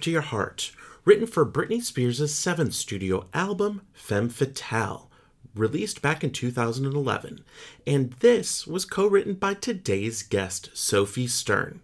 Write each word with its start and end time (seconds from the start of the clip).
to 0.00 0.10
Your 0.10 0.22
Heart, 0.22 0.72
written 1.04 1.26
for 1.26 1.44
Britney 1.44 1.82
Spears' 1.82 2.32
seventh 2.32 2.72
studio 2.72 3.26
album, 3.34 3.82
Femme 3.92 4.30
Fatale, 4.30 5.10
released 5.54 6.00
back 6.00 6.24
in 6.24 6.30
2011. 6.30 7.44
And 7.86 8.12
this 8.20 8.66
was 8.66 8.86
co 8.86 9.06
written 9.06 9.34
by 9.34 9.52
today's 9.52 10.22
guest, 10.22 10.70
Sophie 10.72 11.26
Stern. 11.26 11.80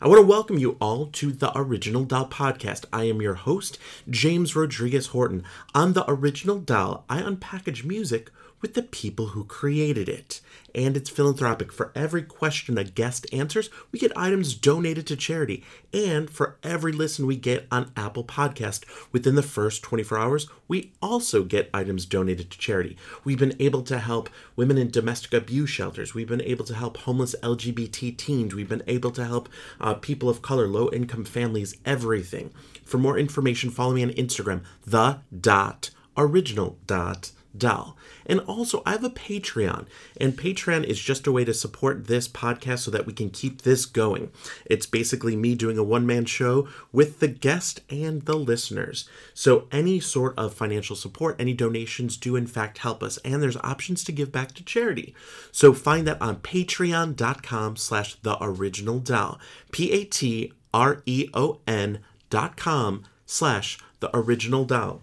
I 0.00 0.06
want 0.06 0.20
to 0.20 0.26
welcome 0.26 0.58
you 0.58 0.76
all 0.80 1.06
to 1.06 1.32
the 1.32 1.50
Original 1.58 2.04
Doll 2.04 2.28
Podcast. 2.28 2.84
I 2.92 3.04
am 3.04 3.20
your 3.20 3.34
host, 3.34 3.78
James 4.08 4.54
Rodriguez 4.54 5.08
Horton. 5.08 5.42
On 5.74 5.94
the 5.94 6.08
Original 6.08 6.60
Doll, 6.60 7.04
I 7.08 7.20
unpackage 7.20 7.84
music 7.84 8.30
with 8.60 8.74
the 8.74 8.82
people 8.82 9.28
who 9.28 9.44
created 9.44 10.08
it. 10.08 10.40
And 10.74 10.96
it's 10.96 11.10
philanthropic. 11.10 11.72
For 11.72 11.92
every 11.94 12.22
question 12.22 12.78
a 12.78 12.84
guest 12.84 13.26
answers, 13.32 13.70
we 13.92 13.98
get 13.98 14.16
items 14.16 14.54
donated 14.54 15.06
to 15.08 15.16
charity. 15.16 15.64
And 15.92 16.30
for 16.30 16.58
every 16.62 16.92
listen 16.92 17.26
we 17.26 17.36
get 17.36 17.66
on 17.70 17.92
Apple 17.96 18.24
Podcast 18.24 18.84
within 19.12 19.34
the 19.34 19.42
first 19.42 19.82
24 19.82 20.18
hours, 20.18 20.48
we 20.68 20.92
also 21.02 21.44
get 21.44 21.70
items 21.74 22.06
donated 22.06 22.50
to 22.50 22.58
charity. 22.58 22.96
We've 23.24 23.38
been 23.38 23.56
able 23.58 23.82
to 23.82 23.98
help 23.98 24.30
women 24.56 24.78
in 24.78 24.90
domestic 24.90 25.34
abuse 25.34 25.70
shelters. 25.70 26.14
We've 26.14 26.28
been 26.28 26.42
able 26.42 26.64
to 26.66 26.74
help 26.74 26.98
homeless 26.98 27.34
LGBT 27.42 28.16
teens. 28.16 28.54
We've 28.54 28.68
been 28.68 28.84
able 28.86 29.10
to 29.12 29.24
help 29.24 29.48
uh, 29.80 29.94
people 29.94 30.28
of 30.28 30.42
color, 30.42 30.66
low 30.68 30.90
income 30.90 31.24
families, 31.24 31.76
everything. 31.84 32.52
For 32.84 32.98
more 32.98 33.18
information, 33.18 33.70
follow 33.70 33.94
me 33.94 34.02
on 34.02 34.10
Instagram, 34.10 34.62
the 34.86 35.20
dot 35.38 35.90
original 36.16 36.78
dot 36.86 37.32
doll. 37.56 37.96
And 38.30 38.38
also, 38.42 38.80
I 38.86 38.92
have 38.92 39.02
a 39.02 39.10
Patreon, 39.10 39.86
and 40.20 40.38
Patreon 40.38 40.84
is 40.84 41.00
just 41.00 41.26
a 41.26 41.32
way 41.32 41.44
to 41.44 41.52
support 41.52 42.06
this 42.06 42.28
podcast 42.28 42.78
so 42.78 42.90
that 42.92 43.04
we 43.04 43.12
can 43.12 43.28
keep 43.28 43.62
this 43.62 43.84
going. 43.84 44.30
It's 44.64 44.86
basically 44.86 45.34
me 45.34 45.56
doing 45.56 45.76
a 45.76 45.82
one 45.82 46.06
man 46.06 46.26
show 46.26 46.68
with 46.92 47.18
the 47.18 47.26
guest 47.26 47.80
and 47.90 48.22
the 48.22 48.36
listeners. 48.36 49.08
So, 49.34 49.66
any 49.72 49.98
sort 49.98 50.38
of 50.38 50.54
financial 50.54 50.94
support, 50.94 51.40
any 51.40 51.54
donations 51.54 52.16
do 52.16 52.36
in 52.36 52.46
fact 52.46 52.78
help 52.78 53.02
us, 53.02 53.16
and 53.24 53.42
there's 53.42 53.56
options 53.56 54.04
to 54.04 54.12
give 54.12 54.30
back 54.30 54.52
to 54.52 54.64
charity. 54.64 55.12
So, 55.50 55.72
find 55.72 56.06
that 56.06 56.22
on 56.22 56.36
patreon.com 56.36 57.74
slash 57.74 58.14
the 58.22 58.38
original 58.40 59.00
doll. 59.00 59.40
P 59.72 59.90
A 59.90 60.04
T 60.04 60.52
R 60.72 61.02
E 61.04 61.28
O 61.34 61.58
N 61.66 61.98
dot 62.30 62.56
com 62.56 63.02
slash 63.26 63.80
the 63.98 64.16
original 64.16 64.64
doll. 64.64 65.02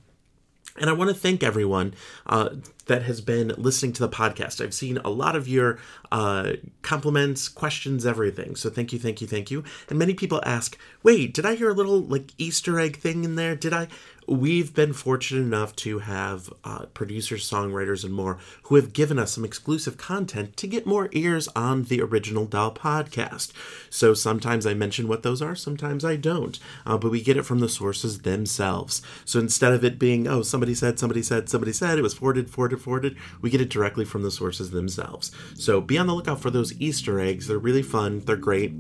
And 0.78 0.90
I 0.90 0.94
want 0.94 1.10
to 1.10 1.16
thank 1.16 1.44
everyone 1.44 1.94
uh, 2.26 2.50
that 2.86 3.04
has 3.04 3.22
been 3.22 3.54
listening 3.58 3.94
to 3.94 4.02
the 4.02 4.10
podcast. 4.10 4.64
I've 4.64 4.74
seen 4.74 4.98
a 5.00 5.10
lot 5.10 5.36
of 5.36 5.48
your 5.48 5.80
uh, 6.12 6.54
compliments, 6.82 7.50
questions, 7.50 8.06
everything. 8.06 8.56
So 8.56 8.70
thank 8.70 8.94
you, 8.94 9.00
thank 9.00 9.22
you, 9.22 9.28
thank 9.28 9.52
you. 9.52 9.64
And 9.90 9.98
many 9.98 10.14
people 10.14 10.42
ask, 10.46 10.78
wait, 11.04 11.34
did 11.34 11.46
I 11.46 11.56
hear 11.56 11.70
a 11.70 11.74
little 11.74 12.02
like 12.02 12.32
Easter 12.38 12.80
egg 12.80 12.98
thing 12.98 13.24
in 13.24 13.36
there? 13.36 13.56
Did 13.56 13.74
I? 13.74 13.88
We've 14.30 14.74
been 14.74 14.92
fortunate 14.92 15.44
enough 15.44 15.74
to 15.78 16.00
have 16.00 16.54
uh, 16.66 16.88
producers, 16.88 17.50
songwriters, 17.50 18.04
and 18.04 18.14
more 18.14 18.40
who 18.64 18.76
have 18.76 18.92
given 18.92 19.18
us 19.18 19.32
some 19.32 19.46
exclusive 19.46 19.96
content 19.96 20.58
to 20.58 20.68
get 20.68 20.86
more 20.86 21.08
ears 21.14 21.48
on 21.56 21.84
the 21.84 22.02
Original 22.02 22.46
Doll 22.46 22.74
podcast. 22.74 23.54
So 23.90 24.14
sometimes 24.14 24.66
I 24.66 24.74
mention 24.74 25.08
what 25.08 25.24
those 25.24 25.42
are, 25.42 25.56
sometimes 25.56 26.04
I 26.04 26.18
don't, 26.18 26.60
uh, 26.86 26.98
but 26.98 27.10
we 27.10 27.22
get 27.22 27.38
it 27.38 27.44
from 27.44 27.60
the 27.60 27.70
sources 27.70 28.20
themselves. 28.20 29.02
So 29.24 29.40
instead 29.40 29.72
of 29.72 29.86
it 29.86 29.98
being, 29.98 30.28
oh, 30.28 30.42
somebody 30.42 30.76
said, 30.76 31.00
somebody 31.00 31.24
said, 31.24 31.48
somebody 31.48 31.72
said, 31.72 31.98
it 31.98 32.02
was 32.02 32.14
forwarded, 32.14 32.50
forwarded, 32.50 32.82
forwarded, 32.82 33.16
we 33.40 33.50
get 33.50 33.62
it 33.62 33.70
directly 33.70 34.04
from 34.04 34.24
the 34.24 34.32
sources 34.32 34.72
themselves. 34.72 35.32
So 35.56 35.80
be 35.80 35.98
on 35.98 36.08
the 36.08 36.14
lookout 36.14 36.42
for 36.42 36.52
those 36.52 36.78
Easter 36.82 37.22
eggs. 37.22 37.48
They're 37.48 37.58
really 37.58 37.82
fun, 37.82 38.20
they're 38.20 38.36
great. 38.36 38.74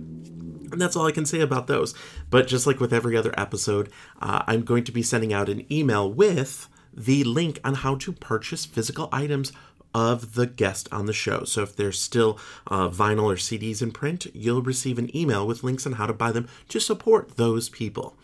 And 0.71 0.81
that's 0.81 0.95
all 0.95 1.05
I 1.05 1.11
can 1.11 1.25
say 1.25 1.39
about 1.39 1.67
those. 1.67 1.93
But 2.29 2.47
just 2.47 2.67
like 2.67 2.79
with 2.79 2.93
every 2.93 3.15
other 3.15 3.33
episode, 3.37 3.89
uh, 4.21 4.43
I'm 4.47 4.63
going 4.63 4.83
to 4.85 4.91
be 4.91 5.03
sending 5.03 5.33
out 5.33 5.49
an 5.49 5.65
email 5.71 6.11
with 6.11 6.67
the 6.93 7.23
link 7.23 7.59
on 7.63 7.75
how 7.75 7.95
to 7.95 8.11
purchase 8.11 8.65
physical 8.65 9.09
items 9.11 9.51
of 9.93 10.35
the 10.35 10.45
guest 10.45 10.87
on 10.91 11.05
the 11.05 11.13
show. 11.13 11.43
So 11.43 11.63
if 11.63 11.75
there's 11.75 11.99
still 11.99 12.39
uh, 12.67 12.89
vinyl 12.89 13.23
or 13.23 13.35
CDs 13.35 13.81
in 13.81 13.91
print, 13.91 14.27
you'll 14.33 14.61
receive 14.61 14.99
an 14.99 15.15
email 15.15 15.47
with 15.47 15.63
links 15.63 15.85
on 15.85 15.93
how 15.93 16.05
to 16.05 16.13
buy 16.13 16.31
them 16.31 16.47
to 16.69 16.79
support 16.79 17.37
those 17.37 17.69
people. 17.69 18.15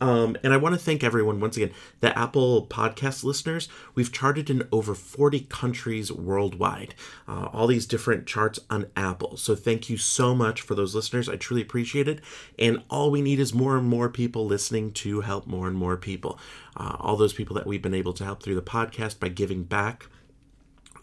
Um, 0.00 0.36
and 0.42 0.52
I 0.52 0.58
want 0.58 0.74
to 0.74 0.80
thank 0.80 1.02
everyone 1.02 1.40
once 1.40 1.56
again. 1.56 1.72
The 2.00 2.16
Apple 2.16 2.66
Podcast 2.66 3.24
listeners, 3.24 3.68
we've 3.94 4.12
charted 4.12 4.50
in 4.50 4.68
over 4.70 4.94
40 4.94 5.40
countries 5.48 6.12
worldwide, 6.12 6.94
uh, 7.26 7.48
all 7.52 7.66
these 7.66 7.86
different 7.86 8.26
charts 8.26 8.58
on 8.68 8.86
Apple. 8.94 9.36
So 9.36 9.54
thank 9.54 9.88
you 9.88 9.96
so 9.96 10.34
much 10.34 10.60
for 10.60 10.74
those 10.74 10.94
listeners. 10.94 11.28
I 11.28 11.36
truly 11.36 11.62
appreciate 11.62 12.08
it. 12.08 12.20
And 12.58 12.82
all 12.90 13.10
we 13.10 13.22
need 13.22 13.40
is 13.40 13.54
more 13.54 13.76
and 13.78 13.88
more 13.88 14.10
people 14.10 14.46
listening 14.46 14.92
to 14.94 15.22
help 15.22 15.46
more 15.46 15.66
and 15.66 15.76
more 15.76 15.96
people. 15.96 16.38
Uh, 16.76 16.96
all 17.00 17.16
those 17.16 17.32
people 17.32 17.56
that 17.56 17.66
we've 17.66 17.82
been 17.82 17.94
able 17.94 18.12
to 18.14 18.24
help 18.24 18.42
through 18.42 18.56
the 18.56 18.62
podcast 18.62 19.18
by 19.18 19.28
giving 19.28 19.64
back. 19.64 20.08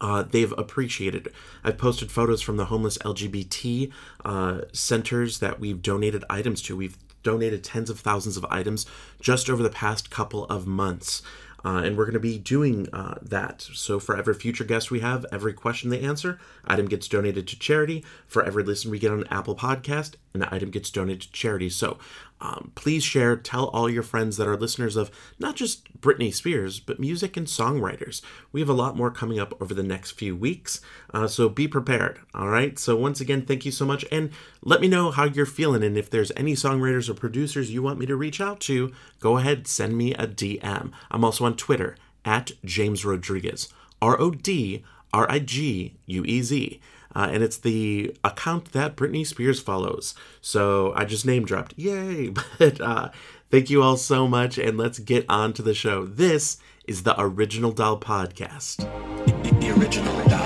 Uh, 0.00 0.22
they've 0.22 0.52
appreciated. 0.52 1.28
It. 1.28 1.34
I've 1.62 1.78
posted 1.78 2.10
photos 2.10 2.42
from 2.42 2.56
the 2.56 2.66
homeless 2.66 2.98
LGBT 2.98 3.90
uh, 4.24 4.60
centers 4.72 5.38
that 5.38 5.58
we've 5.58 5.80
donated 5.80 6.24
items 6.28 6.60
to. 6.62 6.76
We've 6.76 6.98
donated 7.24 7.64
tens 7.64 7.90
of 7.90 7.98
thousands 7.98 8.36
of 8.36 8.46
items 8.50 8.86
just 9.20 9.50
over 9.50 9.62
the 9.62 9.70
past 9.70 10.10
couple 10.10 10.44
of 10.44 10.66
months. 10.66 11.22
Uh, 11.64 11.80
and 11.82 11.96
we're 11.96 12.04
going 12.04 12.12
to 12.12 12.20
be 12.20 12.38
doing 12.38 12.88
uh, 12.92 13.14
that. 13.22 13.62
So 13.72 13.98
for 13.98 14.16
every 14.16 14.34
future 14.34 14.64
guest 14.64 14.90
we 14.90 15.00
have, 15.00 15.24
every 15.32 15.54
question 15.54 15.88
they 15.88 16.00
answer, 16.00 16.38
item 16.66 16.86
gets 16.86 17.08
donated 17.08 17.48
to 17.48 17.58
charity. 17.58 18.04
For 18.26 18.44
every 18.44 18.62
listen 18.62 18.90
we 18.90 18.98
get 18.98 19.10
on 19.10 19.26
Apple 19.28 19.56
Podcast, 19.56 20.16
an 20.34 20.48
item 20.50 20.70
gets 20.70 20.90
donated 20.90 21.22
to 21.22 21.32
charity. 21.32 21.70
So 21.70 21.96
um, 22.40 22.72
please 22.74 23.04
share, 23.04 23.36
tell 23.36 23.68
all 23.68 23.88
your 23.88 24.02
friends 24.02 24.36
that 24.36 24.48
are 24.48 24.56
listeners 24.56 24.96
of 24.96 25.12
not 25.38 25.54
just 25.54 26.00
Britney 26.00 26.34
Spears, 26.34 26.80
but 26.80 26.98
music 26.98 27.36
and 27.36 27.46
songwriters. 27.46 28.20
We 28.50 28.60
have 28.60 28.68
a 28.68 28.74
lot 28.74 28.96
more 28.96 29.12
coming 29.12 29.38
up 29.38 29.54
over 29.62 29.72
the 29.72 29.84
next 29.84 30.12
few 30.12 30.34
weeks, 30.34 30.80
uh, 31.12 31.28
so 31.28 31.48
be 31.48 31.68
prepared. 31.68 32.18
All 32.34 32.48
right. 32.48 32.76
So 32.80 32.96
once 32.96 33.20
again, 33.20 33.46
thank 33.46 33.64
you 33.64 33.70
so 33.70 33.86
much, 33.86 34.04
and 34.10 34.30
let 34.60 34.80
me 34.80 34.88
know 34.88 35.12
how 35.12 35.24
you're 35.24 35.46
feeling. 35.46 35.84
And 35.84 35.96
if 35.96 36.10
there's 36.10 36.32
any 36.36 36.54
songwriters 36.54 37.08
or 37.08 37.14
producers 37.14 37.70
you 37.70 37.82
want 37.82 38.00
me 38.00 38.06
to 38.06 38.16
reach 38.16 38.40
out 38.40 38.58
to, 38.62 38.92
go 39.20 39.38
ahead, 39.38 39.68
send 39.68 39.96
me 39.96 40.14
a 40.14 40.26
DM. 40.26 40.90
I'm 41.12 41.24
also 41.24 41.44
on 41.44 41.56
Twitter 41.56 41.96
at 42.24 42.50
James 42.64 43.04
Rodriguez, 43.04 43.68
R 44.02 44.20
O 44.20 44.32
D 44.32 44.82
R 45.12 45.30
I 45.30 45.38
G 45.38 45.94
U 46.06 46.24
E 46.24 46.42
Z. 46.42 46.80
Uh, 47.14 47.28
and 47.32 47.42
it's 47.42 47.58
the 47.58 48.14
account 48.24 48.72
that 48.72 48.96
Britney 48.96 49.26
Spears 49.26 49.60
follows. 49.60 50.14
So 50.40 50.92
I 50.94 51.04
just 51.04 51.26
name 51.26 51.44
dropped. 51.44 51.74
Yay! 51.76 52.32
But 52.58 52.80
uh, 52.80 53.10
thank 53.50 53.70
you 53.70 53.82
all 53.82 53.96
so 53.96 54.26
much, 54.28 54.58
and 54.58 54.76
let's 54.78 54.98
get 54.98 55.24
on 55.28 55.52
to 55.54 55.62
the 55.62 55.74
show. 55.74 56.04
This 56.04 56.58
is 56.86 57.02
the 57.02 57.14
Original 57.20 57.72
Doll 57.72 57.98
Podcast. 57.98 58.88
The 59.60 59.70
original 59.70 60.28
doll. 60.28 60.43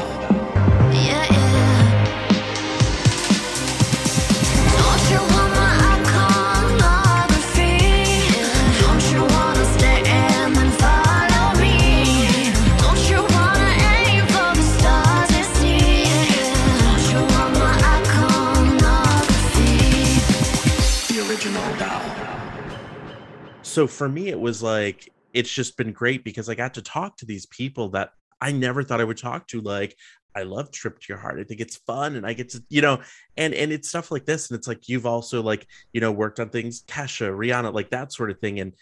So 23.79 23.87
for 23.87 24.09
me, 24.09 24.27
it 24.27 24.41
was 24.41 24.61
like, 24.61 25.09
it's 25.33 25.55
just 25.55 25.77
been 25.77 25.93
great 25.93 26.25
because 26.25 26.49
I 26.49 26.57
got 26.57 26.75
to 26.75 26.83
talk 26.83 27.17
to 27.19 27.27
these 27.27 27.47
people 27.47 27.91
that 27.91 28.11
I 28.41 28.51
never 28.51 28.83
thought 28.83 29.01
I 29.01 29.05
would 29.05 29.19
talk 29.19 29.47
to. 29.49 29.61
Like, 29.61 29.95
I 30.35 30.43
love 30.43 30.73
Trip 30.73 30.99
to 30.99 31.07
Your 31.09 31.19
Heart. 31.19 31.39
I 31.39 31.45
think 31.45 31.61
it's 31.61 31.77
fun, 31.77 32.17
and 32.17 32.27
I 32.27 32.33
get 32.33 32.49
to, 32.49 32.65
you 32.71 32.83
know, 32.83 33.01
and 33.37 33.55
and 33.55 33.71
it's 33.71 33.89
stuff 33.89 34.11
like 34.11 34.25
this, 34.25 34.51
and 34.51 34.59
it's 34.59 34.67
like 34.67 34.89
you've 34.89 35.07
also 35.07 35.45
like, 35.45 35.65
you 35.93 36.01
know, 36.01 36.11
worked 36.11 36.41
on 36.41 36.49
things, 36.49 36.83
Kesha, 36.89 37.31
Rihanna, 37.31 37.73
like 37.73 37.91
that 37.91 38.13
sort 38.13 38.33
of 38.33 38.41
thing. 38.41 38.59
And 38.59 38.73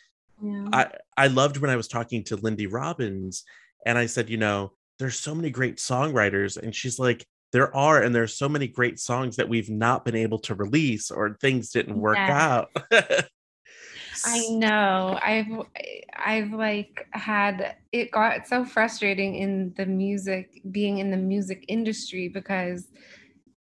Yeah. 0.43 0.69
I 0.73 0.87
I 1.15 1.27
loved 1.27 1.59
when 1.59 1.69
I 1.69 1.77
was 1.77 1.89
talking 1.89 2.25
to 2.25 2.37
Lindy 2.37 2.67
Robbins, 2.67 3.45
and 3.85 3.99
I 3.99 4.07
said, 4.07 4.31
you 4.31 4.39
know, 4.39 4.73
there's 4.99 5.19
so 5.19 5.35
many 5.35 5.51
great 5.51 5.77
songwriters, 5.77 6.57
and 6.57 6.75
she's 6.75 6.99
like, 6.99 7.23
there 7.53 7.75
are, 7.77 8.01
and 8.03 8.15
there's 8.15 8.33
so 8.33 8.49
many 8.49 8.67
great 8.67 8.99
songs 8.99 9.37
that 9.37 9.51
we've 9.51 9.69
not 9.69 10.07
been 10.07 10.17
able 10.17 10.39
to 10.39 10.55
release 10.55 11.11
or 11.11 11.37
things 11.39 11.71
didn't 11.71 11.99
work 12.01 12.17
Yeah. 12.17 12.65
out. 12.91 13.27
I 14.25 14.47
know. 14.49 15.19
I've 15.23 15.47
I've 16.17 16.53
like 16.53 17.07
had 17.13 17.77
it 17.93 18.11
got 18.11 18.47
so 18.49 18.65
frustrating 18.65 19.37
in 19.37 19.75
the 19.77 19.87
music 19.87 20.61
being 20.71 20.99
in 20.99 21.11
the 21.11 21.17
music 21.17 21.65
industry 21.69 22.29
because 22.29 22.91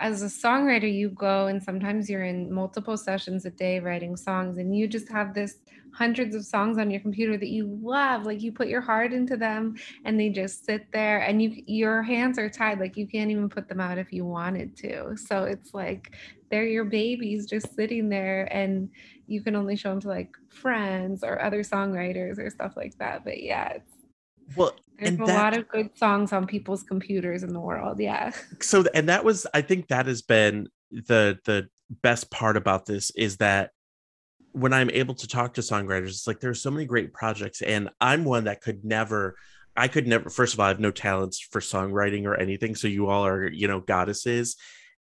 as 0.00 0.22
a 0.22 0.26
songwriter 0.26 0.92
you 0.92 1.08
go 1.10 1.46
and 1.46 1.62
sometimes 1.62 2.10
you're 2.10 2.24
in 2.24 2.52
multiple 2.52 2.96
sessions 2.96 3.46
a 3.46 3.50
day 3.50 3.80
writing 3.80 4.14
songs 4.16 4.58
and 4.58 4.76
you 4.76 4.86
just 4.86 5.08
have 5.08 5.32
this 5.32 5.56
hundreds 5.94 6.34
of 6.34 6.44
songs 6.44 6.76
on 6.76 6.90
your 6.90 7.00
computer 7.00 7.38
that 7.38 7.48
you 7.48 7.78
love 7.82 8.24
like 8.24 8.42
you 8.42 8.52
put 8.52 8.68
your 8.68 8.82
heart 8.82 9.14
into 9.14 9.36
them 9.36 9.74
and 10.04 10.20
they 10.20 10.28
just 10.28 10.66
sit 10.66 10.86
there 10.92 11.20
and 11.20 11.40
you 11.40 11.62
your 11.66 12.02
hands 12.02 12.38
are 12.38 12.50
tied 12.50 12.78
like 12.78 12.96
you 12.98 13.06
can't 13.06 13.30
even 13.30 13.48
put 13.48 13.66
them 13.68 13.80
out 13.80 13.96
if 13.96 14.12
you 14.12 14.24
wanted 14.26 14.76
to. 14.76 15.16
So 15.16 15.44
it's 15.44 15.72
like 15.72 16.14
they're 16.50 16.66
your 16.66 16.84
babies 16.84 17.46
just 17.46 17.74
sitting 17.74 18.10
there 18.10 18.44
and 18.54 18.90
you 19.26 19.42
can 19.42 19.56
only 19.56 19.76
show 19.76 19.90
them 19.90 20.00
to 20.00 20.08
like 20.08 20.36
friends 20.50 21.24
or 21.24 21.40
other 21.40 21.62
songwriters 21.62 22.38
or 22.38 22.50
stuff 22.50 22.74
like 22.76 22.96
that. 22.98 23.24
But 23.24 23.42
yeah 23.42 23.68
it's 23.70 23.95
Well, 24.54 24.74
there's 24.98 25.14
a 25.14 25.16
that, 25.16 25.28
lot 25.28 25.56
of 25.56 25.68
good 25.68 25.90
songs 25.96 26.32
on 26.32 26.46
people's 26.46 26.82
computers 26.82 27.42
in 27.42 27.52
the 27.52 27.60
world 27.60 28.00
yeah 28.00 28.32
so 28.60 28.84
and 28.94 29.08
that 29.08 29.24
was 29.24 29.46
I 29.52 29.60
think 29.60 29.88
that 29.88 30.06
has 30.06 30.22
been 30.22 30.68
the 30.90 31.38
the 31.44 31.68
best 32.02 32.30
part 32.30 32.56
about 32.56 32.86
this 32.86 33.10
is 33.10 33.36
that 33.38 33.70
when 34.52 34.72
I'm 34.72 34.90
able 34.90 35.14
to 35.16 35.28
talk 35.28 35.54
to 35.54 35.60
songwriters, 35.60 36.08
it's 36.08 36.26
like 36.26 36.40
there's 36.40 36.62
so 36.62 36.70
many 36.70 36.86
great 36.86 37.12
projects, 37.12 37.60
and 37.60 37.90
I'm 38.00 38.24
one 38.24 38.44
that 38.44 38.62
could 38.62 38.84
never. 38.84 39.36
I 39.76 39.88
could 39.88 40.06
never. 40.06 40.30
First 40.30 40.54
of 40.54 40.60
all, 40.60 40.64
I 40.66 40.70
have 40.70 40.80
no 40.80 40.90
talents 40.90 41.38
for 41.38 41.60
songwriting 41.60 42.24
or 42.24 42.34
anything. 42.34 42.74
So 42.74 42.88
you 42.88 43.08
all 43.08 43.26
are, 43.26 43.46
you 43.46 43.68
know, 43.68 43.80
goddesses. 43.80 44.56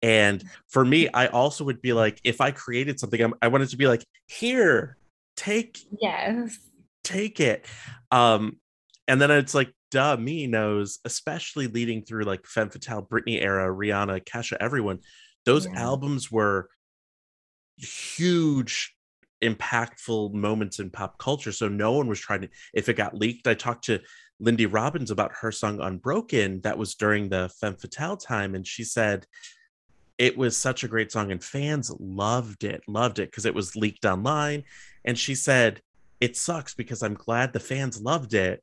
And 0.03 0.43
for 0.67 0.85
me, 0.85 1.09
I 1.09 1.27
also 1.27 1.63
would 1.63 1.81
be 1.81 1.93
like, 1.93 2.21
if 2.23 2.39
I 2.39 2.51
created 2.51 2.99
something, 2.99 3.19
I'm, 3.19 3.33
I 3.41 3.47
wanted 3.47 3.69
to 3.69 3.77
be 3.77 3.87
like, 3.87 4.05
here, 4.27 4.97
take 5.35 5.79
yes 5.99 6.59
take 7.03 7.39
it. 7.39 7.65
Um, 8.11 8.57
and 9.09 9.19
then 9.19 9.31
it's 9.31 9.55
like, 9.55 9.73
duh, 9.89 10.15
me 10.17 10.45
knows, 10.45 10.99
especially 11.03 11.65
leading 11.65 12.03
through 12.03 12.23
like 12.25 12.45
Femme 12.45 12.69
Fatale, 12.69 13.01
Britney 13.01 13.41
era, 13.41 13.67
Rihanna, 13.67 14.23
Kesha, 14.23 14.55
everyone. 14.59 14.99
Those 15.45 15.65
Yeah. 15.65 15.81
albums 15.81 16.31
were 16.31 16.69
huge, 17.75 18.95
impactful 19.41 20.33
moments 20.33 20.79
in 20.79 20.91
pop 20.91 21.17
culture. 21.17 21.51
So 21.51 21.67
no 21.67 21.93
one 21.93 22.07
was 22.07 22.19
trying 22.19 22.41
to. 22.41 22.49
If 22.71 22.87
it 22.87 22.93
got 22.93 23.15
leaked, 23.15 23.47
I 23.47 23.55
talked 23.55 23.85
to 23.85 23.99
Lindy 24.39 24.67
Robbins 24.67 25.09
about 25.09 25.31
her 25.41 25.51
song 25.51 25.81
Unbroken. 25.81 26.61
That 26.61 26.77
was 26.77 26.93
during 26.93 27.29
the 27.29 27.49
Femme 27.59 27.77
Fatale 27.77 28.17
time, 28.17 28.53
and 28.53 28.65
she 28.65 28.83
said 28.83 29.25
it 30.19 30.37
was 30.37 30.55
such 30.55 30.83
a 30.83 30.87
great 30.87 31.11
song 31.11 31.31
and 31.31 31.41
fans 31.41 31.89
loved 31.97 32.65
it 32.65 32.81
loved 32.89 33.19
it 33.19 33.31
because 33.31 33.45
it 33.45 33.55
was 33.55 33.77
leaked 33.77 34.03
online 34.03 34.65
and 35.05 35.17
she 35.17 35.33
said 35.33 35.81
it 36.19 36.35
sucks 36.35 36.75
because 36.75 37.01
i'm 37.01 37.13
glad 37.13 37.53
the 37.53 37.59
fans 37.59 38.01
loved 38.01 38.33
it 38.33 38.61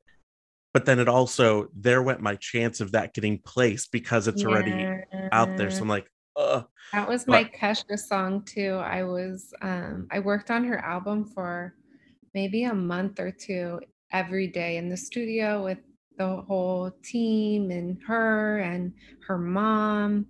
but 0.77 0.85
then 0.85 0.99
it 0.99 1.09
also 1.09 1.69
there 1.75 2.03
went 2.03 2.21
my 2.21 2.35
chance 2.35 2.83
of 2.83 2.93
that 2.93 3.15
getting 3.15 3.39
placed 3.39 3.91
because 3.91 4.29
it's 4.29 4.45
already 4.45 4.87
out 5.33 5.57
there 5.57 5.71
so 5.71 5.81
i'm 5.81 5.89
like 5.89 6.07
Ugh. 6.37 6.67
That 6.93 7.09
was 7.09 7.25
But- 7.25 7.33
my 7.33 7.45
Kesha 7.45 7.99
song 7.99 8.43
too. 8.45 8.75
I 8.75 9.05
was 9.05 9.55
um 9.63 10.07
I 10.11 10.19
worked 10.19 10.51
on 10.51 10.65
her 10.65 10.79
album 10.85 11.25
for 11.25 11.75
maybe 12.35 12.65
a 12.65 12.75
month 12.75 13.19
or 13.21 13.31
two 13.31 13.81
every 14.13 14.47
day 14.47 14.77
in 14.77 14.91
the 14.91 14.99
studio 14.99 15.65
with 15.65 15.79
the 16.19 16.43
whole 16.43 16.91
team 17.03 17.71
and 17.71 17.97
her 18.07 18.59
and 18.59 18.93
her 19.27 19.39
mom. 19.39 20.27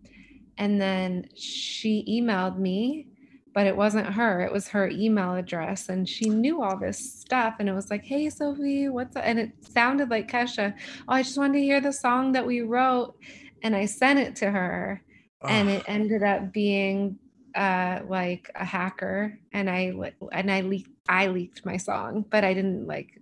And 0.58 0.80
then 0.80 1.26
she 1.34 2.04
emailed 2.08 2.56
me, 2.56 3.08
but 3.56 3.66
it 3.66 3.74
wasn't 3.74 4.06
her. 4.06 4.42
It 4.42 4.52
was 4.52 4.68
her 4.68 4.86
email 4.90 5.34
address. 5.34 5.88
And 5.88 6.06
she 6.06 6.28
knew 6.28 6.62
all 6.62 6.78
this 6.78 6.98
stuff. 6.98 7.54
And 7.58 7.70
it 7.70 7.72
was 7.72 7.90
like, 7.90 8.04
hey, 8.04 8.28
Sophie, 8.28 8.90
what's 8.90 9.16
up? 9.16 9.22
And 9.24 9.38
it 9.38 9.52
sounded 9.66 10.10
like 10.10 10.30
Kesha. 10.30 10.74
Oh, 11.08 11.14
I 11.14 11.22
just 11.22 11.38
wanted 11.38 11.54
to 11.54 11.64
hear 11.64 11.80
the 11.80 11.90
song 11.90 12.32
that 12.32 12.46
we 12.46 12.60
wrote. 12.60 13.16
And 13.62 13.74
I 13.74 13.86
sent 13.86 14.18
it 14.18 14.36
to 14.36 14.50
her 14.50 15.02
and 15.42 15.70
it 15.70 15.84
ended 15.86 16.22
up 16.22 16.52
being 16.52 17.18
uh 17.54 18.00
like 18.06 18.50
a 18.56 18.64
hacker 18.64 19.38
and 19.52 19.70
i 19.70 19.92
and 20.32 20.50
i 20.50 20.60
leaked 20.60 20.90
i 21.08 21.26
leaked 21.28 21.64
my 21.64 21.76
song 21.76 22.24
but 22.30 22.44
i 22.44 22.52
didn't 22.52 22.86
like 22.86 23.18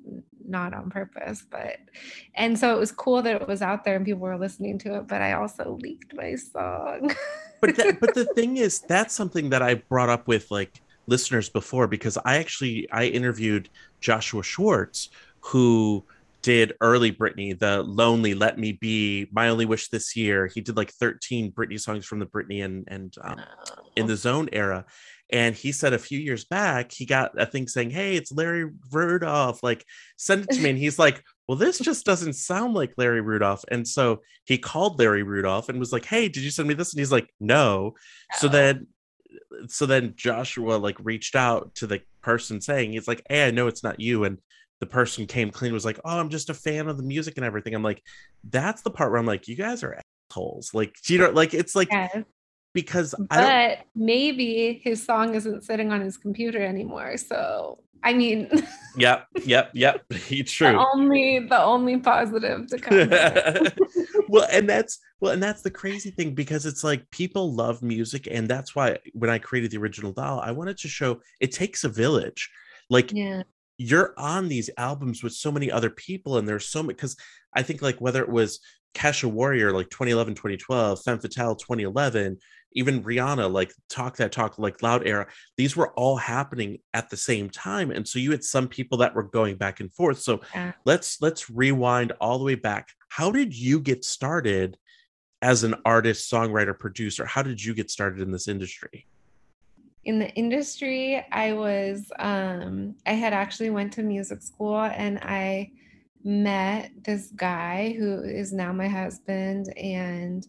not 0.47 0.75
on 0.75 0.91
purpose 0.91 1.45
but 1.51 1.77
and 2.35 2.59
so 2.59 2.75
it 2.75 2.79
was 2.79 2.91
cool 2.91 3.23
that 3.23 3.41
it 3.41 3.47
was 3.47 3.63
out 3.63 3.85
there 3.85 3.97
and 3.97 4.05
people 4.05 4.21
were 4.23 4.39
listening 4.39 4.79
to 4.79 4.97
it 4.97 5.07
but 5.07 5.23
i 5.23 5.33
also 5.33 5.79
leaked 5.81 6.13
my 6.15 6.35
song 6.35 7.15
but 7.67 7.77
that, 7.77 8.01
but 8.01 8.15
the 8.15 8.27
thing 8.35 8.57
is 8.57 8.81
that's 8.81 9.15
something 9.15 9.51
that 9.51 9.63
i 9.63 9.75
brought 9.75 10.09
up 10.09 10.27
with 10.27 10.51
like 10.51 10.81
listeners 11.07 11.49
before 11.49 11.87
because 11.87 12.19
i 12.25 12.37
actually 12.37 12.89
i 12.93 13.05
interviewed 13.05 13.69
joshua 14.01 14.43
schwartz 14.43 15.11
who 15.41 16.05
did 16.45 16.75
early 16.83 17.11
Britney, 17.11 17.59
the 17.59 17.83
Lonely, 17.83 18.35
Let 18.35 18.59
Me 18.59 18.73
Be, 18.73 19.27
My 19.33 19.49
Only 19.49 19.65
Wish 19.65 19.89
This 19.89 20.15
Year. 20.15 20.47
He 20.47 20.61
did 20.61 20.77
like 20.77 20.91
13 20.91 21.51
Britney 21.53 21.81
songs 21.81 22.05
from 22.05 22.19
the 22.19 22.27
Britney 22.27 22.63
and 22.63 22.85
and 22.87 23.15
um, 23.23 23.41
in 23.97 24.07
the 24.07 24.15
Zone 24.15 24.51
era. 24.53 24.85
And 25.31 25.55
he 25.55 25.73
said 25.73 25.95
a 25.95 25.99
few 25.99 26.19
years 26.19 26.45
back, 26.45 26.93
he 26.93 27.07
got 27.07 27.41
a 27.41 27.47
thing 27.47 27.67
saying, 27.67 27.91
Hey, 27.91 28.17
it's 28.17 28.31
Larry 28.31 28.71
Rudolph. 28.93 29.63
Like, 29.63 29.87
send 30.17 30.45
it 30.45 30.51
to 30.51 30.61
me. 30.61 30.69
And 30.69 30.79
he's 30.79 30.99
like, 30.99 31.25
Well, 31.49 31.59
this 31.59 31.79
just 31.79 32.07
doesn't 32.07 32.35
sound 32.35 32.75
like 32.75 32.95
Larry 32.97 33.21
Rudolph. 33.21 33.65
And 33.71 33.87
so 33.87 34.21
he 34.45 34.57
called 34.59 34.99
Larry 34.99 35.23
Rudolph 35.23 35.69
and 35.69 35.79
was 35.79 35.93
like, 35.93 36.05
Hey, 36.05 36.29
did 36.29 36.43
you 36.43 36.51
send 36.51 36.69
me 36.69 36.75
this? 36.75 36.93
And 36.93 37.01
he's 37.01 37.13
like, 37.13 37.29
No. 37.41 37.95
So 38.39 38.47
Oh. 38.47 38.51
then 38.51 38.87
so 39.69 39.85
then 39.87 40.15
Joshua 40.17 40.77
like 40.77 40.97
reached 41.01 41.35
out 41.37 41.75
to 41.77 41.87
the 41.87 42.01
person 42.23 42.61
saying, 42.61 42.93
He's 42.93 43.09
like, 43.09 43.23
Hey, 43.29 43.47
I 43.47 43.51
know 43.51 43.67
it's 43.67 43.83
not 43.85 44.01
you. 44.01 44.25
And 44.25 44.39
the 44.81 44.87
person 44.87 45.27
came 45.27 45.51
clean, 45.51 45.73
was 45.73 45.85
like, 45.85 46.01
Oh, 46.05 46.19
I'm 46.19 46.31
just 46.31 46.51
a 46.51 46.55
fan 46.55 46.89
of 46.89 46.97
the 46.97 47.03
music 47.03 47.35
and 47.37 47.45
everything. 47.45 47.75
I'm 47.75 47.83
like, 47.83 48.03
that's 48.49 48.83
the 48.83 48.91
part 48.91 49.11
where 49.11 49.21
I'm 49.21 49.27
like, 49.27 49.47
you 49.49 49.57
guys 49.57 49.83
are 49.83 50.01
assholes. 50.31 50.73
Like, 50.73 50.95
you 51.09 51.19
know, 51.19 51.31
like 51.31 51.53
it's 51.55 51.75
like 51.75 51.89
yes. 51.91 52.25
Because 52.75 53.15
I 53.31 53.37
don't 53.37 53.79
but 53.79 53.87
maybe 53.95 54.81
his 54.85 55.03
song 55.03 55.35
isn't 55.35 55.65
sitting 55.65 55.93
on 55.93 56.01
his 56.01 56.17
computer 56.17 56.63
anymore 56.63 57.17
so 57.17 57.79
i 58.03 58.13
mean 58.13 58.51
Yep, 58.97 59.27
yep, 59.45 59.71
yep. 59.75 60.05
It's 60.31 60.53
true. 60.53 60.69
the 60.69 60.87
only 60.95 61.41
the 61.41 61.61
only 61.61 61.99
positive 61.99 62.67
to 62.69 62.79
come 62.79 63.09
well, 64.29 64.47
and 64.53 64.69
that's 64.69 65.01
well, 65.21 65.33
and 65.33 65.43
that's 65.43 65.63
the 65.63 65.71
crazy 65.71 66.11
thing 66.11 66.35
because 66.35 66.65
it's 66.65 66.85
like 66.85 67.09
people 67.11 67.53
love 67.53 67.83
music, 67.83 68.29
and 68.31 68.47
that's 68.47 68.77
why 68.77 68.99
when 69.13 69.31
I 69.31 69.39
created 69.39 69.73
the 69.73 69.79
original 69.79 70.13
doll, 70.13 70.41
I 70.41 70.53
wanted 70.53 70.79
to 70.79 70.89
show 70.89 71.21
it 71.41 71.51
takes 71.53 71.85
a 71.85 71.89
village. 71.89 72.51
Like 72.91 73.13
yeah 73.13 73.43
you're 73.77 74.15
on 74.17 74.47
these 74.49 74.71
albums 74.79 75.25
with 75.25 75.33
so 75.33 75.51
many 75.51 75.71
other 75.71 75.91
people, 75.91 76.39
and 76.39 76.47
there's 76.47 76.67
so 76.67 76.83
many 76.83 76.95
because 76.95 77.17
I 77.55 77.63
think 77.63 77.83
like 77.83 78.01
whether 78.01 78.23
it 78.23 78.29
was 78.29 78.61
Kesha 78.95 79.25
Warrior 79.25 79.73
like 79.73 79.91
2011, 79.91 80.35
2012, 80.35 81.03
Femme 81.03 81.19
Fatale 81.19 81.57
2011, 81.57 82.39
even 82.75 83.03
Rihanna, 83.03 83.51
like 83.51 83.73
Talk 83.89 84.17
That 84.17 84.33
Talk, 84.33 84.59
like 84.59 84.83
Loud 84.83 85.07
Era, 85.07 85.27
these 85.57 85.77
were 85.77 85.93
all 85.93 86.17
happening 86.17 86.79
at 86.93 87.09
the 87.09 87.17
same 87.17 87.49
time. 87.49 87.91
And 87.91 88.07
so 88.07 88.19
you 88.19 88.33
had 88.33 88.45
some 88.45 88.69
people 88.69 88.99
that 88.99 89.15
were 89.15 89.23
going 89.23 89.57
back 89.57 89.81
and 89.81 89.93
forth. 89.93 90.19
So 90.19 90.41
Yeah. 90.55 90.73
let's 90.85 91.23
let's 91.23 91.49
rewind 91.49 92.13
all 92.21 92.39
the 92.39 92.45
way 92.45 92.57
back. 92.57 92.89
How 93.09 93.31
did 93.31 93.57
you 93.57 93.81
get 93.81 94.05
started 94.05 94.77
as 95.41 95.63
an 95.63 95.77
artist, 95.85 96.31
songwriter, 96.31 96.79
producer? 96.79 97.25
How 97.25 97.43
did 97.43 97.63
you 97.63 97.75
get 97.75 97.91
started 97.91 98.21
in 98.21 98.33
this 98.33 98.49
industry? 98.49 99.07
in 100.07 100.19
the 100.19 100.29
industry 100.35 101.25
i 101.33 101.51
was 101.55 102.13
um 102.19 102.95
i 103.07 103.13
had 103.13 103.33
actually 103.33 103.71
went 103.71 103.91
to 103.91 104.03
music 104.03 104.43
school 104.43 104.79
and 104.79 105.19
i 105.21 105.71
met 106.25 106.91
this 107.05 107.31
guy 107.37 107.95
who 107.99 108.23
is 108.23 108.53
now 108.53 108.71
my 108.71 108.89
husband 108.89 109.73
and 109.79 110.47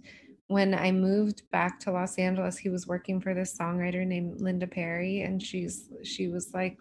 when 0.47 0.73
i 0.73 0.91
moved 0.91 1.43
back 1.51 1.79
to 1.79 1.91
los 1.91 2.17
angeles 2.17 2.57
he 2.57 2.69
was 2.69 2.87
working 2.87 3.19
for 3.19 3.33
this 3.33 3.57
songwriter 3.57 4.05
named 4.05 4.39
linda 4.41 4.67
perry 4.67 5.21
and 5.21 5.41
she's 5.41 5.89
she 6.03 6.27
was 6.27 6.53
like 6.53 6.77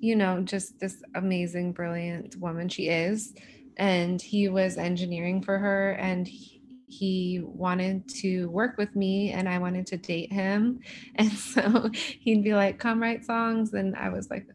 you 0.00 0.16
know 0.16 0.40
just 0.42 0.78
this 0.78 1.02
amazing 1.14 1.72
brilliant 1.72 2.36
woman 2.36 2.68
she 2.68 2.88
is 2.88 3.34
and 3.76 4.22
he 4.22 4.48
was 4.48 4.76
engineering 4.78 5.42
for 5.42 5.58
her 5.58 5.92
and 5.92 6.28
he, 6.28 6.62
he 6.86 7.40
wanted 7.42 8.08
to 8.08 8.48
work 8.50 8.76
with 8.78 8.94
me 8.94 9.32
and 9.32 9.48
i 9.48 9.58
wanted 9.58 9.86
to 9.86 9.96
date 9.96 10.32
him 10.32 10.80
and 11.16 11.32
so 11.32 11.90
he'd 12.24 12.42
be 12.42 12.54
like, 12.54 12.78
come 12.78 13.00
write 13.00 13.24
songs. 13.24 13.74
And 13.74 13.94
I 13.96 14.08
was 14.08 14.30
like, 14.30 14.46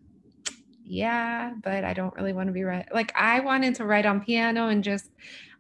yeah, 0.83 1.53
but 1.63 1.83
I 1.83 1.93
don't 1.93 2.15
really 2.15 2.33
want 2.33 2.47
to 2.47 2.53
be 2.53 2.63
right. 2.63 2.87
Like, 2.93 3.13
I 3.15 3.39
wanted 3.41 3.75
to 3.75 3.85
write 3.85 4.05
on 4.05 4.21
piano 4.21 4.67
and 4.69 4.83
just, 4.83 5.09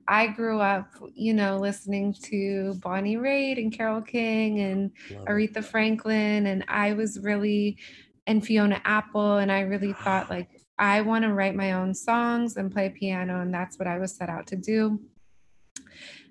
I 0.09 0.27
grew 0.27 0.59
up, 0.59 0.87
you 1.13 1.35
know, 1.35 1.57
listening 1.57 2.15
to 2.23 2.73
Bonnie 2.81 3.17
Raitt 3.17 3.59
and 3.59 3.71
Carole 3.71 4.01
King 4.01 4.59
and 4.59 4.91
Love 5.11 5.21
it. 5.21 5.27
Aretha 5.29 5.63
Franklin. 5.63 6.47
And 6.47 6.65
I 6.67 6.93
was 6.93 7.19
really, 7.19 7.77
and 8.25 8.43
Fiona 8.43 8.81
Apple. 8.85 9.37
And 9.37 9.51
I 9.51 9.61
really 9.61 9.93
thought, 9.93 10.29
like, 10.31 10.49
I 10.79 11.01
want 11.01 11.25
to 11.25 11.33
write 11.33 11.55
my 11.55 11.73
own 11.73 11.93
songs 11.93 12.57
and 12.57 12.71
play 12.71 12.89
piano. 12.89 13.41
And 13.41 13.53
that's 13.53 13.77
what 13.77 13.87
I 13.87 13.99
was 13.99 14.15
set 14.15 14.29
out 14.29 14.47
to 14.47 14.55
do 14.55 14.99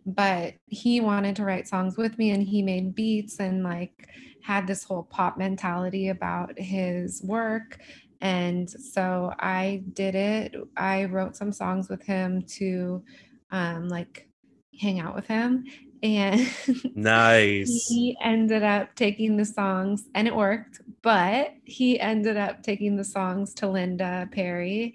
but 0.06 0.54
he 0.64 1.00
wanted 1.00 1.36
to 1.36 1.44
write 1.44 1.68
songs 1.68 1.98
with 1.98 2.16
me 2.16 2.30
and 2.30 2.42
he 2.42 2.62
made 2.62 2.94
beats 2.94 3.40
and 3.40 3.62
like 3.62 4.08
had 4.42 4.66
this 4.66 4.82
whole 4.82 5.02
pop 5.02 5.36
mentality 5.36 6.08
about 6.08 6.58
his 6.58 7.22
work 7.22 7.78
and 8.22 8.70
so 8.70 9.32
i 9.38 9.82
did 9.92 10.14
it 10.14 10.54
i 10.78 11.04
wrote 11.04 11.36
some 11.36 11.52
songs 11.52 11.90
with 11.90 12.02
him 12.02 12.42
to 12.42 13.02
um 13.50 13.88
like 13.88 14.28
hang 14.78 15.00
out 15.00 15.14
with 15.14 15.26
him 15.26 15.64
and 16.02 16.48
Nice. 16.94 17.86
he 17.88 18.16
ended 18.22 18.62
up 18.62 18.94
taking 18.94 19.36
the 19.36 19.44
songs 19.44 20.08
and 20.14 20.28
it 20.28 20.34
worked 20.34 20.80
but 21.02 21.54
he 21.64 21.98
ended 21.98 22.36
up 22.36 22.62
taking 22.62 22.96
the 22.96 23.04
songs 23.04 23.54
to 23.54 23.68
Linda 23.68 24.28
Perry 24.32 24.94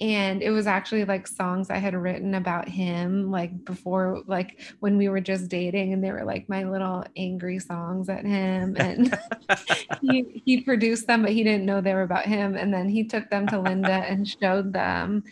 and 0.00 0.42
it 0.42 0.50
was 0.50 0.66
actually 0.66 1.04
like 1.04 1.26
songs 1.26 1.70
I 1.70 1.78
had 1.78 1.94
written 1.94 2.34
about 2.34 2.68
him 2.68 3.30
like 3.30 3.64
before 3.64 4.22
like 4.26 4.60
when 4.80 4.96
we 4.96 5.08
were 5.08 5.20
just 5.20 5.48
dating 5.48 5.92
and 5.92 6.02
they 6.02 6.12
were 6.12 6.24
like 6.24 6.48
my 6.48 6.64
little 6.64 7.04
angry 7.16 7.58
songs 7.58 8.08
at 8.08 8.24
him 8.24 8.76
and 8.78 9.18
he 10.00 10.42
he 10.44 10.60
produced 10.60 11.06
them 11.06 11.22
but 11.22 11.32
he 11.32 11.42
didn't 11.42 11.66
know 11.66 11.80
they 11.80 11.94
were 11.94 12.02
about 12.02 12.26
him 12.26 12.56
and 12.56 12.72
then 12.72 12.88
he 12.88 13.04
took 13.04 13.28
them 13.30 13.46
to 13.48 13.60
Linda 13.60 13.90
and 13.92 14.28
showed 14.28 14.72
them 14.72 15.24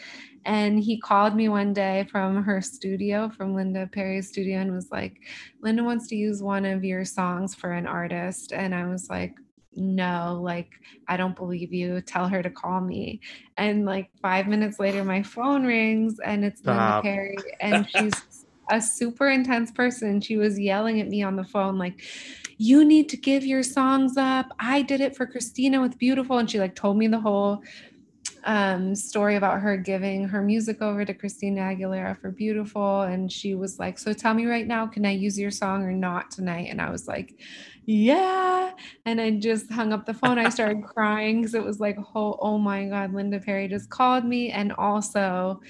and 0.47 0.83
he 0.83 0.99
called 0.99 1.35
me 1.35 1.49
one 1.51 1.75
day 1.75 2.09
from 2.11 2.43
her 2.43 2.63
studio 2.63 3.29
from 3.29 3.55
Linda 3.55 3.87
Perry's 3.93 4.29
studio 4.29 4.61
and 4.61 4.73
was 4.73 4.91
like 4.91 5.21
Linda 5.61 5.85
wants 5.85 6.07
to 6.09 6.17
use 6.17 6.43
one 6.43 6.65
of 6.65 6.85
your 6.85 7.05
songs 7.05 7.55
for 7.55 7.73
an 7.73 7.87
artist 7.87 8.53
and 8.53 8.75
I 8.75 8.87
was 8.87 9.11
like 9.11 9.35
no, 9.77 10.41
like, 10.43 10.71
I 11.07 11.17
don't 11.17 11.37
believe 11.37 11.73
you. 11.73 12.01
Tell 12.01 12.27
her 12.29 12.43
to 12.43 12.51
call 12.51 12.81
me. 12.81 13.21
And 13.59 13.85
like 13.85 14.11
five 14.23 14.49
minutes 14.49 14.81
later, 14.81 15.05
my 15.05 15.23
phone 15.23 15.65
rings 15.65 16.19
and 16.25 16.45
it's 16.45 16.61
Stop. 16.61 17.05
Linda 17.05 17.15
Perry. 17.15 17.37
And 17.61 17.89
she's 17.91 18.47
a 18.71 18.81
super 18.81 19.29
intense 19.29 19.71
person. 19.71 20.21
She 20.21 20.37
was 20.37 20.59
yelling 20.59 21.01
at 21.01 21.09
me 21.09 21.23
on 21.23 21.37
the 21.37 21.45
phone, 21.45 21.79
like, 21.79 22.03
you 22.59 22.87
need 22.87 23.11
to 23.11 23.19
give 23.19 23.45
your 23.45 23.63
songs 23.63 24.17
up. 24.17 24.47
I 24.59 24.81
did 24.81 25.03
it 25.03 25.15
for 25.15 25.27
Christina 25.27 25.81
with 25.81 25.99
Beautiful. 25.99 26.39
And 26.39 26.51
she 26.51 26.59
like 26.59 26.75
told 26.75 26.97
me 26.97 27.07
the 27.07 27.21
whole 27.21 27.63
um, 28.47 28.95
story 28.95 29.37
about 29.37 29.61
her 29.61 29.77
giving 29.77 30.27
her 30.29 30.41
music 30.41 30.81
over 30.81 31.05
to 31.05 31.13
Christina 31.13 31.63
Aguilera 31.63 32.19
for 32.19 32.31
Beautiful. 32.31 33.03
And 33.03 33.31
she 33.31 33.55
was 33.55 33.79
like, 33.79 33.99
So 33.99 34.13
tell 34.13 34.35
me 34.35 34.47
right 34.47 34.67
now, 34.67 34.87
can 34.87 35.05
I 35.05 35.11
use 35.11 35.39
your 35.39 35.51
song 35.51 35.83
or 35.83 35.93
not 35.93 36.31
tonight? 36.31 36.69
And 36.71 36.81
I 36.81 36.91
was 36.91 37.09
like, 37.09 37.35
Yeah. 37.85 38.73
And 39.05 39.21
I 39.21 39.33
just 39.33 39.71
hung 39.71 39.93
up 39.93 40.07
the 40.07 40.15
phone. 40.15 40.39
I 40.39 40.49
started 40.49 40.85
crying 40.95 41.43
because 41.43 41.55
it 41.55 41.65
was 41.65 41.81
like, 41.81 41.99
oh, 42.15 42.39
oh 42.41 42.59
my 42.59 42.87
God, 42.87 43.13
Linda 43.13 43.41
Perry 43.41 43.69
just 43.69 43.91
called 43.91 44.25
me. 44.25 44.51
And 44.51 44.73
also, 44.73 45.61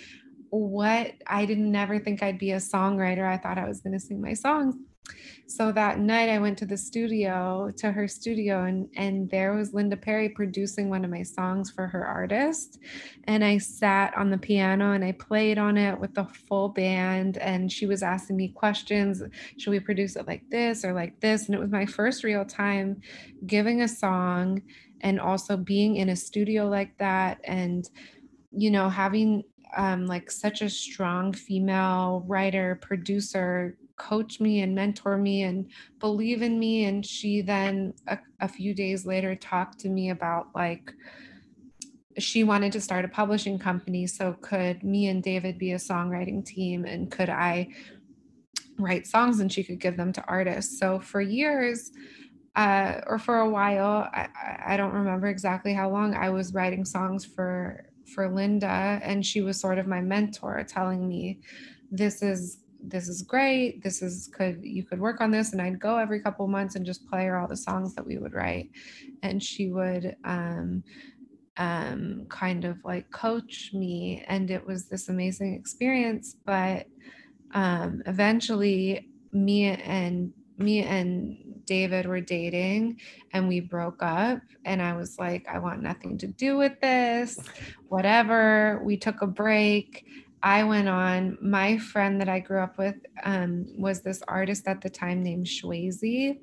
what 0.50 1.12
I 1.26 1.44
didn't 1.46 1.70
never 1.70 1.98
think 1.98 2.22
I'd 2.22 2.38
be 2.38 2.52
a 2.52 2.56
songwriter. 2.56 3.26
I 3.26 3.38
thought 3.38 3.58
I 3.58 3.66
was 3.66 3.80
going 3.80 3.92
to 3.94 4.00
sing 4.00 4.20
my 4.20 4.34
songs. 4.34 4.76
So 5.48 5.70
that 5.72 6.00
night 6.00 6.28
I 6.28 6.38
went 6.38 6.58
to 6.58 6.66
the 6.66 6.76
studio, 6.76 7.70
to 7.76 7.92
her 7.92 8.08
studio, 8.08 8.64
and 8.64 8.88
and 8.96 9.30
there 9.30 9.54
was 9.54 9.72
Linda 9.72 9.96
Perry 9.96 10.28
producing 10.28 10.90
one 10.90 11.04
of 11.04 11.10
my 11.10 11.22
songs 11.22 11.70
for 11.70 11.86
her 11.86 12.04
artist. 12.04 12.78
And 13.24 13.44
I 13.44 13.58
sat 13.58 14.16
on 14.16 14.30
the 14.30 14.38
piano 14.38 14.92
and 14.92 15.04
I 15.04 15.12
played 15.12 15.56
on 15.56 15.76
it 15.76 15.98
with 16.00 16.14
the 16.14 16.24
full 16.24 16.70
band. 16.70 17.38
And 17.38 17.70
she 17.70 17.86
was 17.86 18.02
asking 18.02 18.36
me 18.36 18.48
questions. 18.48 19.22
Should 19.56 19.70
we 19.70 19.80
produce 19.80 20.16
it 20.16 20.26
like 20.26 20.42
this 20.50 20.84
or 20.84 20.92
like 20.92 21.20
this? 21.20 21.46
And 21.46 21.54
it 21.54 21.60
was 21.60 21.70
my 21.70 21.86
first 21.86 22.24
real 22.24 22.44
time 22.44 23.00
giving 23.46 23.82
a 23.82 23.88
song 23.88 24.62
and 25.00 25.20
also 25.20 25.56
being 25.56 25.96
in 25.96 26.08
a 26.08 26.16
studio 26.16 26.68
like 26.68 26.96
that 26.98 27.38
and 27.44 27.90
you 28.50 28.70
know 28.70 28.88
having 28.88 29.44
um, 29.76 30.06
like 30.06 30.30
such 30.30 30.62
a 30.62 30.70
strong 30.70 31.32
female 31.32 32.24
writer 32.26 32.78
producer 32.80 33.76
coach 33.96 34.40
me 34.40 34.60
and 34.60 34.74
mentor 34.74 35.18
me 35.18 35.42
and 35.42 35.70
believe 36.00 36.42
in 36.42 36.58
me. 36.58 36.84
And 36.84 37.04
she 37.04 37.40
then 37.40 37.94
a, 38.06 38.18
a 38.40 38.48
few 38.48 38.74
days 38.74 39.06
later 39.06 39.34
talked 39.34 39.80
to 39.80 39.88
me 39.88 40.10
about 40.10 40.48
like 40.54 40.92
she 42.18 42.44
wanted 42.44 42.72
to 42.72 42.80
start 42.80 43.04
a 43.04 43.08
publishing 43.08 43.58
company 43.58 44.06
so 44.06 44.32
could 44.40 44.82
me 44.82 45.06
and 45.06 45.22
david 45.22 45.58
be 45.58 45.72
a 45.72 45.76
songwriting 45.76 46.44
team 46.44 46.84
and 46.84 47.10
could 47.10 47.28
i 47.28 47.68
write 48.78 49.06
songs 49.06 49.40
and 49.40 49.52
she 49.52 49.64
could 49.64 49.80
give 49.80 49.96
them 49.96 50.12
to 50.12 50.24
artists. 50.26 50.78
So 50.78 51.00
for 51.00 51.20
years 51.20 51.90
uh, 52.54 53.00
or 53.06 53.18
for 53.18 53.38
a 53.38 53.48
while 53.48 54.08
I, 54.12 54.28
I- 54.34 54.74
I 54.74 54.76
don't 54.76 54.92
remember 54.94 55.26
exactly 55.28 55.74
how 55.74 55.90
long 55.90 56.14
i 56.14 56.30
was 56.30 56.54
writing 56.54 56.84
songs 56.84 57.24
for 57.24 57.84
for 58.14 58.28
linda 58.34 59.00
and 59.02 59.24
she 59.26 59.42
was 59.42 59.60
sort 59.60 59.78
of 59.78 59.86
my 59.86 60.00
mentor 60.00 60.64
telling 60.64 61.06
me 61.08 61.40
this 61.90 62.22
is 62.22 62.64
this 62.82 63.08
is 63.08 63.22
great 63.22 63.82
this 63.82 64.02
is 64.02 64.28
could 64.28 64.58
you 64.62 64.84
could 64.84 65.00
work 65.00 65.20
on 65.20 65.30
this 65.30 65.52
and 65.52 65.62
i'd 65.62 65.80
go 65.80 65.96
every 65.98 66.20
couple 66.20 66.46
months 66.46 66.76
and 66.76 66.86
just 66.86 67.06
play 67.08 67.26
her 67.26 67.38
all 67.38 67.48
the 67.48 67.56
songs 67.56 67.94
that 67.94 68.06
we 68.06 68.18
would 68.18 68.34
write. 68.34 68.70
And 69.22 69.42
she 69.42 69.70
would 69.70 70.16
um 70.24 70.82
um 71.56 72.26
kind 72.28 72.64
of 72.64 72.78
like 72.84 73.10
coach 73.10 73.70
me 73.72 74.24
and 74.28 74.50
it 74.50 74.64
was 74.66 74.88
this 74.88 75.08
amazing 75.08 75.54
experience. 75.54 76.36
But 76.44 76.86
um 77.52 78.02
eventually 78.06 79.08
me 79.32 79.64
and 79.66 80.32
me 80.58 80.82
and 80.82 81.36
David 81.66 82.06
were 82.06 82.20
dating 82.20 82.98
and 83.32 83.48
we 83.48 83.60
broke 83.60 84.02
up 84.02 84.40
and 84.64 84.80
I 84.80 84.94
was 84.94 85.18
like 85.18 85.46
I 85.50 85.58
want 85.58 85.82
nothing 85.82 86.16
to 86.18 86.26
do 86.26 86.56
with 86.56 86.80
this 86.80 87.38
whatever. 87.88 88.80
We 88.84 88.96
took 88.96 89.22
a 89.22 89.26
break 89.26 90.04
I 90.46 90.62
went 90.62 90.88
on 90.88 91.36
my 91.42 91.76
friend 91.76 92.20
that 92.20 92.28
I 92.28 92.38
grew 92.38 92.60
up 92.60 92.78
with 92.78 92.94
um, 93.24 93.66
was 93.76 94.02
this 94.02 94.22
artist 94.28 94.68
at 94.68 94.80
the 94.80 94.88
time 94.88 95.20
named 95.20 95.46
Schwayze 95.46 96.38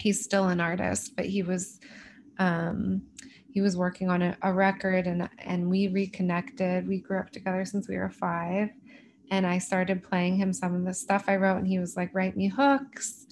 he's 0.00 0.24
still 0.24 0.48
an 0.48 0.60
artist 0.60 1.14
but 1.14 1.26
he 1.26 1.42
was 1.42 1.78
um, 2.38 3.02
he 3.52 3.60
was 3.60 3.76
working 3.76 4.08
on 4.08 4.22
a, 4.22 4.34
a 4.40 4.50
record 4.50 5.06
and 5.06 5.28
and 5.40 5.68
we 5.68 5.88
reconnected 5.88 6.88
we 6.88 7.00
grew 7.00 7.18
up 7.18 7.28
together 7.28 7.66
since 7.66 7.86
we 7.86 7.98
were 7.98 8.08
five 8.08 8.70
and 9.30 9.46
I 9.46 9.58
started 9.58 10.02
playing 10.02 10.36
him 10.36 10.54
some 10.54 10.74
of 10.74 10.86
the 10.86 10.94
stuff 10.94 11.24
I 11.28 11.36
wrote, 11.36 11.58
and 11.58 11.66
he 11.66 11.78
was 11.78 11.96
like, 11.96 12.14
"Write 12.14 12.34
me 12.34 12.48
hooks." 12.48 13.26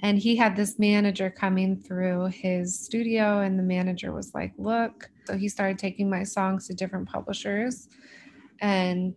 And 0.00 0.18
he 0.18 0.36
had 0.36 0.56
this 0.56 0.78
manager 0.78 1.28
coming 1.28 1.76
through 1.76 2.28
his 2.28 2.78
studio, 2.78 3.40
and 3.40 3.58
the 3.58 3.62
manager 3.62 4.10
was 4.10 4.32
like, 4.34 4.54
"Look." 4.56 5.10
So 5.26 5.36
he 5.36 5.48
started 5.48 5.78
taking 5.78 6.08
my 6.08 6.22
songs 6.22 6.66
to 6.68 6.74
different 6.74 7.08
publishers, 7.08 7.88
and 8.60 9.14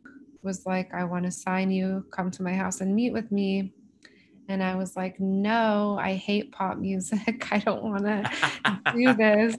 was 0.47 0.65
like, 0.67 0.89
"I 0.95 1.05
want 1.05 1.25
to 1.27 1.31
sign 1.31 1.71
you. 1.71 2.07
Come 2.13 2.31
to 2.33 2.43
my 2.43 2.55
house 2.55 2.81
and 2.81 2.95
meet 2.95 3.13
with 3.13 3.31
me." 3.31 3.73
And 4.49 4.63
I 4.63 4.75
was 4.75 4.95
like, 4.95 5.19
"No, 5.19 5.97
I 5.99 6.15
hate 6.15 6.51
pop 6.53 6.77
music. 6.79 7.47
I 7.51 7.59
don't 7.59 7.83
want 7.83 8.05
to 8.05 8.27
do 8.93 9.13
this." 9.15 9.57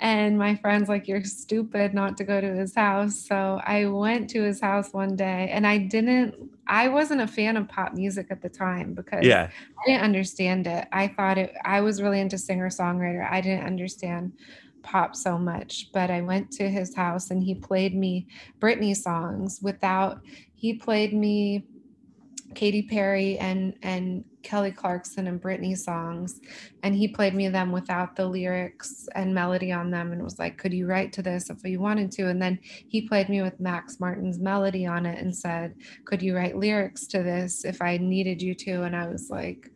And 0.00 0.38
my 0.38 0.56
friend's 0.56 0.88
like, 0.88 1.08
You're 1.08 1.24
stupid 1.24 1.94
not 1.94 2.16
to 2.18 2.24
go 2.24 2.40
to 2.40 2.54
his 2.54 2.74
house. 2.74 3.26
So 3.26 3.60
I 3.64 3.86
went 3.86 4.30
to 4.30 4.42
his 4.42 4.60
house 4.60 4.92
one 4.92 5.16
day 5.16 5.50
and 5.52 5.66
I 5.66 5.78
didn't, 5.78 6.34
I 6.66 6.88
wasn't 6.88 7.20
a 7.22 7.26
fan 7.26 7.56
of 7.56 7.68
pop 7.68 7.94
music 7.94 8.28
at 8.30 8.42
the 8.42 8.48
time 8.50 8.94
because 8.94 9.26
Yeah. 9.26 9.50
I 9.86 9.90
didn't 9.90 10.04
understand 10.04 10.66
it. 10.66 10.88
I 10.92 11.08
thought 11.08 11.38
it, 11.38 11.54
I 11.64 11.80
was 11.80 12.02
really 12.02 12.20
into 12.20 12.38
singer 12.38 12.68
songwriter. 12.70 13.28
I 13.30 13.40
didn't 13.40 13.66
understand 13.66 14.32
pop 14.82 15.16
so 15.16 15.38
much, 15.38 15.90
but 15.92 16.10
I 16.10 16.20
went 16.20 16.50
to 16.52 16.68
his 16.68 16.94
house 16.94 17.30
and 17.30 17.42
he 17.42 17.54
played 17.54 17.94
me 17.94 18.26
Britney 18.60 18.96
songs 18.96 19.60
without, 19.62 20.20
he 20.54 20.74
played 20.74 21.14
me 21.14 21.64
Katy 22.54 22.82
Perry 22.82 23.38
and 23.38 23.74
and 23.82 24.24
Kelly 24.42 24.72
Clarkson 24.72 25.26
and 25.26 25.40
Britney 25.40 25.76
songs 25.76 26.40
and 26.82 26.94
he 26.94 27.08
played 27.08 27.34
me 27.34 27.48
them 27.48 27.70
without 27.70 28.16
the 28.16 28.26
lyrics 28.26 29.08
and 29.14 29.34
melody 29.34 29.70
on 29.72 29.90
them 29.90 30.12
and 30.12 30.22
was 30.22 30.38
like 30.38 30.58
could 30.58 30.72
you 30.72 30.86
write 30.86 31.12
to 31.14 31.22
this 31.22 31.50
if 31.50 31.64
you 31.64 31.80
wanted 31.80 32.10
to? 32.12 32.28
And 32.28 32.42
then 32.42 32.58
he 32.62 33.08
played 33.08 33.28
me 33.28 33.42
with 33.42 33.60
Max 33.60 34.00
Martin's 34.00 34.38
melody 34.38 34.86
on 34.86 35.06
it 35.06 35.18
and 35.18 35.34
said 35.34 35.74
could 36.04 36.22
you 36.22 36.36
write 36.36 36.56
lyrics 36.56 37.06
to 37.08 37.22
this 37.22 37.64
if 37.64 37.80
I 37.80 37.96
needed 37.98 38.42
you 38.42 38.54
to? 38.56 38.82
And 38.82 38.96
I 38.96 39.06
was 39.08 39.30
like 39.30 39.70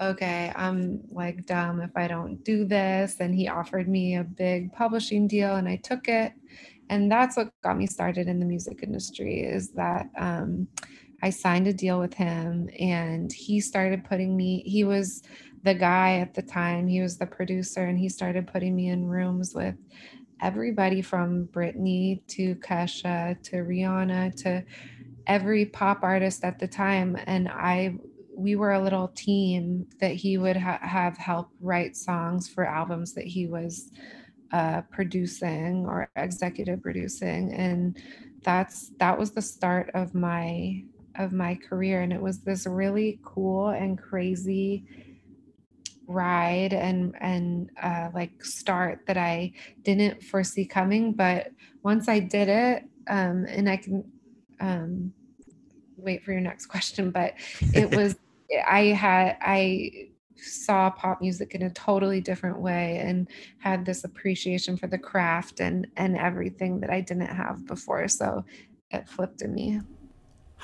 okay 0.00 0.52
I'm 0.54 1.00
like 1.10 1.46
dumb 1.46 1.80
if 1.80 1.96
I 1.96 2.08
don't 2.08 2.42
do 2.44 2.64
this 2.64 3.16
and 3.20 3.34
he 3.34 3.48
offered 3.48 3.88
me 3.88 4.16
a 4.16 4.24
big 4.24 4.72
publishing 4.72 5.28
deal 5.28 5.56
and 5.56 5.68
I 5.68 5.76
took 5.76 6.08
it 6.08 6.32
and 6.90 7.10
that's 7.10 7.36
what 7.36 7.50
got 7.62 7.76
me 7.76 7.86
started 7.86 8.28
in 8.28 8.40
the 8.40 8.46
music 8.46 8.80
industry 8.82 9.40
is 9.40 9.70
that 9.70 10.08
um, 10.18 10.68
I 11.22 11.30
signed 11.30 11.66
a 11.66 11.72
deal 11.72 11.98
with 11.98 12.12
him 12.14 12.68
and 12.78 13.32
he 13.32 13.60
started 13.60 14.04
putting 14.04 14.36
me, 14.36 14.62
he 14.66 14.84
was 14.84 15.22
the 15.62 15.74
guy 15.74 16.18
at 16.18 16.34
the 16.34 16.42
time, 16.42 16.86
he 16.86 17.00
was 17.00 17.16
the 17.16 17.26
producer, 17.26 17.84
and 17.84 17.98
he 17.98 18.10
started 18.10 18.46
putting 18.46 18.76
me 18.76 18.88
in 18.88 19.06
rooms 19.06 19.54
with 19.54 19.76
everybody 20.42 21.00
from 21.00 21.46
Britney 21.46 22.20
to 22.26 22.54
Kesha 22.56 23.42
to 23.44 23.56
Rihanna 23.56 24.34
to 24.42 24.62
every 25.26 25.64
pop 25.64 26.02
artist 26.02 26.44
at 26.44 26.58
the 26.58 26.68
time. 26.68 27.16
And 27.24 27.48
I, 27.48 27.94
we 28.36 28.56
were 28.56 28.72
a 28.72 28.82
little 28.82 29.08
team 29.08 29.86
that 30.00 30.12
he 30.12 30.38
would 30.38 30.56
ha- 30.56 30.80
have 30.82 31.16
help 31.16 31.48
write 31.60 31.96
songs 31.96 32.48
for 32.48 32.64
albums 32.64 33.14
that 33.14 33.24
he 33.24 33.46
was 33.46 33.90
uh, 34.52 34.82
producing 34.90 35.86
or 35.86 36.10
executive 36.16 36.82
producing. 36.82 37.52
And 37.52 37.98
that's 38.42 38.92
that 38.98 39.18
was 39.18 39.32
the 39.32 39.42
start 39.42 39.90
of 39.94 40.14
my 40.14 40.84
of 41.16 41.32
my 41.32 41.54
career 41.54 42.02
and 42.02 42.12
it 42.12 42.20
was 42.20 42.40
this 42.40 42.66
really 42.66 43.20
cool 43.24 43.68
and 43.68 43.98
crazy 43.98 44.84
ride 46.06 46.72
and 46.72 47.14
and 47.20 47.70
uh, 47.82 48.10
like 48.12 48.44
start 48.44 49.00
that 49.06 49.16
I 49.16 49.52
didn't 49.82 50.22
foresee 50.22 50.66
coming 50.66 51.12
but 51.12 51.48
once 51.82 52.08
I 52.08 52.18
did 52.18 52.48
it 52.48 52.84
um, 53.08 53.46
and 53.48 53.68
I 53.68 53.76
can 53.76 54.04
um, 54.60 55.12
wait 55.96 56.24
for 56.24 56.32
your 56.32 56.40
next 56.40 56.66
question 56.74 57.10
but 57.10 57.34
it 57.72 57.90
was 57.90 58.16
I 58.66 58.86
had 58.86 59.36
I 59.40 60.08
saw 60.36 60.90
pop 60.90 61.20
music 61.20 61.54
in 61.54 61.62
a 61.62 61.70
totally 61.70 62.20
different 62.20 62.60
way 62.60 62.98
and 62.98 63.28
had 63.58 63.84
this 63.86 64.04
appreciation 64.04 64.76
for 64.76 64.86
the 64.86 64.98
craft 64.98 65.60
and 65.60 65.86
and 65.96 66.16
everything 66.16 66.80
that 66.80 66.90
I 66.90 67.00
didn't 67.00 67.26
have 67.28 67.66
before. 67.66 68.08
So 68.08 68.44
it 68.90 69.08
flipped 69.08 69.42
in 69.42 69.54
me. 69.54 69.80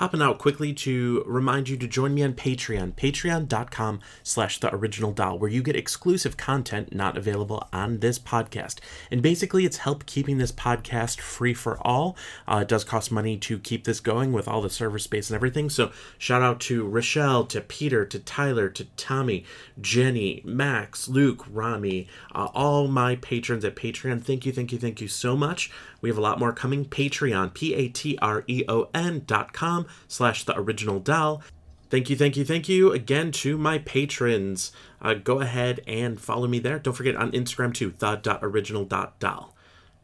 Hopping 0.01 0.23
out 0.23 0.39
quickly 0.39 0.73
to 0.73 1.23
remind 1.27 1.69
you 1.69 1.77
to 1.77 1.87
join 1.87 2.15
me 2.15 2.23
on 2.23 2.33
patreon 2.33 2.91
patreon.com 2.95 4.01
slash 4.23 4.59
the 4.59 4.75
original 4.75 5.13
doll 5.13 5.39
where 5.39 5.51
you 5.51 5.63
get 5.63 5.77
exclusive 5.77 6.39
content 6.39 6.95
not 6.95 7.19
available 7.19 7.69
on 7.71 7.99
this 7.99 8.19
podcast. 8.19 8.77
And 9.11 9.21
basically 9.21 9.67
it's 9.67 9.77
help 9.77 10.07
keeping 10.07 10.39
this 10.39 10.53
podcast 10.53 11.21
free 11.21 11.53
for 11.53 11.77
all. 11.87 12.17
Uh, 12.49 12.61
it 12.63 12.69
does 12.69 12.83
cost 12.83 13.13
money 13.13 13.37
to 13.37 13.59
keep 13.59 13.85
this 13.85 14.01
going 14.01 14.33
with 14.33 14.49
all 14.49 14.63
the 14.63 14.71
server 14.71 14.99
space 14.99 15.29
and 15.29 15.35
everything. 15.35 15.69
So 15.69 15.93
shout 16.17 16.41
out 16.41 16.61
to 16.61 16.87
rochelle 16.87 17.45
to 17.49 17.61
peter 17.61 18.07
to 18.07 18.19
tyler 18.19 18.71
to 18.71 18.87
tommy 18.97 19.45
jenny 19.83 20.41
max 20.47 21.11
luke 21.11 21.45
rami 21.51 22.09
uh, 22.35 22.49
all 22.55 22.89
my 22.89 23.17
patrons 23.17 23.67
at 23.67 23.77
patreon. 23.77 24.25
Thank 24.25 24.47
you 24.47 24.53
thank 24.53 24.73
you 24.73 24.79
thank 24.79 25.03
you 25.03 25.09
so 25.09 25.37
much. 25.37 25.71
We 26.01 26.09
have 26.09 26.19
a 26.19 26.23
lot 26.23 26.39
more 26.39 26.53
coming. 26.53 26.85
Patreon, 26.87 27.53
P-A-T-R-E-O-N 27.55 29.17
E 29.17 29.21
dot 29.27 29.53
com 29.53 29.87
slash 30.09 30.45
the 30.45 30.59
original 30.59 31.01
doll. 31.01 31.43
Thank 31.91 32.09
you, 32.09 32.17
thank 32.17 32.37
you, 32.37 32.45
thank 32.45 32.69
you 32.69 32.93
again 32.93 33.33
to 33.33 33.59
my 33.59 33.79
patrons. 33.79 34.71
Uh, 35.03 35.15
go 35.15 35.41
ahead 35.41 35.81
and 35.89 36.21
follow 36.21 36.47
me 36.47 36.61
there. 36.61 36.79
Don't 36.79 36.95
forget 36.95 37.17
on 37.17 37.33
Instagram 37.33 37.75
too, 37.75 37.93
The 37.99 38.39
original 38.43 38.85
the.original.doll. 38.85 39.57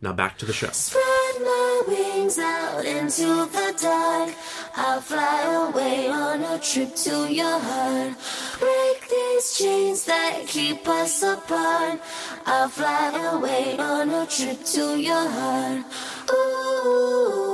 Now 0.03 0.13
back 0.13 0.37
to 0.39 0.47
the 0.47 0.53
show. 0.53 0.69
Spread 0.73 1.41
my 1.41 1.83
wings 1.87 2.39
out 2.39 2.85
into 2.85 3.47
the 3.47 3.79
dark. 3.81 4.35
I'll 4.77 5.01
fly 5.01 5.71
away 5.71 6.09
on 6.09 6.43
a 6.43 6.59
trip 6.59 6.95
to 6.97 7.33
your 7.33 7.59
heart. 7.59 8.15
Break 8.59 9.09
these 9.09 9.57
chains 9.57 10.05
that 10.05 10.43
keep 10.47 10.87
us 10.87 11.23
apart. 11.23 12.01
I'll 12.45 12.69
fly 12.69 13.33
away 13.33 13.79
on 13.79 14.11
a 14.11 14.27
trip 14.27 14.65
to 14.65 15.01
your 15.01 15.29
heart. 15.31 15.85
Ooh, 16.31 17.46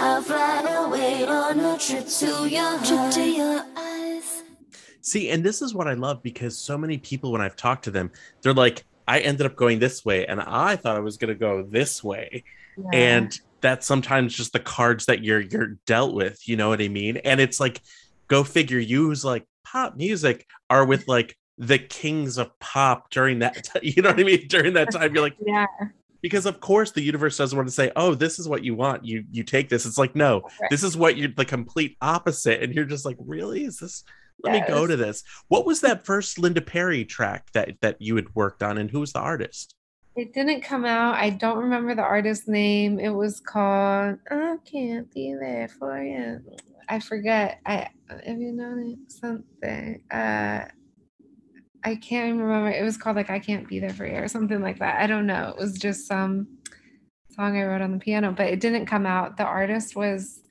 I'll 0.00 0.22
fly 0.22 0.84
away 0.86 1.24
on 1.26 1.60
a 1.60 1.78
trip 1.78 2.06
to 2.06 2.48
your. 2.48 2.78
Trip 2.78 3.10
to 3.14 3.22
your 3.28 3.64
eyes. 3.76 4.42
See, 5.00 5.30
and 5.30 5.42
this 5.44 5.62
is 5.62 5.74
what 5.74 5.88
I 5.88 5.94
love 5.94 6.22
because 6.22 6.56
so 6.58 6.76
many 6.78 6.98
people, 6.98 7.32
when 7.32 7.40
I've 7.40 7.56
talked 7.56 7.84
to 7.84 7.90
them, 7.90 8.10
they're 8.42 8.54
like, 8.54 8.84
I 9.06 9.20
ended 9.20 9.46
up 9.46 9.56
going 9.56 9.78
this 9.78 10.04
way, 10.04 10.26
and 10.26 10.40
I 10.40 10.76
thought 10.76 10.96
I 10.96 11.00
was 11.00 11.16
going 11.16 11.28
to 11.28 11.34
go 11.38 11.62
this 11.62 12.04
way. 12.04 12.44
and 12.92 13.38
that's 13.60 13.86
sometimes 13.86 14.34
just 14.34 14.52
the 14.52 14.60
cards 14.60 15.06
that 15.06 15.24
you're 15.24 15.40
you're 15.40 15.76
dealt 15.84 16.14
with 16.14 16.46
you 16.46 16.56
know 16.56 16.68
what 16.68 16.80
i 16.80 16.86
mean 16.86 17.16
and 17.16 17.40
it's 17.40 17.58
like 17.58 17.80
go 18.28 18.44
figure 18.44 18.78
you 18.78 19.06
who's 19.06 19.24
like 19.24 19.44
pop 19.64 19.96
music 19.96 20.46
are 20.70 20.84
with 20.84 21.08
like 21.08 21.36
the 21.58 21.76
kings 21.76 22.38
of 22.38 22.56
pop 22.60 23.10
during 23.10 23.40
that 23.40 23.64
ti- 23.74 23.90
you 23.96 24.00
know 24.00 24.10
what 24.10 24.20
i 24.20 24.22
mean 24.22 24.46
during 24.46 24.74
that 24.74 24.92
time 24.92 25.12
you're 25.12 25.24
like 25.24 25.36
yeah. 25.44 25.66
Because 26.22 26.46
of 26.46 26.60
course 26.60 26.90
the 26.92 27.02
universe 27.02 27.36
doesn't 27.36 27.56
want 27.56 27.68
to 27.68 27.74
say 27.74 27.90
oh 27.96 28.14
this 28.14 28.38
is 28.38 28.48
what 28.48 28.64
you 28.64 28.74
want 28.74 29.04
you 29.04 29.24
you 29.30 29.42
take 29.42 29.68
this 29.68 29.86
it's 29.86 29.98
like 29.98 30.14
no 30.16 30.40
Right. 30.60 30.70
this 30.70 30.82
is 30.82 30.96
what 30.96 31.16
you're 31.16 31.28
the 31.36 31.44
complete 31.44 31.96
opposite 32.00 32.62
and 32.62 32.74
you're 32.74 32.84
just 32.84 33.04
like 33.04 33.16
really 33.20 33.64
is 33.64 33.78
this 33.78 34.04
let 34.44 34.52
me 34.52 34.62
go 34.68 34.86
to 34.86 34.96
this 34.96 35.24
what 35.48 35.66
was 35.66 35.80
that 35.80 36.04
first 36.04 36.38
linda 36.38 36.60
perry 36.60 37.04
track 37.04 37.50
that 37.52 37.70
that 37.80 38.00
you 38.00 38.14
had 38.16 38.34
worked 38.34 38.62
on 38.62 38.78
and 38.78 38.90
who 38.90 39.00
was 39.00 39.12
the 39.12 39.20
artist 39.20 39.74
It 40.16 40.32
didn't 40.34 40.62
come 40.62 40.84
out. 40.84 41.14
I 41.14 41.30
don't 41.30 41.58
remember 41.58 41.94
the 41.94 42.02
artist's 42.02 42.48
name. 42.48 42.98
It 42.98 43.10
was 43.14 43.38
called 43.38 44.18
I 44.28 44.56
Can't 44.64 45.06
Be 45.14 45.36
There 45.38 45.68
for 45.78 46.02
You. 46.02 46.40
I 46.88 46.98
forget. 46.98 47.60
I 47.64 47.86
have 48.26 48.40
you 48.40 48.50
known 48.50 48.78
it 48.98 49.12
something. 49.12 50.02
Uh 50.10 50.64
I 51.88 51.96
can't 51.96 52.28
even 52.28 52.42
remember. 52.42 52.70
It 52.70 52.82
was 52.82 52.98
called 52.98 53.16
like 53.16 53.30
I 53.30 53.38
Can't 53.38 53.66
Be 53.66 53.78
There 53.80 53.88
for 53.94 54.06
You 54.06 54.16
or 54.16 54.28
something 54.28 54.60
like 54.60 54.78
that. 54.80 55.00
I 55.00 55.06
don't 55.06 55.26
know. 55.26 55.54
It 55.56 55.56
was 55.58 55.78
just 55.78 56.06
some 56.06 56.46
song 57.30 57.56
I 57.56 57.64
wrote 57.64 57.80
on 57.80 57.92
the 57.92 57.98
piano, 57.98 58.30
but 58.30 58.46
it 58.48 58.60
didn't 58.60 58.84
come 58.84 59.06
out. 59.06 59.38
The 59.38 59.44
artist 59.44 59.96
was 59.96 60.42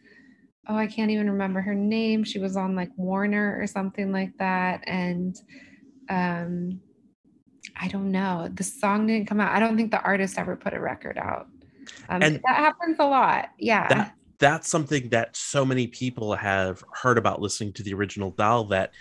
oh, 0.69 0.76
I 0.76 0.88
can't 0.88 1.12
even 1.12 1.30
remember 1.30 1.62
her 1.62 1.76
name. 1.76 2.23
She 2.23 2.39
was 2.39 2.58
on 2.58 2.76
like 2.76 2.89
Warner 2.97 3.58
or 3.62 3.67
something 3.67 4.12
like 4.12 4.36
that. 4.39 4.84
And 4.88 5.36
um 6.10 6.82
I 7.80 7.88
don't 7.88 8.12
know. 8.12 8.50
The 8.52 8.63
song 8.63 9.06
didn't 9.06 9.28
come 9.28 9.39
out. 9.39 9.56
I 9.56 9.60
don't 9.60 9.78
think 9.78 9.91
the 9.91 10.02
artist 10.02 10.39
ever 10.39 10.56
put 10.56 10.73
a 10.73 10.80
record 10.80 11.19
out. 11.19 11.47
Um, 12.10 12.23
And- 12.23 12.41
that 12.45 12.56
happens 12.56 12.97
a 13.00 13.06
lot. 13.06 13.50
Yeah. 13.60 13.88
that 13.89 14.13
that's 14.39 14.69
something 14.69 15.10
that 15.10 15.36
so 15.36 15.65
many 15.65 15.88
people 15.88 16.36
have 16.36 16.84
heard 16.93 17.17
about 17.17 17.41
listening 17.41 17.73
to 17.73 17.84
the 17.84 17.93
original 17.93 18.32
doll 18.32 18.65
that 18.65 18.91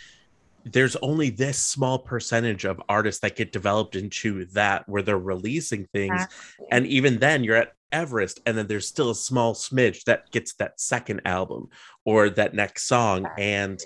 there's 0.73 0.97
only 0.97 1.31
this 1.31 1.59
small 1.59 1.99
percentage 1.99 2.65
of 2.65 2.83
artists 2.89 3.21
that 3.21 3.37
get 3.37 3.53
developed 3.53 3.95
into 3.95 4.45
that 4.47 4.89
where 4.89 5.01
they're 5.03 5.19
releasing 5.19 5.87
things 5.93 6.13
Exactly. 6.25 6.67
and 6.73 6.87
even 6.87 7.19
then 7.19 7.45
you're 7.45 7.57
at 7.57 7.73
everest 7.93 8.41
and 8.47 8.59
then 8.59 8.67
there's 8.67 8.89
still 8.89 9.11
a 9.11 9.15
small 9.15 9.55
smidge 9.55 10.03
that 10.05 10.29
gets 10.33 10.55
that 10.55 10.81
second 10.81 11.21
album 11.25 11.69
or 12.05 12.29
that 12.29 12.53
next 12.53 12.89
song 12.89 13.27
and 13.39 13.81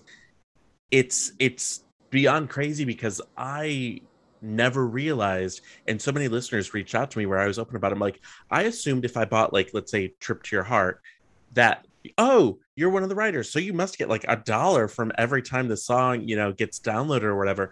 it's 0.90 1.32
it's 1.38 1.84
beyond 2.08 2.48
crazy 2.48 2.86
because 2.86 3.20
i 3.36 4.00
never 4.40 4.86
realized 4.86 5.60
and 5.86 6.00
so 6.00 6.10
many 6.10 6.28
listeners 6.28 6.72
reached 6.72 6.94
out 6.94 7.10
to 7.10 7.18
me 7.18 7.26
where 7.26 7.38
i 7.38 7.46
was 7.46 7.58
open 7.58 7.76
about 7.76 7.92
it 7.92 7.94
i'm 7.94 8.00
like 8.00 8.20
i 8.50 8.62
assumed 8.62 9.04
if 9.04 9.18
i 9.18 9.24
bought 9.26 9.52
like 9.52 9.68
let's 9.74 9.92
say 9.92 10.14
trip 10.18 10.42
to 10.42 10.56
your 10.56 10.64
heart 10.64 11.02
that 11.52 11.86
oh 12.18 12.58
you're 12.76 12.90
one 12.90 13.02
of 13.02 13.08
the 13.08 13.14
writers 13.14 13.50
so 13.50 13.58
you 13.58 13.72
must 13.72 13.98
get 13.98 14.08
like 14.08 14.24
a 14.28 14.36
dollar 14.36 14.88
from 14.88 15.12
every 15.18 15.42
time 15.42 15.68
the 15.68 15.76
song 15.76 16.26
you 16.26 16.36
know 16.36 16.52
gets 16.52 16.80
downloaded 16.80 17.24
or 17.24 17.36
whatever 17.36 17.70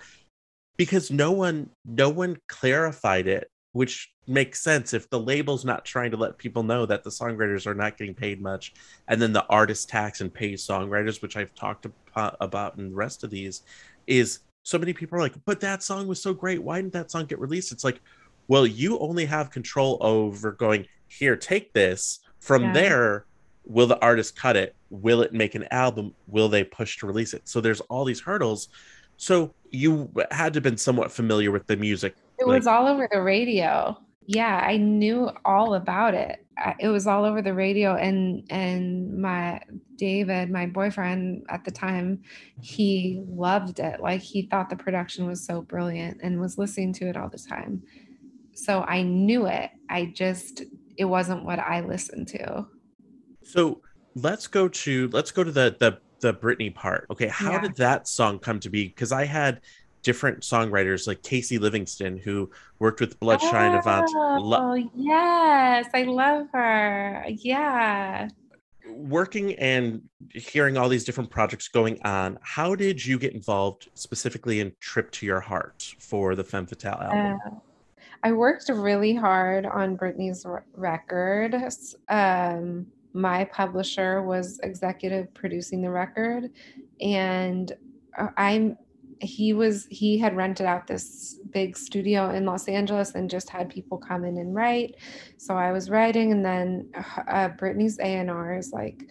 because 0.76 1.10
no 1.10 1.32
one 1.32 1.68
no 1.84 2.08
one 2.10 2.36
clarified 2.48 3.26
it 3.26 3.50
which 3.72 4.10
makes 4.26 4.60
sense 4.62 4.92
if 4.92 5.08
the 5.10 5.18
label's 5.20 5.64
not 5.64 5.84
trying 5.84 6.10
to 6.10 6.16
let 6.16 6.36
people 6.36 6.62
know 6.62 6.84
that 6.84 7.02
the 7.04 7.10
songwriters 7.10 7.66
are 7.66 7.74
not 7.74 7.96
getting 7.96 8.14
paid 8.14 8.40
much 8.40 8.72
and 9.08 9.20
then 9.20 9.32
the 9.32 9.46
artist 9.46 9.88
tax 9.88 10.20
and 10.20 10.32
pays 10.32 10.66
songwriters 10.66 11.22
which 11.22 11.36
i've 11.36 11.54
talked 11.54 11.86
about 12.14 12.76
in 12.78 12.90
the 12.90 12.94
rest 12.96 13.24
of 13.24 13.30
these 13.30 13.62
is 14.06 14.40
so 14.62 14.78
many 14.78 14.92
people 14.92 15.16
are 15.18 15.22
like 15.22 15.34
but 15.46 15.60
that 15.60 15.82
song 15.82 16.06
was 16.06 16.20
so 16.20 16.34
great 16.34 16.62
why 16.62 16.80
didn't 16.80 16.92
that 16.92 17.10
song 17.10 17.24
get 17.24 17.38
released 17.38 17.72
it's 17.72 17.84
like 17.84 18.00
well 18.48 18.66
you 18.66 18.98
only 18.98 19.24
have 19.24 19.50
control 19.50 19.96
over 20.02 20.52
going 20.52 20.84
here 21.06 21.36
take 21.36 21.72
this 21.72 22.20
from 22.40 22.62
Yeah. 22.62 22.72
there 22.72 23.24
will 23.68 23.87
the 23.87 24.00
artist 24.00 24.35
cut 24.35 24.57
it 24.57 24.74
will 24.90 25.20
it 25.22 25.33
make 25.33 25.54
an 25.54 25.64
album 25.70 26.14
will 26.26 26.48
they 26.48 26.64
push 26.64 26.96
to 26.98 27.07
release 27.07 27.35
it 27.35 27.42
so 27.46 27.61
there's 27.61 27.81
all 27.83 28.04
these 28.04 28.20
hurdles 28.20 28.68
so 29.18 29.52
you 29.70 30.11
had 30.31 30.52
to 30.52 30.57
have 30.59 30.62
been 30.62 30.76
somewhat 30.76 31.12
familiar 31.12 31.50
with 31.50 31.66
the 31.66 31.76
music 31.76 32.16
It 32.38 32.46
like- 32.46 32.59
was 32.59 32.66
all 32.66 32.87
over 32.87 33.09
the 33.12 33.20
radio. 33.20 33.98
Yeah, 34.31 34.61
I 34.62 34.76
knew 34.76 35.31
all 35.46 35.72
about 35.74 36.12
it. 36.12 36.44
It 36.78 36.88
was 36.88 37.07
all 37.07 37.24
over 37.24 37.40
the 37.40 37.54
radio, 37.54 37.94
and 37.96 38.44
and 38.50 39.18
my 39.22 39.61
David, 39.96 40.50
my 40.50 40.66
boyfriend 40.66 41.46
at 41.48 41.64
the 41.64 41.70
time, 41.70 42.20
he 42.61 43.22
loved 43.26 43.81
it. 43.81 44.00
Like 44.00 44.20
he 44.20 44.42
thought 44.42 44.68
the 44.68 44.76
production 44.76 45.26
was 45.26 45.42
so 45.44 45.62
brilliant 45.62 46.20
and 46.22 46.38
was 46.38 46.59
listening 46.59 46.92
to 46.94 47.09
it 47.09 47.16
all 47.16 47.31
the 47.31 47.38
time. 47.38 47.83
So 48.52 48.83
I 48.83 49.00
knew 49.02 49.46
it. 49.46 49.70
I 49.88 50.12
just 50.14 50.62
it 50.98 51.07
wasn't 51.07 51.44
what 51.46 51.59
I 51.59 51.81
listened 51.81 52.28
to. 52.28 52.66
So 53.48 53.80
let's 54.14 54.46
go 54.46 54.68
to 54.68 55.08
let's 55.08 55.30
go 55.30 55.42
to 55.42 55.50
the 55.50 55.74
the 55.78 55.98
the 56.20 56.34
Britney 56.34 56.74
part. 56.74 57.06
Okay, 57.11 57.28
how 57.28 57.52
Yeah. 57.52 57.61
did 57.62 57.76
that 57.76 58.06
song 58.08 58.38
come 58.38 58.61
to 58.61 58.68
be? 58.68 58.88
Because 58.88 59.12
I 59.12 59.24
had 59.24 59.61
different 60.02 60.40
songwriters 60.40 61.06
like 61.06 61.22
Casey 61.22 61.58
Livingston 61.58 62.16
who 62.18 62.50
worked 62.78 63.00
with 63.00 63.18
Bloodshy 63.20 63.46
Avant. 63.78 64.08
Lo- 64.42 64.58
Oh 64.72 64.90
yes, 64.94 65.87
I 65.94 66.02
love 66.04 66.46
her. 66.52 67.24
Yeah. 67.28 68.28
working 68.90 69.52
and 69.56 70.00
hearing 70.32 70.78
all 70.78 70.88
these 70.88 71.04
different 71.04 71.28
projects 71.30 71.68
going 71.68 72.00
on, 72.06 72.38
how 72.42 72.74
did 72.74 73.04
you 73.04 73.18
get 73.18 73.34
involved 73.34 73.90
specifically 73.92 74.61
in 74.61 74.72
Trip 74.80 75.11
to 75.11 75.26
Your 75.26 75.40
Heart 75.40 75.94
for 75.98 76.34
the 76.34 76.42
Femme 76.42 76.66
Fatale 76.66 76.98
album? 77.02 77.38
Uh, 77.46 77.50
I 78.22 78.32
worked 78.32 78.70
really 78.70 79.14
hard 79.14 79.66
on 79.66 79.94
Britney's 79.98 80.46
r- 80.46 80.64
record. 80.74 81.54
Um, 82.08 82.87
my 83.18 83.44
publisher 83.44 84.22
was 84.22 84.61
executive 84.62 85.33
producing 85.35 85.83
the 85.83 85.90
record, 85.90 86.50
and 87.00 87.72
uh, 88.16 88.28
I'm 88.37 88.78
he 89.20 89.52
was 89.52 89.87
he 89.90 90.16
had 90.16 90.37
rented 90.37 90.64
out 90.64 90.87
this 90.87 91.40
big 91.50 91.76
studio 91.76 92.31
in 92.31 92.46
Los 92.46 92.68
Angeles 92.68 93.16
and 93.16 93.28
just 93.28 93.50
had 93.50 93.68
people 93.68 93.98
come 93.98 94.24
in 94.24 94.38
and 94.38 94.54
write. 94.54 94.94
So 95.37 95.57
I 95.57 95.72
was 95.72 95.90
writing, 95.90 96.31
and 96.33 96.44
then 96.44 96.90
uh, 96.94 97.48
Britney's 97.50 97.98
A 97.98 98.04
and 98.04 98.31
R 98.31 98.57
is 98.57 98.72
like 98.72 99.02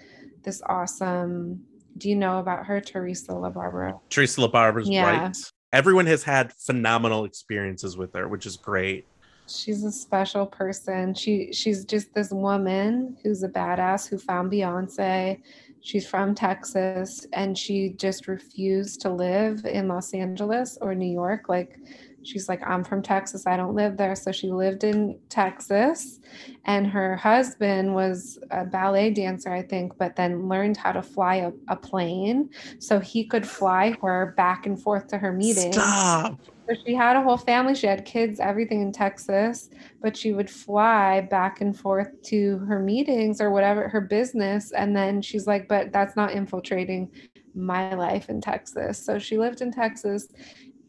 this 0.43 0.61
awesome. 0.67 1.61
Do 1.97 2.09
you 2.09 2.15
know 2.15 2.39
about 2.39 2.65
her, 2.65 2.79
Teresa 2.79 3.31
LaBarbera? 3.31 3.99
Teresa 4.09 4.41
LaBarbera's 4.41 4.89
Yeah. 4.89 5.23
right. 5.25 5.37
Everyone 5.73 6.05
has 6.05 6.23
had 6.23 6.53
phenomenal 6.53 7.25
experiences 7.25 7.97
with 7.97 8.13
her, 8.13 8.27
which 8.29 8.45
is 8.45 8.55
great. 8.55 9.05
She's 9.47 9.83
a 9.83 9.91
special 9.91 10.45
person. 10.45 11.13
She 11.13 11.51
she's 11.53 11.85
just 11.85 12.13
this 12.13 12.31
woman 12.31 13.17
who's 13.23 13.43
a 13.43 13.49
badass 13.49 14.07
who 14.07 14.17
found 14.17 14.51
Beyonce. 14.51 15.41
she's 15.81 16.07
from 16.07 16.35
Texas 16.35 17.25
and 17.33 17.57
she 17.57 17.93
just 17.97 18.27
refused 18.27 19.01
to 19.01 19.09
live 19.09 19.65
in 19.65 19.87
Los 19.87 20.13
Angeles 20.13 20.77
or 20.81 20.93
New 20.93 21.11
York. 21.11 21.47
Like, 21.47 21.79
she's 22.23 22.49
like, 22.49 22.61
I'm 22.67 22.83
from 22.83 23.01
Texas, 23.01 23.47
I 23.47 23.55
don't 23.55 23.73
live 23.75 23.97
there. 23.97 24.15
So 24.15 24.31
she 24.31 24.47
lived 24.47 24.83
in 24.83 25.17
Texas, 25.29 26.19
and 26.65 26.85
her 26.87 27.15
husband 27.15 27.93
was 27.93 28.37
a 28.51 28.65
ballet 28.65 29.11
dancer, 29.11 29.51
I 29.51 29.61
think, 29.61 29.97
but 29.97 30.15
then 30.15 30.49
learned 30.49 30.77
how 30.77 30.91
to 30.91 31.01
fly 31.01 31.35
a, 31.35 31.51
a 31.69 31.75
plane 31.75 32.49
so 32.79 32.99
he 32.99 33.23
could 33.23 33.47
fly 33.47 33.95
her 34.01 34.33
back 34.35 34.65
and 34.65 34.81
forth 34.81 35.07
to 35.07 35.17
her 35.17 35.31
meetings. 35.31 35.75
Stop. 35.75 36.39
So 36.67 36.75
she 36.85 36.93
had 36.93 37.15
a 37.15 37.21
whole 37.21 37.37
family. 37.37 37.75
She 37.75 37.87
had 37.87 38.03
kids, 38.03 38.39
everything 38.39 38.81
in 38.81 38.91
Texas, 38.91 39.69
but 40.01 40.17
she 40.17 40.33
would 40.33 40.49
fly 40.49 41.21
back 41.21 41.61
and 41.61 41.77
forth 41.77 42.09
to 42.23 42.57
her 42.59 42.79
meetings 42.79 43.39
or 43.39 43.51
whatever, 43.51 43.87
her 43.87 44.01
business. 44.01 44.73
And 44.73 44.95
then 44.95 45.21
she's 45.21 45.47
like, 45.47 45.67
but 45.69 45.93
that's 45.93 46.17
not 46.17 46.33
infiltrating 46.33 47.09
my 47.55 47.93
life 47.93 48.29
in 48.29 48.41
Texas. 48.41 49.03
So 49.03 49.17
she 49.17 49.37
lived 49.37 49.61
in 49.61 49.71
Texas 49.71 50.27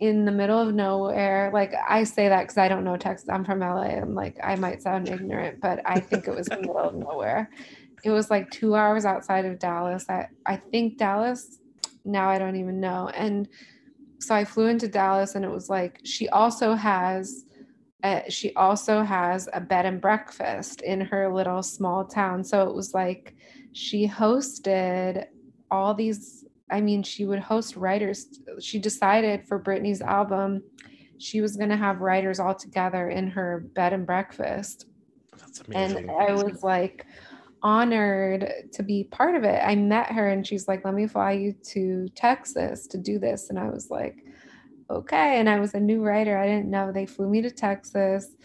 in 0.01 0.25
the 0.25 0.33
middle 0.33 0.59
of 0.59 0.75
nowhere. 0.75 1.51
Like 1.53 1.73
I 1.89 2.05
say 2.05 2.29
that 2.29 2.43
because 2.43 2.59
I 2.59 2.69
don't 2.69 2.85
know 2.85 2.97
Texas. 2.97 3.29
I'm 3.29 3.45
from 3.45 3.61
LA. 3.61 3.83
I'm 3.83 4.15
like, 4.15 4.37
I 4.43 4.57
might 4.57 4.83
sound 4.83 5.09
ignorant, 5.09 5.61
but 5.61 5.81
I 5.85 6.01
think 6.01 6.27
it 6.27 6.35
was 6.35 6.49
in 6.49 6.63
the 6.63 6.69
middle 6.69 6.79
of 6.79 6.95
nowhere. 6.95 7.51
It 8.05 8.11
was 8.11 8.31
like 8.31 8.51
two 8.51 8.75
hours 8.75 9.05
outside 9.05 9.45
of 9.45 9.59
Dallas. 9.59 10.07
I, 10.09 10.27
I 10.47 10.57
think 10.57 10.99
Dallas, 10.99 11.59
now 12.05 12.29
I 12.29 12.39
don't 12.39 12.57
even 12.57 12.81
know. 12.81 13.09
And 13.09 13.49
so 14.19 14.35
I 14.35 14.45
flew 14.45 14.67
into 14.67 14.89
Dallas 14.89 15.35
and 15.35 15.45
it 15.45 15.51
was 15.51 15.69
like 15.69 16.01
she 16.05 16.29
also 16.29 16.75
has 16.75 17.45
uh, 18.05 18.21
she 18.29 18.55
also 18.55 19.03
has 19.03 19.49
a 19.53 19.61
bed 19.61 19.85
and 19.85 20.01
breakfast 20.01 20.83
in 20.83 21.01
her 21.01 21.33
little 21.33 21.63
small 21.65 22.05
town. 22.05 22.45
So 22.45 22.69
it 22.69 22.75
was 22.75 22.95
like 22.95 23.35
she 23.73 24.07
hosted 24.07 25.27
all 25.71 25.95
these 25.95 26.45
I 26.71 26.81
mean 26.81 27.03
she 27.03 27.25
would 27.25 27.41
host 27.41 27.77
writers. 27.77 28.41
She 28.61 28.79
decided 28.79 29.47
for 29.47 29.61
Britney's 29.61 30.03
album 30.03 30.63
she 31.19 31.41
was 31.41 31.57
going 31.57 31.69
to 31.69 31.77
have 31.77 32.01
writers 32.01 32.41
all 32.41 32.55
together 32.55 33.11
in 33.11 33.29
her 33.29 33.61
bed 33.75 33.93
and 33.93 34.07
breakfast. 34.07 34.87
That's 35.37 35.61
amazing. 35.61 36.09
And 36.09 36.11
I 36.11 36.33
was 36.33 36.63
like 36.63 37.07
honored 37.63 38.53
to 38.73 38.83
be 38.83 39.05
part 39.05 39.35
of 39.35 39.45
it. 39.45 39.61
I 39.65 39.75
met 39.75 40.13
her 40.13 40.29
and 40.29 40.47
she's 40.47 40.69
like, 40.69 40.85
let 40.85 40.95
me 40.95 41.07
fly 41.07 41.33
you 41.33 41.53
to 41.71 42.09
Texas 42.15 42.87
to 42.89 42.99
do 42.99 43.19
this. 43.19 43.51
And 43.51 43.59
I 43.59 43.69
was 43.69 43.91
like, 43.91 44.25
okay. 44.91 45.39
And 45.39 45.49
I 45.49 45.59
was 45.61 45.75
a 45.75 45.81
new 45.81 46.03
writer. 46.05 46.39
I 46.39 46.47
didn't 46.47 46.71
know 46.71 46.93
they 46.93 47.07
flew 47.07 47.29
me 47.29 47.43
to 47.43 47.51
Texas. 47.51 48.37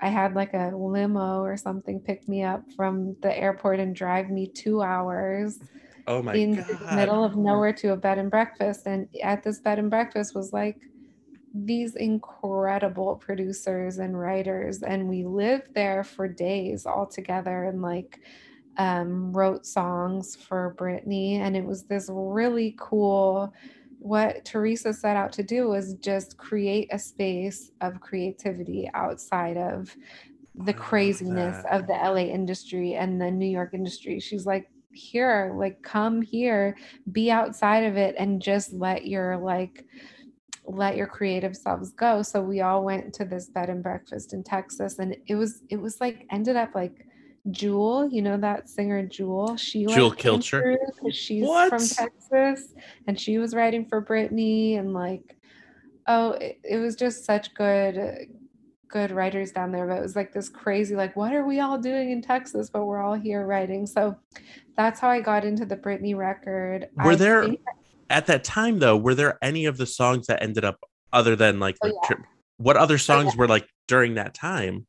I 0.00 0.08
had 0.08 0.34
like 0.34 0.52
a 0.52 0.72
limo 0.74 1.40
or 1.40 1.56
something 1.56 2.00
pick 2.00 2.28
me 2.28 2.42
up 2.42 2.62
from 2.76 3.16
the 3.22 3.36
airport 3.36 3.80
and 3.80 3.94
drive 3.94 4.30
me 4.30 4.46
two 4.46 4.82
hours 4.82 5.58
oh 6.06 6.22
my 6.22 6.34
in 6.34 6.56
god. 6.56 6.66
the 6.66 6.96
middle 6.96 7.24
of 7.24 7.36
nowhere 7.36 7.72
to 7.72 7.92
a 7.92 7.96
bed 7.96 8.18
and 8.18 8.30
breakfast. 8.30 8.86
And 8.86 9.08
at 9.22 9.42
this 9.42 9.60
bed 9.60 9.78
and 9.78 9.90
breakfast 9.90 10.34
was 10.34 10.52
like 10.52 10.80
these 11.54 11.96
incredible 11.96 13.16
producers 13.16 13.98
and 13.98 14.18
writers. 14.18 14.82
And 14.82 15.08
we 15.08 15.24
lived 15.24 15.72
there 15.74 16.04
for 16.04 16.28
days 16.28 16.84
all 16.84 17.06
together 17.06 17.64
and 17.64 17.80
like 17.80 18.20
um, 18.78 19.32
wrote 19.32 19.66
songs 19.66 20.36
for 20.36 20.74
Britney. 20.78 21.38
And 21.38 21.56
it 21.56 21.64
was 21.64 21.84
this 21.84 22.08
really 22.10 22.74
cool. 22.78 23.52
What 23.98 24.44
Teresa 24.44 24.92
set 24.92 25.16
out 25.16 25.32
to 25.32 25.42
do 25.42 25.68
was 25.68 25.94
just 25.94 26.36
create 26.36 26.88
a 26.92 26.98
space 26.98 27.70
of 27.80 28.00
creativity 28.00 28.90
outside 28.94 29.56
of 29.56 29.96
the 30.54 30.72
craziness 30.72 31.62
that. 31.62 31.72
of 31.72 31.86
the 31.86 31.94
LA 31.94 32.32
industry 32.32 32.94
and 32.94 33.20
the 33.20 33.30
New 33.30 33.48
York 33.48 33.74
industry. 33.74 34.20
She's 34.20 34.46
like, 34.46 34.70
here, 34.92 35.54
like, 35.56 35.82
come 35.82 36.22
here, 36.22 36.76
be 37.12 37.30
outside 37.30 37.84
of 37.84 37.96
it, 37.96 38.14
and 38.18 38.40
just 38.40 38.72
let 38.72 39.06
your 39.06 39.36
like 39.36 39.84
let 40.68 40.96
your 40.96 41.06
creative 41.06 41.56
selves 41.56 41.92
go 41.92 42.22
so 42.22 42.42
we 42.42 42.60
all 42.60 42.84
went 42.84 43.14
to 43.14 43.24
this 43.24 43.48
bed 43.48 43.70
and 43.70 43.84
breakfast 43.84 44.32
in 44.32 44.42
texas 44.42 44.98
and 44.98 45.16
it 45.26 45.36
was 45.36 45.62
it 45.68 45.76
was 45.76 46.00
like 46.00 46.26
ended 46.30 46.56
up 46.56 46.74
like 46.74 47.06
jewel 47.50 48.08
you 48.08 48.22
know 48.22 48.36
that 48.36 48.68
singer 48.68 49.06
jewel 49.06 49.56
she 49.56 49.86
Jewel 49.86 50.10
Kilcher? 50.10 50.76
she's 51.12 51.44
What? 51.46 51.68
from 51.70 51.86
texas 51.86 52.72
and 53.06 53.18
she 53.18 53.38
was 53.38 53.54
writing 53.54 53.86
for 53.86 54.04
britney 54.04 54.78
and 54.78 54.92
like 54.92 55.36
oh 56.08 56.32
it, 56.32 56.58
it 56.64 56.78
was 56.78 56.96
just 56.96 57.24
such 57.24 57.54
good 57.54 58.28
good 58.88 59.10
writers 59.10 59.52
down 59.52 59.72
there 59.72 59.86
but 59.86 59.98
it 59.98 60.02
was 60.02 60.16
like 60.16 60.32
this 60.32 60.48
crazy 60.48 60.94
like 60.96 61.14
what 61.16 61.32
are 61.34 61.44
we 61.44 61.60
all 61.60 61.78
doing 61.78 62.10
in 62.10 62.22
texas 62.22 62.70
but 62.70 62.84
we're 62.84 63.02
all 63.02 63.14
here 63.14 63.44
writing 63.46 63.86
so 63.86 64.16
that's 64.76 65.00
how 65.00 65.08
i 65.08 65.20
got 65.20 65.44
into 65.44 65.64
the 65.66 65.76
britney 65.76 66.16
record 66.16 66.88
Were 66.96 67.12
I 67.12 67.14
there 67.16 67.44
think- 67.44 67.60
at 68.08 68.26
that 68.26 68.44
time 68.44 68.78
though, 68.78 68.96
were 68.96 69.16
there 69.16 69.36
any 69.42 69.64
of 69.64 69.78
the 69.78 69.86
songs 69.86 70.28
that 70.28 70.40
ended 70.40 70.64
up 70.64 70.78
other 71.12 71.34
than 71.34 71.58
like 71.58 71.76
Oh, 71.82 71.88
the 71.88 71.94
yeah. 71.94 72.06
trip? 72.06 72.20
What 72.56 72.76
other 72.76 72.94
oh, 72.94 72.98
songs 72.98 73.34
yeah. 73.34 73.38
were 73.40 73.48
like 73.48 73.68
during 73.88 74.14
that 74.14 74.32
time? 74.32 74.86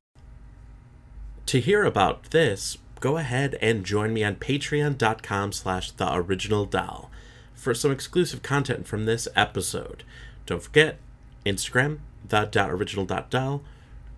To 1.47 1.61
hear 1.61 1.85
about 1.85 2.31
this, 2.31 2.77
go 2.99 3.15
ahead 3.15 3.57
and 3.61 3.85
join 3.85 4.13
me 4.13 4.21
on 4.21 4.35
patreon.com 4.35 5.53
slash 5.53 5.91
the 5.91 6.13
original 6.13 6.65
doll 6.65 7.09
for 7.53 7.73
some 7.73 7.89
exclusive 7.89 8.41
content 8.41 8.85
from 8.85 9.05
this 9.05 9.29
episode. 9.33 10.03
Don't 10.45 10.61
forget 10.61 10.99
Instagram, 11.45 11.99
the 12.27 12.67
original 12.67 13.05
doll, 13.05 13.63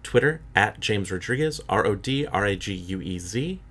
Twitter 0.02 0.42
at 0.56 0.80
James 0.80 1.12
Rodriguez, 1.12 1.62
R 1.70 1.86
O 1.86 1.94
D 1.94 2.26
R 2.26 2.48
A 2.48 2.56
G 2.56 2.74
U 2.74 3.00
E 3.00 3.20
Z, 3.20 3.62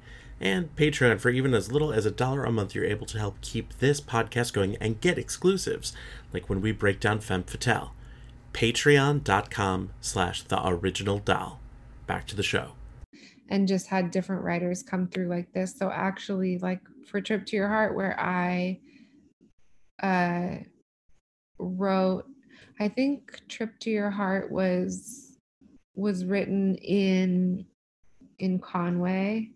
and 0.41 0.75
Patreon 0.77 1.19
for 1.19 1.31
even 1.31 1.53
as 1.53 1.73
little 1.73 1.93
as 1.93 2.07
a 2.07 2.13
dollar 2.13 2.45
a 2.45 2.53
month. 2.53 2.77
You're 2.77 2.85
able 2.85 3.07
to 3.07 3.19
help 3.19 3.41
keep 3.41 3.77
this 3.81 4.01
podcast 4.01 4.53
going 4.53 4.77
and 4.77 5.01
get 5.01 5.19
exclusives, 5.19 5.93
like 6.33 6.49
when 6.49 6.61
we 6.61 6.71
break 6.71 7.01
down 7.01 7.19
Femme 7.19 7.43
Fatale. 7.43 7.91
Patreon.com 8.53 9.91
slash 10.01 10.45
the 10.45 10.65
original 10.65 11.19
doll. 11.19 11.59
Back 12.07 12.25
to 12.29 12.37
the 12.37 12.45
show. 12.45 12.78
And 13.51 13.67
just 13.67 13.87
had 13.87 14.11
different 14.11 14.43
writers 14.43 14.83
come 14.83 15.09
through 15.09 15.29
like 15.29 15.53
this. 15.53 15.75
So 15.77 15.91
actually, 15.91 16.59
like 16.59 16.81
for 17.07 17.21
Trip 17.21 17.47
to 17.47 17.57
Your 17.57 17.69
Heart, 17.69 17.97
where 17.97 18.19
I 18.21 18.81
uh, 20.03 20.57
wrote, 21.59 22.27
I 22.79 22.89
think 22.89 23.41
Trip 23.49 23.79
to 23.81 23.91
Your 23.91 24.11
Heart 24.11 24.51
was 24.53 25.39
was 25.95 26.25
written 26.25 26.77
in 26.77 27.65
in 28.39 28.59
Conway 28.59 29.51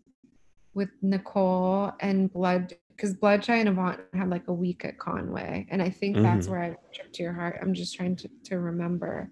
with 0.74 0.88
Nicole 1.02 1.92
and 2.00 2.32
Blood 2.32 2.74
because 2.96 3.14
Bloodshy 3.14 3.52
and 3.52 3.68
Avant 3.68 4.00
had 4.14 4.30
like 4.30 4.48
a 4.48 4.52
week 4.54 4.84
at 4.84 4.98
Conway, 4.98 5.66
and 5.70 5.82
I 5.82 5.90
think 5.90 6.16
that's 6.16 6.46
Mhm. 6.46 6.50
where 6.50 6.60
I 6.62 6.68
wrote 6.70 6.92
Trip 6.94 7.12
to 7.12 7.22
Your 7.22 7.32
Heart. 7.34 7.58
I'm 7.60 7.74
just 7.74 7.94
trying 7.94 8.16
to 8.16 8.28
to 8.44 8.58
remember. 8.58 9.30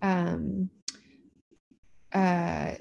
Um. 0.00 0.70
Uh 2.12 2.76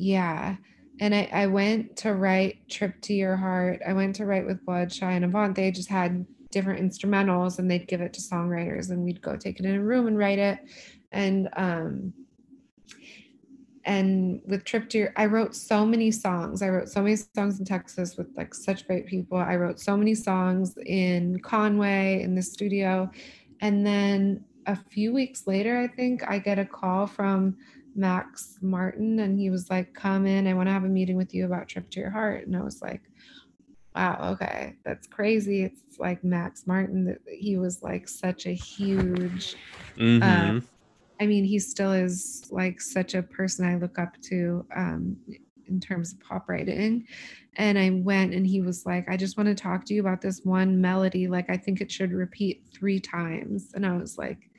yeah. 0.00 0.56
And 1.00 1.14
I, 1.14 1.28
I 1.32 1.46
went 1.46 1.96
to 1.98 2.14
write 2.14 2.68
Trip 2.68 3.00
to 3.02 3.14
Your 3.14 3.36
Heart. 3.36 3.80
I 3.86 3.92
went 3.92 4.16
to 4.16 4.26
write 4.26 4.46
with 4.46 4.64
Bloodshy 4.64 5.04
and 5.04 5.24
Avant. 5.24 5.54
They 5.54 5.70
just 5.70 5.88
had 5.88 6.26
different 6.50 6.80
instrumentals 6.80 7.58
and 7.58 7.70
they'd 7.70 7.86
give 7.86 8.00
it 8.00 8.12
to 8.14 8.20
songwriters 8.20 8.90
and 8.90 9.04
we'd 9.04 9.22
go 9.22 9.36
take 9.36 9.60
it 9.60 9.66
in 9.66 9.76
a 9.76 9.82
room 9.82 10.06
and 10.06 10.18
write 10.18 10.38
it. 10.38 10.58
And 11.12 11.48
um 11.56 12.12
and 13.84 14.40
with 14.46 14.64
Trip 14.64 14.88
to 14.90 14.98
Your 14.98 15.12
I 15.16 15.26
wrote 15.26 15.54
so 15.54 15.86
many 15.86 16.10
songs. 16.10 16.60
I 16.60 16.68
wrote 16.68 16.88
so 16.88 17.02
many 17.02 17.16
songs 17.16 17.58
in 17.60 17.64
Texas 17.64 18.16
with 18.16 18.28
like 18.36 18.54
such 18.54 18.86
great 18.86 19.06
people. 19.06 19.38
I 19.38 19.56
wrote 19.56 19.80
so 19.80 19.96
many 19.96 20.14
songs 20.14 20.76
in 20.86 21.38
Conway 21.40 22.22
in 22.22 22.34
the 22.34 22.42
studio. 22.42 23.10
And 23.60 23.86
then 23.86 24.44
a 24.66 24.76
few 24.76 25.12
weeks 25.12 25.46
later, 25.46 25.78
I 25.78 25.86
think 25.88 26.28
I 26.28 26.38
get 26.38 26.58
a 26.58 26.64
call 26.64 27.06
from 27.06 27.56
Max 27.94 28.58
Martin 28.60 29.20
and 29.20 29.38
he 29.38 29.50
was 29.50 29.70
like, 29.70 29.94
Come 29.94 30.26
in, 30.26 30.46
I 30.46 30.54
want 30.54 30.68
to 30.68 30.72
have 30.72 30.84
a 30.84 30.88
meeting 30.88 31.16
with 31.16 31.34
you 31.34 31.46
about 31.46 31.68
Trip 31.68 31.90
to 31.90 32.00
Your 32.00 32.10
Heart. 32.10 32.46
And 32.46 32.56
I 32.56 32.62
was 32.62 32.80
like, 32.82 33.02
Wow, 33.94 34.32
okay, 34.32 34.76
that's 34.84 35.06
crazy. 35.06 35.64
It's 35.64 35.98
like 35.98 36.22
Max 36.22 36.66
Martin, 36.66 37.04
that 37.06 37.18
he 37.26 37.58
was 37.58 37.82
like 37.82 38.08
such 38.08 38.46
a 38.46 38.54
huge, 38.54 39.56
Mhm. 39.96 40.62
I 41.20 41.26
mean, 41.26 41.44
he 41.44 41.58
still 41.58 41.92
is 41.92 42.46
like 42.50 42.80
such 42.80 43.14
a 43.14 43.22
person 43.22 43.66
I 43.66 43.76
look 43.76 43.98
up 43.98 44.18
to 44.22 44.64
um, 44.74 45.16
in 45.66 45.80
terms 45.80 46.12
of 46.12 46.20
pop 46.20 46.48
writing. 46.48 47.06
And 47.56 47.78
I 47.78 47.90
went 47.90 48.32
and 48.32 48.46
he 48.46 48.60
was 48.62 48.86
like, 48.86 49.08
I 49.08 49.16
just 49.16 49.36
want 49.36 49.48
to 49.48 49.54
talk 49.54 49.84
to 49.86 49.94
you 49.94 50.00
about 50.00 50.20
this 50.20 50.40
one 50.44 50.80
melody. 50.80 51.26
Like, 51.28 51.50
I 51.50 51.56
think 51.56 51.80
it 51.80 51.90
should 51.90 52.12
repeat 52.12 52.64
three 52.72 53.00
times. 53.00 53.72
And 53.74 53.84
I 53.84 53.96
was 53.96 54.16
like, 54.16 54.49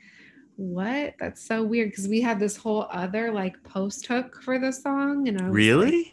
what? 0.56 1.14
That's 1.20 1.42
so 1.46 1.62
weird. 1.62 1.90
Because 1.90 2.08
we 2.08 2.20
had 2.20 2.38
this 2.38 2.56
whole 2.56 2.86
other 2.90 3.32
like 3.32 3.62
post 3.64 4.06
hook 4.06 4.40
for 4.42 4.58
the 4.58 4.72
song. 4.72 5.28
And 5.28 5.40
I 5.40 5.44
was 5.44 5.50
like, 5.52 5.56
really? 5.56 6.12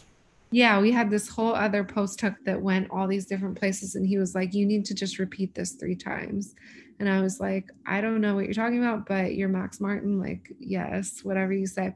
yeah, 0.52 0.80
we 0.80 0.92
had 0.92 1.10
this 1.10 1.30
whole 1.30 1.54
other 1.54 1.84
post 1.84 2.20
hook 2.22 2.36
that 2.46 2.62
went 2.62 2.90
all 2.92 3.08
these 3.08 3.26
different 3.26 3.58
places. 3.58 3.96
And 3.96 4.06
he 4.06 4.18
was 4.18 4.36
like, 4.36 4.54
You 4.54 4.66
need 4.66 4.86
to 4.86 4.94
just 4.94 5.20
repeat 5.20 5.54
this 5.54 5.74
three 5.74 5.96
times. 5.96 6.56
And 7.00 7.08
I 7.08 7.22
was 7.22 7.40
like, 7.40 7.72
I 7.86 8.02
don't 8.02 8.20
know 8.20 8.36
what 8.36 8.44
you're 8.44 8.54
talking 8.54 8.84
about, 8.84 9.06
but 9.06 9.36
you're 9.36 9.48
Max 9.48 9.80
Martin. 9.80 10.20
Like, 10.20 10.52
yes, 10.60 11.22
whatever 11.24 11.54
you 11.54 11.66
say. 11.66 11.96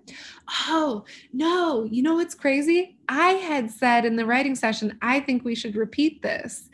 Oh, 0.70 1.04
no. 1.34 1.84
You 1.84 2.04
know 2.04 2.14
what's 2.16 2.36
crazy? 2.36 2.96
I 3.10 3.32
had 3.32 3.70
said 3.70 4.06
in 4.06 4.16
the 4.16 4.26
writing 4.26 4.56
session, 4.56 4.98
I 5.02 5.20
think 5.20 5.44
we 5.44 5.56
should 5.56 5.76
repeat 5.76 6.22
this. 6.22 6.70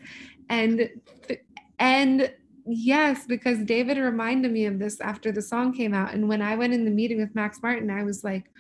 and 0.50 0.90
and 1.80 2.32
yes 2.66 3.26
because 3.26 3.60
david 3.64 3.98
reminded 3.98 4.52
me 4.52 4.66
of 4.66 4.80
this 4.80 5.00
after 5.02 5.32
the 5.32 5.42
song 5.42 5.74
came 5.74 5.94
out 5.94 6.14
and 6.14 6.28
when 6.28 6.42
i 6.42 6.56
went 6.56 6.74
in 6.74 6.86
the 6.86 6.92
meeting 6.92 7.20
with 7.20 7.36
max 7.36 7.62
martin 7.62 7.90
i 7.90 8.04
was 8.04 8.24
like 8.24 8.52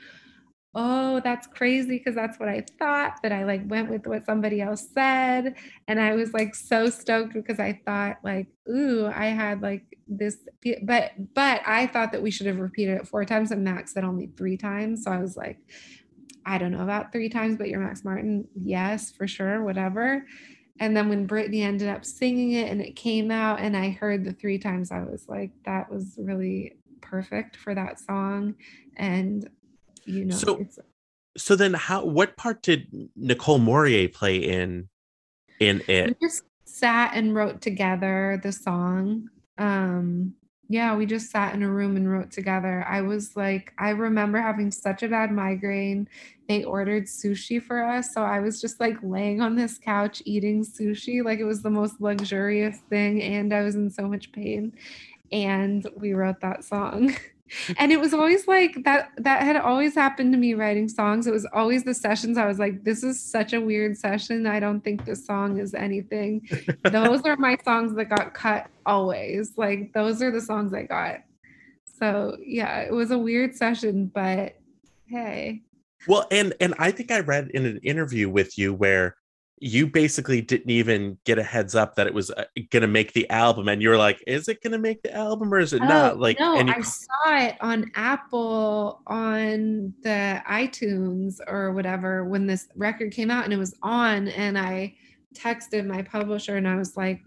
oh 0.76 1.20
that's 1.22 1.48
crazy 1.48 1.98
because 1.98 2.14
that's 2.14 2.40
what 2.40 2.48
i 2.48 2.64
thought 2.78 3.18
but 3.24 3.32
i 3.32 3.44
like 3.44 3.62
went 3.66 3.90
with 3.90 4.06
what 4.06 4.26
somebody 4.26 4.62
else 4.62 4.88
said 4.94 5.56
and 5.88 6.00
i 6.00 6.14
was 6.14 6.32
like 6.32 6.54
so 6.54 6.90
stoked 6.90 7.34
because 7.34 7.60
i 7.60 7.74
thought 7.86 8.18
like 8.24 8.48
ooh 8.70 9.08
i 9.08 9.26
had 9.26 9.62
like 9.62 9.84
this 10.08 10.38
but 10.84 11.12
but 11.34 11.62
i 11.66 11.88
thought 11.88 12.12
that 12.12 12.22
we 12.22 12.30
should 12.30 12.46
have 12.46 12.60
repeated 12.60 12.98
it 12.98 13.08
four 13.08 13.26
times 13.26 13.50
and 13.50 13.64
max 13.64 13.94
said 13.94 14.04
only 14.04 14.30
three 14.38 14.58
times 14.58 15.04
so 15.04 15.12
i 15.12 15.18
was 15.18 15.36
like 15.36 15.58
i 16.46 16.60
don't 16.60 16.72
know 16.72 16.84
about 16.84 17.12
three 17.12 17.30
times 17.30 17.58
but 17.58 17.68
you're 17.68 17.80
max 17.80 18.04
martin 18.04 18.48
yes 18.54 19.12
for 19.12 19.28
sure 19.28 19.64
whatever 19.64 20.24
and 20.80 20.96
then 20.96 21.10
when 21.10 21.28
Britney 21.28 21.62
ended 21.64 21.90
up 21.90 22.06
singing 22.06 22.54
it 22.54 22.70
and 22.72 22.82
it 22.82 22.96
came 22.96 23.32
out 23.32 23.60
and 23.60 23.76
I 23.76 23.90
heard 23.92 24.24
the 24.24 24.34
three 24.34 24.58
times, 24.58 24.92
I 24.92 25.04
was 25.04 25.28
like, 25.28 25.52
that 25.66 25.92
was 25.92 26.16
really 26.18 26.78
perfect 27.02 27.56
for 27.58 27.76
that 27.76 28.00
song. 28.00 28.56
And 28.98 29.50
you 30.06 30.26
know, 30.26 30.36
So- 30.36 30.66
So 31.38 31.56
then, 31.56 31.74
how? 31.76 32.04
What 32.06 32.36
part 32.38 32.64
did 32.64 32.88
Nicole 33.16 33.60
Morier 33.60 34.08
play 34.12 34.38
in 34.38 34.90
in 35.60 35.82
it? 35.88 36.08
we 36.08 36.28
just 36.28 36.44
sat 36.66 37.12
and 37.16 37.36
wrote 37.36 37.62
together 37.62 38.40
the 38.44 38.52
song. 38.52 39.30
Um 39.58 40.34
yeah, 40.72 40.96
we 40.96 41.08
just 41.08 41.32
sat 41.32 41.56
in 41.56 41.64
a 41.64 41.70
room 41.70 41.98
and 41.98 42.10
wrote 42.10 42.30
together. 42.30 42.86
I 42.88 43.02
was 43.02 43.36
like, 43.36 43.74
I 43.80 43.90
remember 43.90 44.40
having 44.40 44.70
such 44.70 45.02
a 45.02 45.08
bad 45.08 45.32
migraine. 45.32 46.08
They 46.48 46.64
ordered 46.64 47.06
sushi 47.06 47.62
for 47.62 47.84
us. 47.84 48.14
So 48.14 48.22
I 48.22 48.40
was 48.40 48.62
just 48.62 48.80
like 48.80 48.96
laying 49.02 49.42
on 49.42 49.56
this 49.56 49.80
couch 49.80 50.22
eating 50.26 50.64
sushi. 50.64 51.26
Like 51.26 51.40
it 51.40 51.46
was 51.46 51.64
the 51.64 51.72
most 51.72 52.00
luxurious 52.00 52.78
thing. 52.88 53.24
And 53.24 53.52
I 53.52 53.64
was 53.64 53.74
in 53.74 53.90
so 53.90 54.08
much 54.08 54.32
pain. 54.32 54.74
And 55.32 55.88
we 55.96 56.14
wrote 56.14 56.40
that 56.42 56.64
song. 56.64 57.16
And 57.78 57.92
it 57.92 58.00
was 58.00 58.14
always 58.14 58.48
like 58.48 58.84
that, 58.84 59.12
that 59.18 59.44
had 59.44 59.56
always 59.56 59.96
happened 59.96 60.32
to 60.34 60.38
me 60.38 60.54
writing 60.54 60.88
songs. 60.88 61.28
It 61.28 61.32
was 61.32 61.48
always 61.54 61.84
the 61.84 61.94
sessions. 61.94 62.38
I 62.38 62.46
was 62.46 62.60
like, 62.60 62.84
this 62.84 63.04
is 63.04 63.22
such 63.22 63.54
a 63.54 63.62
weird 63.62 63.98
session. 63.98 64.48
I 64.48 64.60
don't 64.60 64.82
think 64.82 65.06
this 65.06 65.26
song 65.26 65.60
is 65.60 65.74
anything 65.74 66.48
those 66.84 67.22
are 67.24 67.36
my 67.38 67.58
songs 67.64 67.94
that 67.96 68.10
got 68.10 68.34
cut 68.34 68.68
always. 68.86 69.58
Like 69.58 69.94
those 69.94 70.22
are 70.22 70.32
the 70.32 70.42
songs 70.42 70.74
I 70.74 70.84
got. 70.84 71.22
So 72.00 72.38
yeah, 72.44 72.82
it 72.82 72.94
was 72.94 73.12
a 73.12 73.18
weird 73.18 73.56
session, 73.56 74.12
but 74.14 74.56
hey. 75.08 75.64
Well, 76.08 76.28
and 76.32 76.54
and 76.60 76.74
I 76.80 76.92
think 76.92 77.12
I 77.12 77.20
read 77.20 77.50
in 77.54 77.66
an 77.66 77.80
interview 77.84 78.30
with 78.30 78.58
you 78.58 78.74
where 78.74 79.16
you 79.62 79.88
basically 79.88 80.42
didn't 80.42 80.70
even 80.70 81.18
get 81.26 81.38
a 81.38 81.44
heads 81.44 81.76
up 81.76 81.96
that 81.96 82.08
it 82.08 82.14
was 82.14 82.32
uh, 82.32 82.46
going 82.72 82.82
to 82.82 82.88
make 82.88 83.14
the 83.14 83.30
album, 83.30 83.68
and 83.68 83.82
you 83.82 83.90
were 83.90 83.98
like, 83.98 84.24
"Is 84.26 84.48
it 84.48 84.64
going 84.64 84.74
to 84.74 84.80
make 84.80 85.02
the 85.02 85.14
album 85.14 85.54
or 85.54 85.60
is 85.60 85.74
it 85.74 85.82
not?" 85.82 86.14
Oh, 86.14 86.18
Like, 86.18 86.40
no, 86.40 86.58
and 86.58 86.70
you, 86.70 86.76
I 86.76 86.82
saw 86.82 87.38
it 87.46 87.56
on 87.62 87.92
Apple 87.96 89.02
on 89.08 89.94
the 90.04 90.42
iTunes 90.48 91.40
or 91.48 91.72
whatever 91.74 92.26
when 92.26 92.48
this 92.48 92.68
record 92.76 93.12
came 93.12 93.30
out 93.30 93.44
and 93.44 93.54
it 93.54 93.58
was 93.58 93.76
on 93.82 94.28
and 94.30 94.58
I 94.58 94.96
texted 95.36 95.86
my 95.86 96.02
publisher 96.02 96.58
and 96.58 96.68
I 96.68 96.76
was 96.76 96.98
like, 96.98 97.22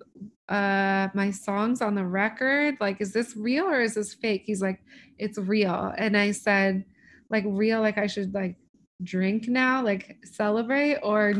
uh, 0.48 1.08
my 1.14 1.30
song's 1.30 1.80
on 1.80 1.94
the 1.94 2.04
record. 2.04 2.76
Like, 2.80 3.00
is 3.00 3.12
this 3.12 3.36
real 3.36 3.64
or 3.64 3.80
is 3.80 3.94
this 3.94 4.14
fake? 4.14 4.42
He's 4.44 4.62
like, 4.62 4.80
it's 5.18 5.38
real. 5.38 5.92
And 5.96 6.16
I 6.16 6.32
said, 6.32 6.84
like 7.30 7.44
real, 7.46 7.80
like 7.80 7.98
I 7.98 8.06
should 8.06 8.34
like 8.34 8.56
drink 9.02 9.48
now, 9.48 9.82
like 9.82 10.18
celebrate, 10.24 10.98
or 11.02 11.34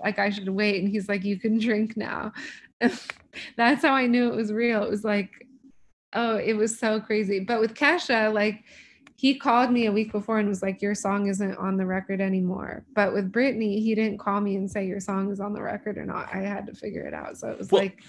like 0.00 0.18
I 0.18 0.30
should 0.30 0.48
wait. 0.48 0.82
And 0.82 0.90
he's 0.90 1.08
like, 1.08 1.24
you 1.24 1.38
can 1.38 1.58
drink 1.58 1.96
now. 1.96 2.32
That's 3.56 3.82
how 3.82 3.94
I 3.94 4.06
knew 4.06 4.28
it 4.28 4.36
was 4.36 4.52
real. 4.52 4.82
It 4.82 4.90
was 4.90 5.04
like, 5.04 5.30
oh, 6.12 6.36
it 6.36 6.54
was 6.54 6.78
so 6.78 7.00
crazy. 7.00 7.40
But 7.40 7.60
with 7.60 7.74
Kesha, 7.74 8.32
like 8.32 8.64
he 9.16 9.38
called 9.38 9.70
me 9.70 9.86
a 9.86 9.92
week 9.92 10.10
before 10.12 10.38
and 10.38 10.48
was 10.48 10.62
like, 10.62 10.82
your 10.82 10.94
song 10.94 11.28
isn't 11.28 11.56
on 11.56 11.76
the 11.76 11.86
record 11.86 12.20
anymore. 12.20 12.84
But 12.94 13.12
with 13.14 13.30
Britney, 13.32 13.80
he 13.80 13.94
didn't 13.94 14.18
call 14.18 14.40
me 14.40 14.56
and 14.56 14.70
say 14.70 14.86
your 14.86 15.00
song 15.00 15.30
is 15.30 15.38
on 15.40 15.52
the 15.52 15.62
record 15.62 15.96
or 15.96 16.04
not. 16.04 16.28
I 16.34 16.38
had 16.38 16.66
to 16.66 16.74
figure 16.74 17.06
it 17.06 17.14
out. 17.14 17.36
So 17.38 17.50
it 17.50 17.58
was 17.58 17.70
Well- 17.70 17.82
like 17.82 18.02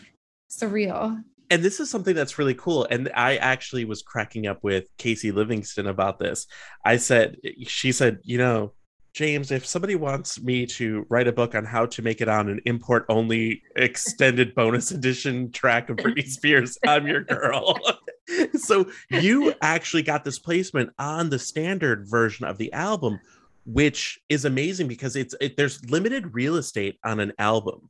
surreal. 0.51 1.23
and 1.49 1.61
this 1.63 1.79
is 1.79 1.89
something 1.89 2.15
that's 2.15 2.39
really 2.39 2.55
cool. 2.55 2.87
And 2.89 3.11
I 3.15 3.37
actually 3.37 3.85
was 3.85 4.01
cracking 4.01 4.47
up 4.47 4.63
with 4.63 4.87
Casey 4.97 5.31
Livingston 5.31 5.85
about 5.87 6.17
this. 6.19 6.47
I 6.83 6.97
said, 6.97 7.37
she 7.67 7.91
said, 7.91 8.19
you 8.23 8.37
know, 8.39 8.73
James, 9.13 9.51
if 9.51 9.63
somebody 9.65 9.95
wants 9.95 10.41
me 10.41 10.65
to 10.65 11.05
write 11.07 11.27
a 11.27 11.31
book 11.31 11.53
on 11.53 11.65
how 11.65 11.85
to 11.85 12.01
make 12.01 12.19
it 12.19 12.27
on 12.27 12.49
an 12.49 12.59
import 12.65 13.05
only 13.09 13.61
extended 13.75 14.55
bonus 14.55 14.89
edition 14.89 15.51
track 15.51 15.89
of 15.89 15.97
Britney 15.97 16.27
Spears, 16.27 16.79
I'm 16.87 17.05
your 17.05 17.21
girl. 17.21 17.79
so 18.55 18.87
you 19.09 19.53
actually 19.61 20.01
got 20.01 20.23
this 20.23 20.39
placement 20.39 20.89
on 20.97 21.29
the 21.29 21.37
standard 21.37 22.07
version 22.09 22.45
of 22.47 22.57
the 22.57 22.73
album, 22.73 23.19
which 23.67 24.19
is 24.29 24.45
amazing 24.45 24.87
because 24.87 25.15
it's 25.15 25.35
it, 25.39 25.57
there's 25.57 25.87
limited 25.91 26.33
real 26.33 26.55
estate 26.55 26.97
on 27.03 27.19
an 27.19 27.33
album 27.37 27.89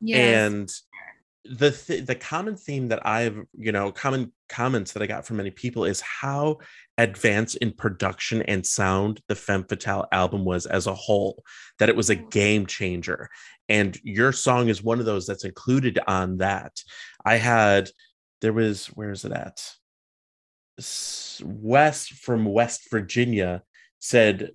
Yes. 0.00 0.50
and 0.50 0.72
the 1.44 1.70
th- 1.70 2.04
the 2.04 2.14
common 2.14 2.54
theme 2.54 2.88
that 2.88 3.04
i've 3.06 3.38
you 3.56 3.72
know 3.72 3.90
common 3.90 4.30
comments 4.48 4.92
that 4.92 5.02
i 5.02 5.06
got 5.06 5.26
from 5.26 5.38
many 5.38 5.50
people 5.50 5.84
is 5.84 6.00
how 6.02 6.58
advanced 7.00 7.56
in 7.56 7.72
production 7.72 8.42
and 8.42 8.66
sound 8.66 9.22
the 9.26 9.34
femme 9.34 9.64
fatale 9.64 10.06
album 10.12 10.44
was 10.44 10.66
as 10.66 10.86
a 10.86 10.94
whole 10.94 11.42
that 11.78 11.88
it 11.88 11.96
was 11.96 12.10
a 12.10 12.16
mm. 12.16 12.30
game 12.30 12.66
changer. 12.66 13.30
And 13.70 13.98
your 14.04 14.32
song 14.32 14.68
is 14.68 14.82
one 14.82 15.00
of 15.00 15.06
those 15.06 15.26
that's 15.26 15.44
included 15.44 15.98
on 16.06 16.38
that. 16.38 16.82
I 17.24 17.36
had 17.36 17.90
there 18.42 18.52
was 18.52 18.86
where 18.88 19.10
is 19.10 19.24
it 19.24 19.32
at? 19.32 19.62
West 21.42 22.12
from 22.12 22.44
west 22.44 22.90
virginia 22.90 23.62
said 23.98 24.50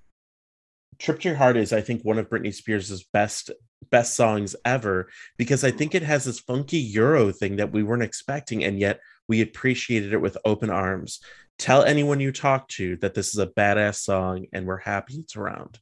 trip 0.98 1.20
to 1.20 1.30
your 1.30 1.38
heart 1.38 1.58
is 1.58 1.72
i 1.72 1.82
think 1.82 2.02
one 2.02 2.18
of 2.18 2.30
britney 2.30 2.54
spears's 2.54 3.04
best 3.14 3.52
best 3.90 4.16
songs 4.16 4.56
ever 4.66 5.10
because 5.38 5.64
I 5.64 5.72
think 5.72 5.96
it 5.96 6.04
has 6.04 6.26
this 6.26 6.40
funky 6.40 6.78
Euro 6.78 7.32
thing 7.32 7.58
that 7.58 7.72
we 7.72 7.84
weren't 7.84 8.04
expecting, 8.04 8.64
and 8.64 8.80
yet 8.80 9.00
we 9.28 9.42
appreciated 9.42 10.14
it 10.14 10.22
with 10.22 10.38
open 10.46 10.70
arms. 10.70 11.20
Tell 11.58 11.84
anyone 11.84 12.20
you 12.20 12.32
talk 12.32 12.68
to 12.70 12.98
that 12.98 13.14
this 13.14 13.30
is 13.30 13.40
a 13.40 13.48
badass 13.48 13.96
song, 13.96 14.46
and 14.54 14.66
we're 14.66 14.78
happy 14.78 15.16
it's 15.16 15.36
around. 15.36 15.80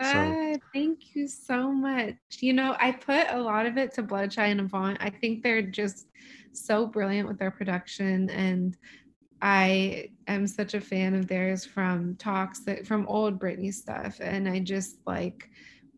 So- 0.00 0.08
Ah, 0.14 0.54
thank 0.72 1.14
you 1.14 1.28
so 1.28 1.70
much. 1.70 2.16
You 2.40 2.54
know, 2.54 2.74
I 2.80 2.92
put 2.92 3.26
a 3.28 3.38
lot 3.40 3.66
of 3.66 3.76
it 3.76 3.92
to 3.94 4.02
Bloodshy 4.02 4.40
and 4.40 4.60
Avant. 4.60 4.96
I 5.00 5.10
think 5.10 5.42
they're 5.42 5.62
just 5.62 6.08
so 6.52 6.86
brilliant 6.86 7.28
with 7.28 7.38
their 7.38 7.50
production, 7.50 8.28
and 8.30 8.76
I 9.40 10.10
am 10.28 10.46
such 10.46 10.74
a 10.74 10.80
fan 10.80 11.14
of 11.14 11.26
theirs 11.26 11.64
from 11.64 12.16
Toxic 12.16 12.86
from 12.86 13.06
old 13.08 13.40
Britney 13.40 13.72
stuff. 13.74 14.18
And 14.20 14.48
I 14.48 14.60
just 14.60 14.98
like 15.06 15.48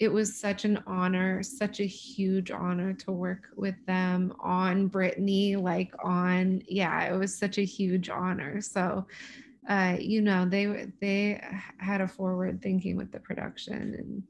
it 0.01 0.09
was 0.09 0.39
such 0.39 0.65
an 0.65 0.83
honor, 0.87 1.43
such 1.43 1.81
a 1.81 1.87
huge 1.87 2.51
honor 2.51 2.93
to 2.95 3.13
work 3.13 3.49
with 3.57 3.77
them 3.87 4.33
on 4.41 4.91
Britney, 4.91 5.61
like 5.61 5.93
on 6.03 6.63
yeah, 6.69 7.05
it 7.05 7.17
was 7.17 7.37
such 7.37 7.59
a 7.59 7.65
huge 7.65 8.11
honor. 8.11 8.61
So 8.61 9.07
uh, 9.69 9.97
you 9.99 10.21
know, 10.21 10.47
they 10.47 10.89
they 11.01 11.43
had 11.79 12.01
a 12.01 12.09
forward 12.09 12.61
thinking 12.61 12.97
with 12.97 13.13
the 13.13 13.21
production 13.21 13.95
and 13.99 14.23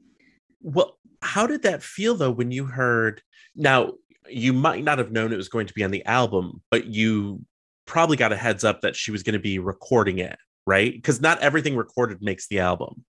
Well, 0.61 0.97
how 1.21 1.47
did 1.47 1.63
that 1.63 1.83
feel 1.83 2.15
though 2.15 2.31
when 2.31 2.51
you 2.51 2.65
heard? 2.65 3.21
Now, 3.55 3.93
you 4.29 4.53
might 4.53 4.83
not 4.83 4.97
have 4.97 5.11
known 5.11 5.33
it 5.33 5.37
was 5.37 5.49
going 5.49 5.67
to 5.67 5.73
be 5.73 5.83
on 5.83 5.91
the 5.91 6.05
album, 6.05 6.61
but 6.71 6.85
you 6.85 7.43
probably 7.85 8.17
got 8.17 8.31
a 8.31 8.37
heads 8.37 8.63
up 8.63 8.81
that 8.81 8.95
she 8.95 9.11
was 9.11 9.23
going 9.23 9.33
to 9.33 9.39
be 9.39 9.59
recording 9.59 10.19
it, 10.19 10.37
right? 10.65 10.93
Because 10.93 11.21
not 11.21 11.39
everything 11.39 11.75
recorded 11.75 12.21
makes 12.21 12.47
the 12.47 12.59
album, 12.59 13.05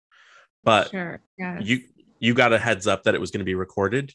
but 0.65 0.91
sure, 0.91 1.21
yes. 1.39 1.63
you 1.65 1.83
you 2.19 2.35
got 2.35 2.53
a 2.53 2.59
heads 2.59 2.87
up 2.87 3.05
that 3.05 3.15
it 3.15 3.21
was 3.21 3.31
going 3.31 3.41
to 3.41 3.45
be 3.45 3.55
recorded. 3.55 4.15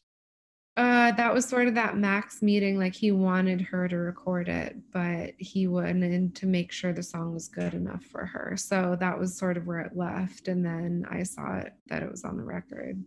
Uh, 0.78 1.12
that 1.12 1.34
was 1.34 1.46
sort 1.46 1.68
of 1.68 1.76
that 1.76 1.98
Max 1.98 2.42
meeting. 2.42 2.80
Like 2.80 2.96
he 2.96 3.12
wanted 3.12 3.60
her 3.62 3.88
to 3.90 3.98
record 3.98 4.48
it, 4.48 4.78
but 4.94 5.32
he 5.38 5.68
wanted 5.68 6.36
to 6.36 6.46
make 6.46 6.72
sure 6.72 6.94
the 6.94 7.04
song 7.04 7.34
was 7.34 7.50
good 7.50 7.74
enough 7.74 8.04
for 8.06 8.26
her. 8.26 8.56
So 8.58 8.96
that 9.00 9.20
was 9.20 9.38
sort 9.38 9.58
of 9.58 9.68
where 9.68 9.82
it 9.82 9.98
left. 9.98 10.48
And 10.48 10.66
then 10.66 11.06
I 11.10 11.24
saw 11.24 11.58
it 11.58 11.74
that 11.88 12.04
it 12.04 12.10
was 12.10 12.24
on 12.24 12.38
the 12.38 12.44
record. 12.44 13.04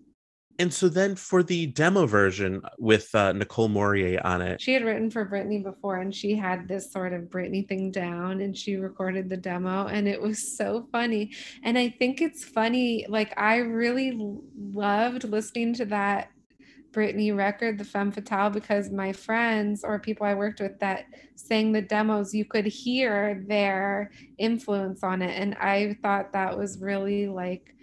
And 0.59 0.73
so 0.73 0.89
then 0.89 1.17
for 1.17 1.43
the 1.43 1.67
demo 1.67 2.07
version 2.07 2.63
with 2.79 3.13
uh, 3.15 3.33
Nicole 3.33 3.69
Morier 3.69 4.21
on 4.25 4.41
it, 4.41 4.61
She 4.61 4.73
had 4.73 4.85
written 4.85 5.11
for 5.11 5.27
Britney 5.27 5.63
before, 5.63 5.97
and 5.97 6.15
she 6.15 6.37
had 6.37 6.69
this 6.69 6.93
sort 6.93 7.13
of 7.13 7.23
Britney 7.23 7.67
thing 7.67 7.91
down, 7.91 8.41
and 8.41 8.57
she 8.57 8.77
recorded 8.77 9.29
the 9.29 9.37
demo, 9.37 9.87
and 9.87 10.07
it 10.07 10.21
was 10.21 10.57
so 10.57 10.87
funny. 10.93 11.33
And 11.65 11.77
I 11.77 11.89
think 11.89 12.21
it's 12.21 12.45
funny. 12.45 13.05
Like 13.09 13.35
I 13.39 13.57
really 13.57 14.17
loved 14.57 15.25
listening 15.25 15.75
to 15.75 15.87
that 15.87 16.31
Britney 16.93 17.37
record, 17.37 17.77
the 17.77 17.85
Femme 17.85 18.13
Fatale, 18.13 18.51
because 18.51 18.91
my 18.91 19.13
friends 19.13 19.83
or 19.83 19.99
people 19.99 20.25
I 20.25 20.35
worked 20.35 20.61
with 20.61 20.79
that 20.79 21.07
sang 21.35 21.73
the 21.73 21.83
demos, 21.83 22.33
you 22.33 22.45
could 22.45 22.67
hear 22.67 23.43
their 23.49 24.13
influence 24.39 25.03
on 25.03 25.21
it. 25.21 25.37
And 25.37 25.57
I 25.57 25.97
thought 26.03 26.33
that 26.33 26.57
was 26.57 26.79
really 26.79 27.27
like 27.27 27.74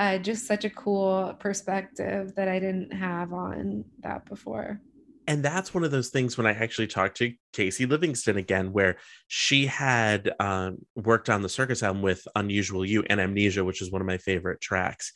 uh, 0.00 0.16
just 0.16 0.46
such 0.46 0.64
a 0.64 0.70
cool 0.70 1.36
perspective 1.38 2.34
that 2.34 2.48
I 2.48 2.58
didn't 2.58 2.90
have 2.90 3.34
on 3.34 3.84
that 4.02 4.24
before. 4.24 4.80
and 5.26 5.44
that's 5.44 5.74
one 5.74 5.84
of 5.84 5.90
those 5.90 6.08
things 6.08 6.36
when 6.36 6.46
I 6.46 6.52
actually 6.52 6.86
talked 6.88 7.18
to 7.18 7.32
Casey 7.52 7.84
Livingston 7.86 8.38
again, 8.38 8.72
where 8.72 8.96
she 9.28 9.66
had 9.66 10.32
um, 10.40 10.78
worked 10.96 11.28
on 11.28 11.42
the 11.42 11.48
circus 11.48 11.82
album 11.82 12.02
with 12.02 12.26
Unusual 12.34 12.84
You 12.84 13.04
and 13.08 13.20
Amnesia, 13.20 13.62
which 13.62 13.82
is 13.82 13.92
one 13.92 14.00
of 14.00 14.06
my 14.06 14.18
favorite 14.18 14.60
tracks. 14.60 15.12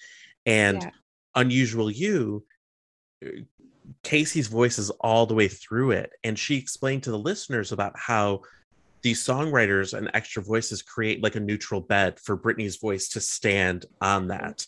And 0.46 0.82
Yeah. 0.82 0.90
Unusual 1.34 1.90
You, 1.90 2.44
uh, 3.24 3.30
Casey's 4.02 4.48
voice 4.48 4.78
is 4.78 4.90
all 5.00 5.26
the 5.26 5.34
way 5.34 5.48
through 5.48 5.92
it. 5.92 6.12
And 6.22 6.38
she 6.38 6.56
explained 6.56 7.04
to 7.04 7.10
the 7.10 7.18
listeners 7.18 7.72
about 7.72 7.94
how 7.96 8.42
these 9.04 9.22
songwriters 9.22 9.96
and 9.96 10.10
extra 10.14 10.42
voices 10.42 10.80
create 10.80 11.22
like 11.22 11.36
a 11.36 11.40
neutral 11.40 11.82
bed 11.82 12.18
for 12.18 12.38
Britney's 12.38 12.78
voice 12.78 13.10
to 13.10 13.20
stand 13.20 13.84
on 14.00 14.28
that. 14.28 14.66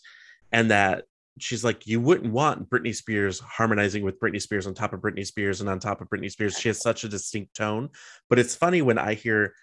And 0.51 0.69
that 0.69 1.05
she's 1.39 1.63
like, 1.63 1.87
you 1.87 1.99
wouldn't 1.99 2.31
want 2.31 2.69
Britney 2.69 2.95
Spears 2.95 3.39
harmonizing 3.39 4.03
with 4.03 4.19
Britney 4.19 4.39
Spears 4.39 4.67
on 4.67 4.75
top 4.75 4.93
of 4.93 5.01
Britney 5.01 5.25
Spears 5.25 5.59
and 5.59 5.67
on 5.67 5.79
top 5.79 6.01
of 6.01 6.09
Britney 6.09 6.29
Spears. 6.29 6.59
She 6.59 6.69
has 6.69 6.79
such 6.79 7.03
a 7.03 7.09
distinct 7.09 7.55
tone. 7.55 7.89
But 8.29 8.37
it's 8.37 8.55
funny 8.55 8.83
when 8.83 8.99
I 8.99 9.15
hear 9.15 9.55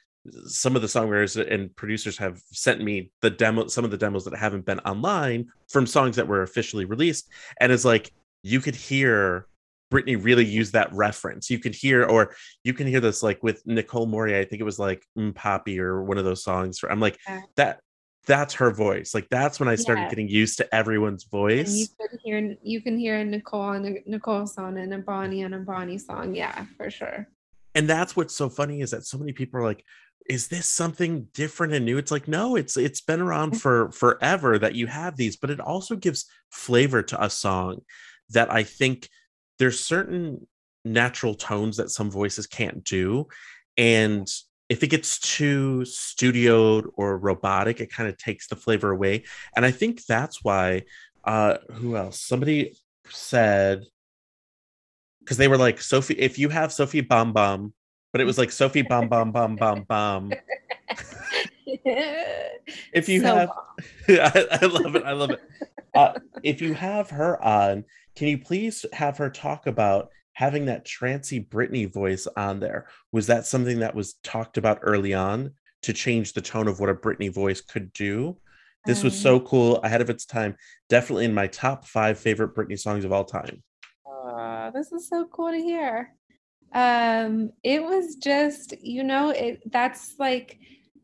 some 0.47 0.75
of 0.75 0.83
the 0.83 0.89
songwriters 0.89 1.41
and 1.49 1.75
producers 1.77 2.19
have 2.19 2.41
sent 2.51 2.83
me 2.83 3.13
the 3.23 3.31
demo, 3.31 3.69
some 3.69 3.85
of 3.85 3.93
the 3.93 3.97
demos 3.97 4.25
that 4.25 4.37
haven't 4.37 4.67
been 4.67 4.81
online 4.81 5.47
from 5.69 5.87
songs 5.87 6.17
that 6.17 6.27
were 6.27 6.43
officially 6.43 6.85
released. 6.85 7.29
And 7.61 7.71
it's 7.71 7.85
like, 7.85 8.13
you 8.43 8.59
could 8.59 8.75
hear 8.75 9.47
Britney 9.93 10.23
really 10.23 10.45
used 10.45 10.73
that 10.73 10.93
reference. 10.93 11.51
You 11.51 11.59
could 11.59 11.75
hear, 11.75 12.05
or 12.05 12.35
you 12.65 12.75
can 12.75 12.87
hear 12.87 13.01
this 13.01 13.23
like 13.23 13.43
with 13.43 13.63
Nicole 13.67 14.07
Morier. 14.07 14.39
I 14.41 14.45
think 14.45 14.61
it 14.61 14.65
was 14.65 14.79
like 14.79 15.05
mm, 15.17 15.35
Poppy 15.35 15.79
or 15.79 16.03
one 16.03 16.19
of 16.19 16.25
those 16.25 16.43
songs. 16.43 16.81
I'm 16.89 17.01
like, 17.01 17.19
Yeah. 17.27 17.43
that 17.57 17.81
that's 18.27 18.55
her 18.55 18.71
voice. 18.71 19.15
Like 19.15 19.29
that's 19.29 19.61
when 19.61 19.69
I 19.69 19.75
started 19.75 20.03
Yeah. 20.03 20.09
getting 20.09 20.29
used 20.29 20.57
to 20.59 20.75
everyone's 20.75 21.25
And 21.31 21.33
you 21.33 21.87
voice. 21.87 21.95
can 22.01 22.19
hear 22.25 22.57
you 22.63 22.81
can 22.81 22.99
hear 22.99 23.17
a 23.17 23.25
Nicole 23.25 23.61
on 23.61 23.85
a 23.85 24.03
Nicole 24.07 24.47
song 24.47 24.79
and 24.79 24.95
a 24.95 24.99
Bonnie 24.99 25.43
and 25.43 25.55
a 25.55 25.59
Bonnie 25.59 25.99
song. 25.99 26.35
Yeah, 26.35 26.65
for 26.77 26.91
sure. 26.91 27.29
And 27.75 27.89
that's 27.89 28.17
what's 28.17 28.35
so 28.35 28.49
funny 28.49 28.81
is 28.81 28.93
that 28.93 29.05
so 29.05 29.19
many 29.19 29.33
people 29.33 29.61
are 29.61 29.65
like, 29.65 29.85
is 30.27 30.49
this 30.49 30.67
something 30.67 31.27
different 31.35 31.75
and 31.75 31.85
new? 31.85 31.99
It's 31.99 32.11
like, 32.11 32.27
no, 32.27 32.57
it's 32.57 32.77
it's 32.79 33.03
been 33.03 33.21
around 33.21 33.53
for 33.61 33.91
forever 33.93 34.59
that 34.59 34.75
you 34.75 34.87
have 34.87 35.17
these, 35.17 35.37
but 35.37 35.51
it 35.51 35.61
also 35.61 35.95
gives 35.95 36.25
flavor 36.51 37.03
to 37.03 37.23
a 37.23 37.29
song 37.29 37.81
that 38.31 38.51
I 38.51 38.63
think 38.63 39.11
there's 39.59 39.81
certain 39.81 40.47
natural 40.85 41.35
tones 41.35 41.77
that 41.79 41.91
some 41.91 42.11
voices 42.11 42.47
can't 42.47 42.85
do. 42.85 43.27
And 43.77 44.29
if 44.69 44.83
it 44.83 44.89
gets 44.89 45.19
too 45.19 45.83
studioed 45.85 46.89
or 46.97 47.19
robotic, 47.19 47.81
it 47.81 47.93
kind 47.93 48.09
of 48.09 48.17
takes 48.17 48.49
the 48.49 48.57
flavor 48.57 48.91
away. 48.91 49.25
And 49.57 49.65
I 49.65 49.71
think 49.71 50.05
that's 50.07 50.43
why 50.45 50.83
uh 51.25 51.57
who 51.73 51.97
else? 51.97 52.21
Somebody 52.21 52.75
said 53.09 53.85
because 55.21 55.37
they 55.39 55.49
were 55.49 55.57
like 55.57 55.81
Sophie, 55.81 56.19
if 56.19 56.39
you 56.39 56.51
have 56.51 56.73
Sophie 56.73 57.01
Bomb 57.01 57.33
Bomb, 57.33 57.73
but 58.13 58.21
it 58.21 58.25
was 58.25 58.37
like 58.39 58.53
Sophie 58.53 58.83
Bomb 58.83 59.09
Bomb 59.09 59.33
Bomb 59.33 59.57
Bomb 59.57 59.83
Bomb. 59.85 60.33
If 62.93 63.09
you 63.09 63.21
So 63.21 63.27
have. 63.35 63.51
I, 64.09 64.59
I 64.63 64.67
love 64.67 64.97
it. 64.97 65.03
I 65.05 65.13
love 65.13 65.31
it. 65.31 65.41
Uh, 65.95 66.13
if 66.43 66.61
you 66.61 66.75
have 66.75 67.11
her 67.11 67.43
on, 67.43 67.85
can 68.17 68.29
you 68.29 68.39
please 68.39 68.85
have 68.93 69.19
her 69.19 69.31
talk 69.31 69.67
about 69.67 70.09
having 70.35 70.67
that 70.67 70.85
trancy 70.85 71.41
Britney 71.41 71.93
voice 71.93 72.27
on 72.37 72.61
there? 72.61 72.89
Was 73.13 73.27
that 73.29 73.47
something 73.47 73.81
that 73.81 73.95
was 73.95 74.15
talked 74.25 74.57
about 74.59 74.81
early 74.83 75.15
on 75.15 75.53
to 75.83 75.93
change 75.93 76.33
the 76.33 76.41
tone 76.41 76.69
of 76.69 76.81
what 76.81 76.91
a 76.91 76.95
Britney 76.95 77.33
voice 77.33 77.61
could 77.61 77.93
do? 77.93 78.37
This 78.85 79.03
was 79.03 79.15
Um, 79.15 79.19
so 79.19 79.41
cool, 79.41 79.77
ahead 79.79 80.01
of 80.01 80.11
its 80.11 80.27
time. 80.27 80.57
Definitely 80.89 81.25
in 81.27 81.35
my 81.35 81.47
top 81.47 81.87
five 81.87 82.19
favorite 82.19 82.55
Britney 82.55 82.79
songs 82.79 83.05
of 83.05 83.13
all 83.13 83.25
time. 83.25 83.63
Aw, 84.07 84.71
this 84.71 84.93
is 84.93 85.09
so 85.09 85.27
cool 85.27 85.51
to 85.53 85.59
hear. 85.59 86.15
Um, 86.75 87.51
it 87.63 87.83
was 87.83 88.17
just, 88.17 88.75
you 88.83 89.05
know, 89.05 89.31
it 89.31 89.63
that's 89.71 90.15
like 90.19 90.59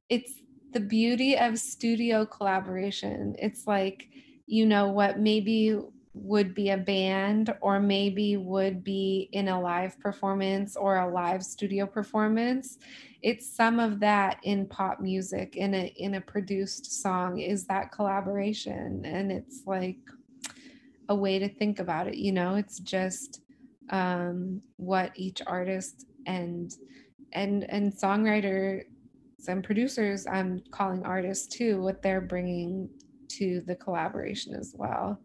it's 0.09 0.33
the 0.73 0.81
beauty 0.81 1.37
of 1.37 1.59
studio 1.59 2.27
collaboration. 2.27 3.37
It's 3.39 3.67
like, 3.67 4.05
you 4.47 4.67
know, 4.67 4.89
what 4.89 5.19
maybe 5.21 5.79
would 6.13 6.55
be 6.55 6.71
a 6.71 6.77
band 6.77 7.55
or 7.61 7.79
maybe 7.79 8.37
would 8.37 8.83
be 8.83 9.29
in 9.33 9.49
a 9.49 9.61
live 9.61 9.99
performance 10.01 10.77
or 10.77 10.97
a 10.99 11.11
live 11.11 11.43
studio 11.43 11.87
performance. 11.87 12.79
It's 13.23 13.49
some 13.49 13.79
of 13.79 14.01
that 14.01 14.39
in 14.43 14.67
pop 14.67 15.01
music 15.01 15.57
in 15.57 15.75
a 15.75 15.93
in 15.97 16.15
a 16.15 16.21
produced 16.21 17.01
song 17.03 17.39
is 17.39 17.67
that 17.67 17.93
collaboration 17.93 19.03
and 19.05 19.31
it's 19.31 19.63
like 19.67 19.99
a 21.09 21.15
way 21.15 21.39
to 21.39 21.49
think 21.49 21.81
about 21.81 22.07
it 22.07 22.15
you 22.15 22.33
know 22.33 22.55
it's 22.55 22.79
just 22.79 23.43
um 23.91 24.63
what 24.77 25.11
each 25.17 25.43
artist 25.47 26.07
and 26.27 26.77
and 27.33 27.69
and 27.69 27.93
songwriter 27.93 28.83
and 29.49 29.65
producers 29.65 30.27
i'm 30.29 30.63
calling 30.71 31.03
artists 31.05 31.47
too 31.49 31.83
what 31.83 32.01
they're 32.01 32.21
bringing 32.21 32.89
to 33.27 33.61
the 33.67 33.75
collaboration 33.75 34.55
as 34.55 34.73
well 34.77 35.19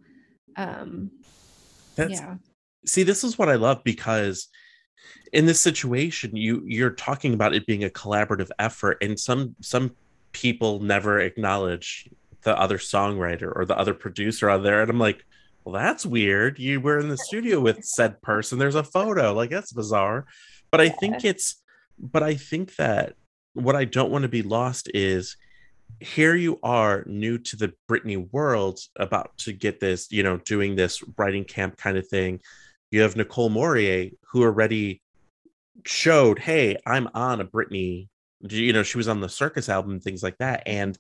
um 0.58 1.12
That's 1.96 2.12
yeah. 2.12 2.36
See 2.86 3.04
this 3.04 3.24
is 3.24 3.38
what 3.38 3.50
i 3.50 3.56
love 3.56 3.84
because 3.84 4.48
in 5.34 5.46
this 5.46 5.60
situation 5.60 6.36
you 6.36 6.64
you're 6.66 6.92
talking 6.92 7.34
about 7.34 7.56
it 7.56 7.66
being 7.66 7.84
a 7.84 7.90
collaborative 7.90 8.50
effort 8.60 8.98
and 9.02 9.20
some 9.20 9.56
some 9.62 9.96
people 10.32 10.80
never 10.80 11.20
acknowledge 11.20 12.08
the 12.44 12.58
other 12.60 12.78
songwriter 12.78 13.52
or 13.56 13.66
the 13.66 13.78
other 13.78 13.94
producer 13.94 14.50
out 14.50 14.64
there. 14.64 14.82
And 14.82 14.90
i'm 14.90 15.00
like 15.00 15.26
well 15.64 15.74
that's 15.74 16.06
weird. 16.06 16.60
You 16.60 16.80
were 16.80 17.00
in 17.00 17.10
the 17.10 17.18
studio 17.18 17.60
with 17.60 17.84
said 17.84 18.22
person. 18.22 18.60
There's 18.60 18.76
a 18.76 18.84
photo. 18.84 19.34
Like 19.34 19.50
that's 19.50 19.74
bizarre. 19.74 20.26
But 20.72 20.80
i 20.80 20.90
think 20.90 21.26
it's 21.26 21.62
but 21.98 22.22
i 22.22 22.36
think 22.36 22.76
that 22.76 23.14
what 23.54 23.76
i 23.76 23.86
don't 23.86 24.12
want 24.12 24.24
to 24.24 24.30
be 24.30 24.42
lost 24.42 24.92
is 24.94 25.38
here 26.00 26.36
you 26.36 26.60
are 26.62 27.04
new 27.06 27.38
to 27.38 27.56
the 27.56 27.74
Britney 27.90 28.32
world 28.32 28.80
about 28.98 29.38
to 29.40 29.54
get 29.54 29.80
this, 29.80 30.12
you 30.12 30.24
know, 30.24 30.38
doing 30.38 30.76
this 30.76 31.04
writing 31.18 31.46
camp 31.46 31.78
kind 31.78 31.98
of 31.98 32.08
thing. 32.08 32.42
You 32.92 33.02
have 33.02 33.16
Nicole 33.16 33.50
Morier 33.50 34.12
who 34.32 34.44
already 34.44 35.02
showed, 35.86 36.40
hey, 36.40 36.78
I'm 36.86 37.10
on 37.14 37.42
a 37.42 37.46
Britney, 37.46 38.08
you 38.42 38.74
know, 38.74 38.84
she 38.84 38.98
was 38.98 39.08
on 39.08 39.22
the 39.22 39.30
circus 39.30 39.70
album, 39.70 40.00
things 40.00 40.22
like 40.22 40.38
that. 40.40 40.64
And 40.66 40.98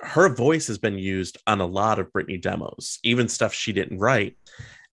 her 0.00 0.28
voice 0.28 0.66
has 0.66 0.78
been 0.78 0.98
used 0.98 1.38
on 1.46 1.60
a 1.60 1.66
lot 1.66 1.98
of 1.98 2.12
Britney 2.12 2.40
demos, 2.40 2.98
even 3.02 3.28
stuff 3.28 3.54
she 3.54 3.72
didn't 3.72 3.98
write. 3.98 4.36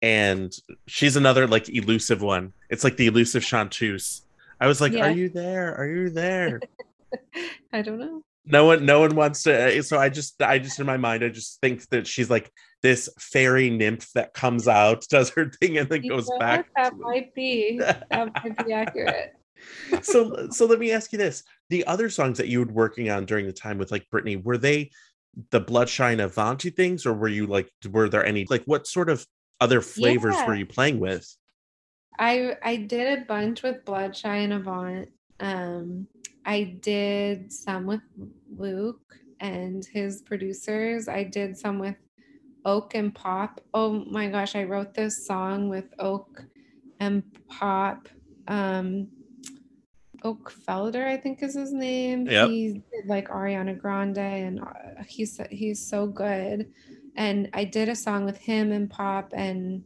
And 0.03 0.53
she's 0.87 1.17
another 1.17 1.47
like 1.47 1.69
elusive 1.69 2.23
one. 2.23 2.53
It's 2.71 2.85
like 2.85 2.97
the 2.97 3.07
elusive 3.07 3.45
chanteuse. 3.45 4.23
I 4.61 4.67
was 4.67 4.81
like, 4.81 4.93
Yeah. 4.93 5.07
Are 5.07 5.11
you 5.11 5.29
there? 5.29 5.75
Are 5.75 5.87
you 5.87 6.11
there? 6.11 6.61
i 7.73 7.83
don't 7.83 8.01
know 8.01 8.23
no 8.47 8.65
one 8.65 8.85
no 8.85 9.01
one 9.01 9.15
wants 9.15 9.43
to 9.43 9.83
so 9.83 9.99
i 9.99 10.09
just 10.09 10.41
i 10.43 10.59
just 10.59 10.79
in 10.81 10.87
my 10.87 10.97
mind 10.97 11.25
i 11.25 11.29
just 11.29 11.61
think 11.61 11.87
that 11.89 12.07
she's 12.07 12.31
like 12.31 12.51
this 12.83 13.09
fairy 13.19 13.71
nymph 13.71 14.11
that 14.13 14.33
comes 14.35 14.69
out 14.69 15.05
does 15.11 15.31
her 15.31 15.51
thing 15.51 15.79
and 15.79 15.89
then 15.89 16.03
You 16.03 16.11
goes 16.11 16.31
back 16.39 16.69
that 16.77 16.97
might 16.97 17.35
be 17.35 17.79
that 17.79 18.07
might 18.11 18.67
be 18.67 18.73
accurate 18.73 19.33
so 20.03 20.49
so 20.51 20.67
let 20.67 20.79
me 20.79 20.93
ask 20.93 21.13
you 21.13 21.19
this 21.19 21.43
the 21.71 21.87
other 21.87 22.09
songs 22.11 22.39
that 22.39 22.49
you 22.49 22.61
were 22.61 22.73
working 22.73 23.11
on 23.11 23.25
during 23.25 23.47
the 23.47 23.53
time 23.53 23.79
with 23.79 23.91
like 23.91 24.07
Britney 24.13 24.43
were 24.43 24.59
they 24.59 24.91
the 25.51 25.61
bloodshine 25.61 26.21
avanti 26.21 26.71
things 26.71 27.07
or 27.07 27.13
were 27.15 27.29
you 27.29 27.47
like 27.47 27.71
were 27.91 28.09
there 28.09 28.25
any 28.25 28.47
like 28.49 28.63
what 28.65 28.87
sort 28.87 29.09
of 29.09 29.27
other 29.61 29.81
flavors 29.81 30.35
Yeah. 30.37 30.47
were 30.47 30.55
you 30.55 30.67
playing 30.67 31.01
with 31.01 31.27
I 32.19 32.57
I 32.63 32.77
did 32.77 33.19
a 33.19 33.25
bunch 33.25 33.63
with 33.63 33.85
Bloodshy 33.85 34.25
and 34.27 34.53
Avant. 34.53 35.09
Um, 35.39 36.07
I 36.47 36.79
did 36.81 37.53
some 37.53 37.87
with 37.87 38.01
Luke 38.57 39.19
and 39.41 39.85
his 39.85 40.23
producers. 40.23 41.09
I 41.09 41.25
did 41.25 41.59
some 41.59 41.79
with 41.79 41.97
Oak 42.65 42.95
and 42.95 43.15
Pop. 43.15 43.61
Oh 43.75 44.05
my 44.11 44.29
gosh, 44.29 44.55
I 44.55 44.65
wrote 44.65 44.95
this 44.95 45.27
song 45.27 45.69
with 45.69 45.93
Oak 45.99 46.45
and 47.01 47.23
Pop. 47.49 48.09
Um, 48.49 49.09
Oak 50.23 50.53
Felder, 50.67 51.07
I 51.07 51.17
think 51.17 51.43
is 51.43 51.55
his 51.55 51.73
name. 51.73 52.27
Yep. 52.27 52.49
He 52.49 52.73
did 52.73 53.07
like 53.07 53.29
Ariana 53.29 53.79
Grande, 53.79 54.19
and 54.19 54.61
uh, 54.61 55.03
he's 55.07 55.41
he's 55.51 55.87
so 55.87 56.07
good. 56.07 56.73
And 57.17 57.49
I 57.53 57.65
did 57.65 57.89
a 57.89 57.97
song 57.97 58.25
with 58.25 58.39
him 58.39 58.73
and 58.73 58.89
Pop 58.89 59.33
and 59.35 59.85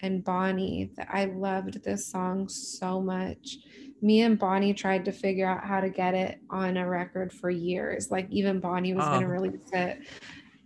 and 0.00 0.22
Bonnie. 0.22 0.90
I 1.08 1.26
loved 1.26 1.82
this 1.82 2.06
song 2.06 2.48
so 2.48 3.00
much. 3.00 3.58
Me 4.04 4.20
and 4.20 4.38
Bonnie 4.38 4.74
tried 4.74 5.06
to 5.06 5.12
figure 5.12 5.46
out 5.48 5.64
how 5.64 5.80
to 5.80 5.88
get 5.88 6.12
it 6.12 6.38
on 6.50 6.76
a 6.76 6.86
record 6.86 7.32
for 7.32 7.48
years. 7.48 8.10
Like 8.10 8.26
even 8.30 8.60
Bonnie 8.60 8.92
was 8.92 9.06
going 9.06 9.22
to 9.22 9.26
Oh. 9.26 9.30
release 9.30 9.70
it. 9.72 9.98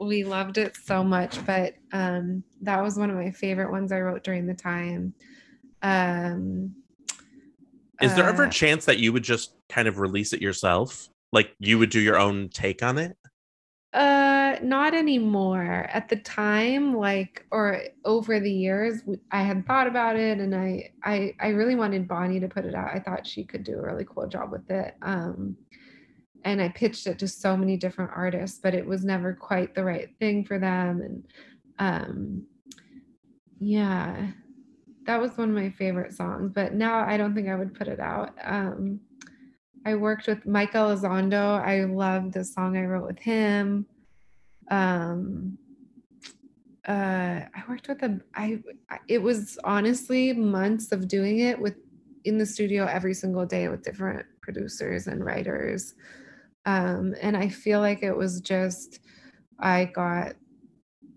We 0.00 0.24
loved 0.24 0.58
it 0.58 0.76
so 0.76 1.04
much, 1.04 1.46
but 1.46 1.74
um, 1.92 2.42
that 2.62 2.82
was 2.82 2.98
one 2.98 3.10
of 3.10 3.16
my 3.16 3.30
favorite 3.30 3.70
ones 3.70 3.92
I 3.92 4.00
wrote 4.00 4.24
during 4.24 4.46
the 4.48 4.54
time. 4.54 5.14
Um, 5.82 6.74
is 8.02 8.12
there 8.16 8.28
ever 8.28 8.42
a 8.42 8.48
uh, 8.48 8.50
chance 8.50 8.84
that 8.86 8.98
you 8.98 9.12
would 9.12 9.22
just 9.22 9.54
kind 9.68 9.86
of 9.86 10.00
release 10.00 10.32
it 10.32 10.42
yourself 10.42 11.08
like 11.30 11.54
you 11.60 11.78
would 11.78 11.90
do 11.90 12.00
your 12.00 12.18
own 12.18 12.48
take 12.48 12.82
on 12.82 12.98
it 12.98 13.16
Uh, 13.94 14.56
not 14.62 14.94
anymore. 14.94 15.88
At 15.90 16.08
the 16.08 16.16
time, 16.16 16.94
like, 16.94 17.46
or 17.50 17.80
over 18.04 18.38
the 18.38 18.52
years, 18.52 19.02
I 19.30 19.42
had 19.42 19.66
thought 19.66 19.86
about 19.86 20.16
it, 20.16 20.38
and 20.38 20.54
I, 20.54 20.90
I, 21.02 21.34
I 21.40 21.48
really 21.48 21.74
wanted 21.74 22.06
Bonnie 22.06 22.40
to 22.40 22.48
put 22.48 22.66
it 22.66 22.74
out. 22.74 22.90
I 22.94 23.00
thought 23.00 23.26
she 23.26 23.44
could 23.44 23.64
do 23.64 23.78
a 23.78 23.82
really 23.82 24.04
cool 24.04 24.28
job 24.28 24.52
with 24.52 24.70
it. 24.70 24.94
Um, 25.00 25.56
and 26.44 26.60
I 26.60 26.68
pitched 26.68 27.06
it 27.06 27.18
to 27.20 27.28
so 27.28 27.56
many 27.56 27.76
different 27.76 28.10
artists, 28.14 28.60
but 28.62 28.74
it 28.74 28.86
was 28.86 29.04
never 29.04 29.32
quite 29.34 29.74
the 29.74 29.84
right 29.84 30.08
thing 30.18 30.44
for 30.44 30.58
them. 30.58 31.00
And 31.00 31.24
um, 31.78 32.46
yeah, 33.58 34.28
that 35.06 35.20
was 35.20 35.36
one 35.36 35.48
of 35.48 35.54
my 35.54 35.70
favorite 35.70 36.12
songs. 36.12 36.52
But 36.54 36.74
now 36.74 37.00
I 37.00 37.16
don't 37.16 37.34
think 37.34 37.48
I 37.48 37.54
would 37.56 37.74
put 37.74 37.88
it 37.88 38.00
out. 38.00 38.34
Um, 38.44 39.00
I 39.88 39.94
worked 39.94 40.26
with 40.26 40.44
Mike 40.44 40.72
Elizondo. 40.74 41.58
I 41.64 41.84
love 41.84 42.32
the 42.32 42.44
song 42.44 42.76
I 42.76 42.84
wrote 42.84 43.06
with 43.06 43.18
him. 43.18 43.86
Um, 44.70 45.56
uh, 46.86 47.40
I 47.56 47.62
worked 47.66 47.88
with. 47.88 48.02
I 48.34 48.62
I- 48.90 48.98
it 49.08 49.22
was 49.22 49.58
honestly 49.64 50.34
months 50.34 50.92
of 50.92 51.08
doing 51.08 51.38
it 51.38 51.58
with 51.58 51.76
in 52.24 52.36
the 52.36 52.44
studio 52.44 52.84
every 52.84 53.14
single 53.14 53.46
day 53.46 53.68
with 53.68 53.82
different 53.82 54.26
producers 54.42 55.06
and 55.06 55.24
writers. 55.24 55.94
Um, 56.66 57.14
and 57.22 57.34
I 57.34 57.48
feel 57.48 57.80
like 57.80 58.02
it 58.02 58.14
was 58.14 58.42
just 58.42 59.00
I 59.58 59.86
got 59.86 60.34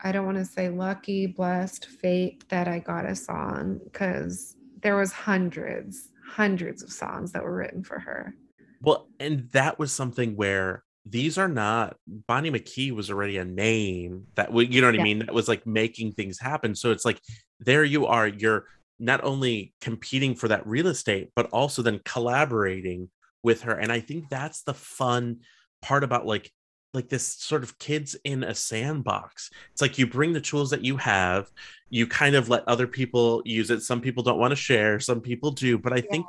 I 0.01 0.13
don't 0.13 0.25
want 0.25 0.37
to 0.37 0.45
say 0.45 0.69
lucky, 0.69 1.25
blessed, 1.27 1.87
fate 1.87 2.47
that 2.47 2.69
I 2.69 2.79
got 2.79 3.05
a 3.05 3.15
song 3.17 3.81
because 3.83 4.55
there 4.81 4.95
was 4.95 5.11
hundreds, 5.11 6.07
hundreds 6.25 6.81
of 6.81 6.91
songs 6.93 7.33
that 7.33 7.43
were 7.43 7.53
written 7.55 7.83
for 7.83 7.99
her. 7.99 8.33
Well, 8.81 9.07
and 9.19 9.49
that 9.51 9.79
was 9.79 9.91
something 9.91 10.35
where 10.35 10.83
these 11.05 11.37
are 11.37 11.47
not 11.47 11.97
Bonnie 12.07 12.51
McKee 12.51 12.91
was 12.91 13.09
already 13.09 13.37
a 13.37 13.45
name 13.45 14.27
that 14.35 14.47
w- 14.47 14.69
you 14.69 14.81
know 14.81 14.87
what 14.87 14.99
I 14.99 15.03
mean 15.03 15.19
that 15.19 15.33
was 15.33 15.47
like 15.47 15.65
making 15.65 16.11
things 16.11 16.39
happen. 16.39 16.75
So 16.75 16.91
it's 16.91 17.05
like 17.05 17.19
there 17.59 17.83
you 17.83 18.05
are, 18.05 18.27
you're 18.27 18.65
not 18.99 19.23
only 19.23 19.73
competing 19.81 20.35
for 20.35 20.47
that 20.49 20.65
real 20.67 20.87
estate, 20.87 21.29
but 21.35 21.47
also 21.47 21.81
then 21.81 22.01
collaborating 22.05 23.09
with 23.43 23.63
her. 23.63 23.73
And 23.73 23.91
I 23.91 23.99
think 23.99 24.29
that's 24.29 24.61
the 24.61 24.75
fun 24.75 25.37
part 25.81 26.03
about 26.03 26.25
like 26.25 26.51
like 26.93 27.07
this 27.09 27.35
sort 27.35 27.63
of 27.63 27.79
kids 27.79 28.15
in 28.25 28.43
a 28.43 28.53
sandbox. 28.53 29.49
It's 29.71 29.81
like 29.81 29.97
you 29.97 30.05
bring 30.05 30.33
the 30.33 30.41
tools 30.41 30.69
that 30.71 30.83
you 30.83 30.97
have, 30.97 31.49
you 31.89 32.05
kind 32.05 32.35
of 32.35 32.49
let 32.49 32.67
other 32.67 32.85
people 32.85 33.41
use 33.45 33.71
it. 33.71 33.81
Some 33.81 34.01
people 34.01 34.23
don't 34.23 34.39
want 34.39 34.51
to 34.51 34.57
share, 34.57 34.99
some 34.99 35.21
people 35.21 35.51
do, 35.51 35.77
but 35.77 35.93
I 35.93 36.01
think 36.01 36.25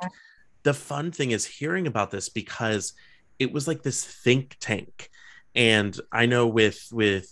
the 0.63 0.73
fun 0.73 1.11
thing 1.11 1.31
is 1.31 1.45
hearing 1.45 1.87
about 1.87 2.11
this 2.11 2.29
because 2.29 2.93
it 3.39 3.51
was 3.51 3.67
like 3.67 3.83
this 3.83 4.03
think 4.03 4.57
tank. 4.59 5.09
And 5.55 5.99
i 6.11 6.25
know 6.25 6.47
with 6.47 6.87
with 6.91 7.29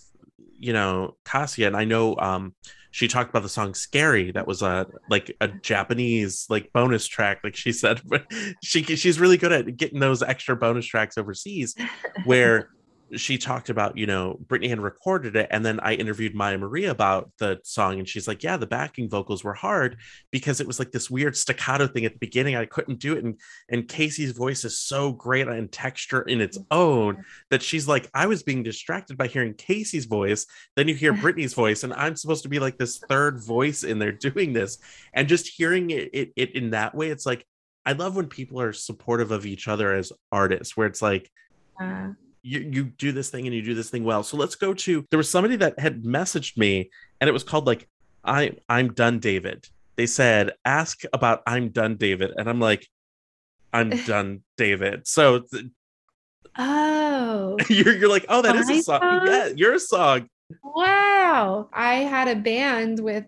you 0.58 0.72
know 0.72 1.16
Casey, 1.24 1.64
and 1.64 1.76
i 1.76 1.84
know 1.84 2.16
um 2.16 2.54
she 2.92 3.08
talked 3.08 3.30
about 3.30 3.42
the 3.42 3.48
song 3.48 3.72
scary. 3.72 4.32
That 4.32 4.46
was 4.46 4.62
a 4.62 4.86
like 5.08 5.34
a 5.40 5.48
japanese 5.48 6.46
like 6.48 6.72
bonus 6.72 7.06
track 7.06 7.40
like 7.42 7.56
she 7.56 7.72
said 7.72 8.00
but 8.06 8.26
she 8.62 8.82
she's 8.82 9.18
really 9.18 9.38
good 9.38 9.50
at 9.50 9.76
getting 9.76 9.98
those 9.98 10.22
extra 10.22 10.54
bonus 10.54 10.86
tracks 10.86 11.18
overseas 11.18 11.74
where 12.24 12.68
she 13.16 13.38
talked 13.38 13.70
about 13.70 13.96
you 13.96 14.06
know 14.06 14.38
Britney 14.46 14.68
had 14.68 14.80
recorded 14.80 15.36
it 15.36 15.48
and 15.50 15.64
then 15.64 15.80
i 15.80 15.94
interviewed 15.94 16.34
Maya 16.34 16.58
Marie 16.58 16.86
about 16.86 17.30
the 17.38 17.60
song 17.64 17.98
and 17.98 18.08
she's 18.08 18.26
like 18.26 18.42
yeah 18.42 18.56
the 18.56 18.66
backing 18.66 19.08
vocals 19.08 19.44
were 19.44 19.54
hard 19.54 19.98
because 20.30 20.60
it 20.60 20.66
was 20.66 20.78
like 20.78 20.92
this 20.92 21.10
weird 21.10 21.36
staccato 21.36 21.86
thing 21.86 22.04
at 22.04 22.12
the 22.12 22.18
beginning. 22.18 22.56
I 22.56 22.66
couldn't 22.66 23.00
do 23.00 23.16
it 23.16 23.24
and 23.24 23.38
and 23.68 23.88
casey's 23.88 24.32
voice 24.32 24.64
is 24.64 24.78
so 24.78 25.12
great 25.12 25.48
and 25.48 25.70
texture 25.70 26.22
in 26.22 26.40
its 26.40 26.58
own 26.70 27.24
that 27.50 27.62
she's 27.62 27.88
like 27.88 28.08
i 28.14 28.26
was 28.26 28.42
being 28.42 28.62
distracted 28.62 29.16
by 29.16 29.26
hearing 29.26 29.54
casey's 29.54 30.06
voice 30.06 30.46
then 30.76 30.88
you 30.88 30.94
hear 30.94 31.12
Britney's 31.22 31.54
voice 31.54 31.84
and 31.84 31.92
i'm 31.94 32.16
supposed 32.16 32.42
to 32.44 32.48
be 32.48 32.58
like 32.58 32.78
this 32.78 32.98
third 33.08 33.42
voice 33.44 33.84
in 33.84 33.98
there 33.98 34.12
doing 34.12 34.52
this. 34.52 34.78
And 35.12 35.28
just 35.28 35.48
hearing 35.48 35.90
it, 35.90 36.10
it, 36.12 36.32
it 36.36 36.56
in 36.56 36.70
that 36.70 36.94
way 36.94 37.10
it's 37.10 37.26
like 37.26 37.44
i 37.84 37.92
love 37.92 38.16
when 38.16 38.26
people 38.26 38.60
are 38.60 38.72
supportive 38.72 39.30
of 39.30 39.46
each 39.46 39.68
other 39.68 39.92
as 39.92 40.12
artists 40.30 40.76
where 40.76 40.86
it's 40.86 41.02
like 41.02 41.30
Uh, 41.80 42.10
you, 42.42 42.60
you 42.60 42.84
do 42.84 43.12
this 43.12 43.30
thing 43.30 43.46
and 43.46 43.54
you 43.54 43.62
do 43.62 43.74
this 43.74 43.90
thing 43.90 44.04
well. 44.04 44.22
So 44.22 44.36
let's 44.36 44.54
go 44.54 44.74
to 44.74 45.06
there 45.10 45.18
was 45.18 45.30
somebody 45.30 45.56
that 45.56 45.78
had 45.78 46.02
messaged 46.02 46.56
me 46.56 46.90
and 47.20 47.28
it 47.28 47.32
was 47.32 47.44
called 47.44 47.66
like 47.66 47.88
I 48.24 48.52
I'm 48.68 48.92
done 48.92 49.18
David. 49.18 49.68
They 49.96 50.06
said 50.06 50.52
ask 50.64 51.02
about 51.12 51.42
I'm 51.46 51.68
done 51.68 51.96
David 51.96 52.32
and 52.36 52.48
I'm 52.48 52.60
like 52.60 52.88
I'm 53.72 53.90
done 54.06 54.42
David. 54.56 55.06
So 55.06 55.40
th- 55.40 55.66
oh, 56.58 57.56
you're 57.68 57.96
you're 57.96 58.10
like 58.10 58.26
oh 58.28 58.42
that 58.42 58.56
is 58.56 58.68
a 58.70 58.82
song. 58.82 59.00
song? 59.00 59.26
Yeah, 59.26 59.46
you're 59.54 59.74
a 59.74 59.80
song. 59.80 60.28
wow! 60.62 61.68
I 61.72 61.94
had 61.94 62.28
a 62.28 62.36
band 62.36 63.00
with 63.00 63.24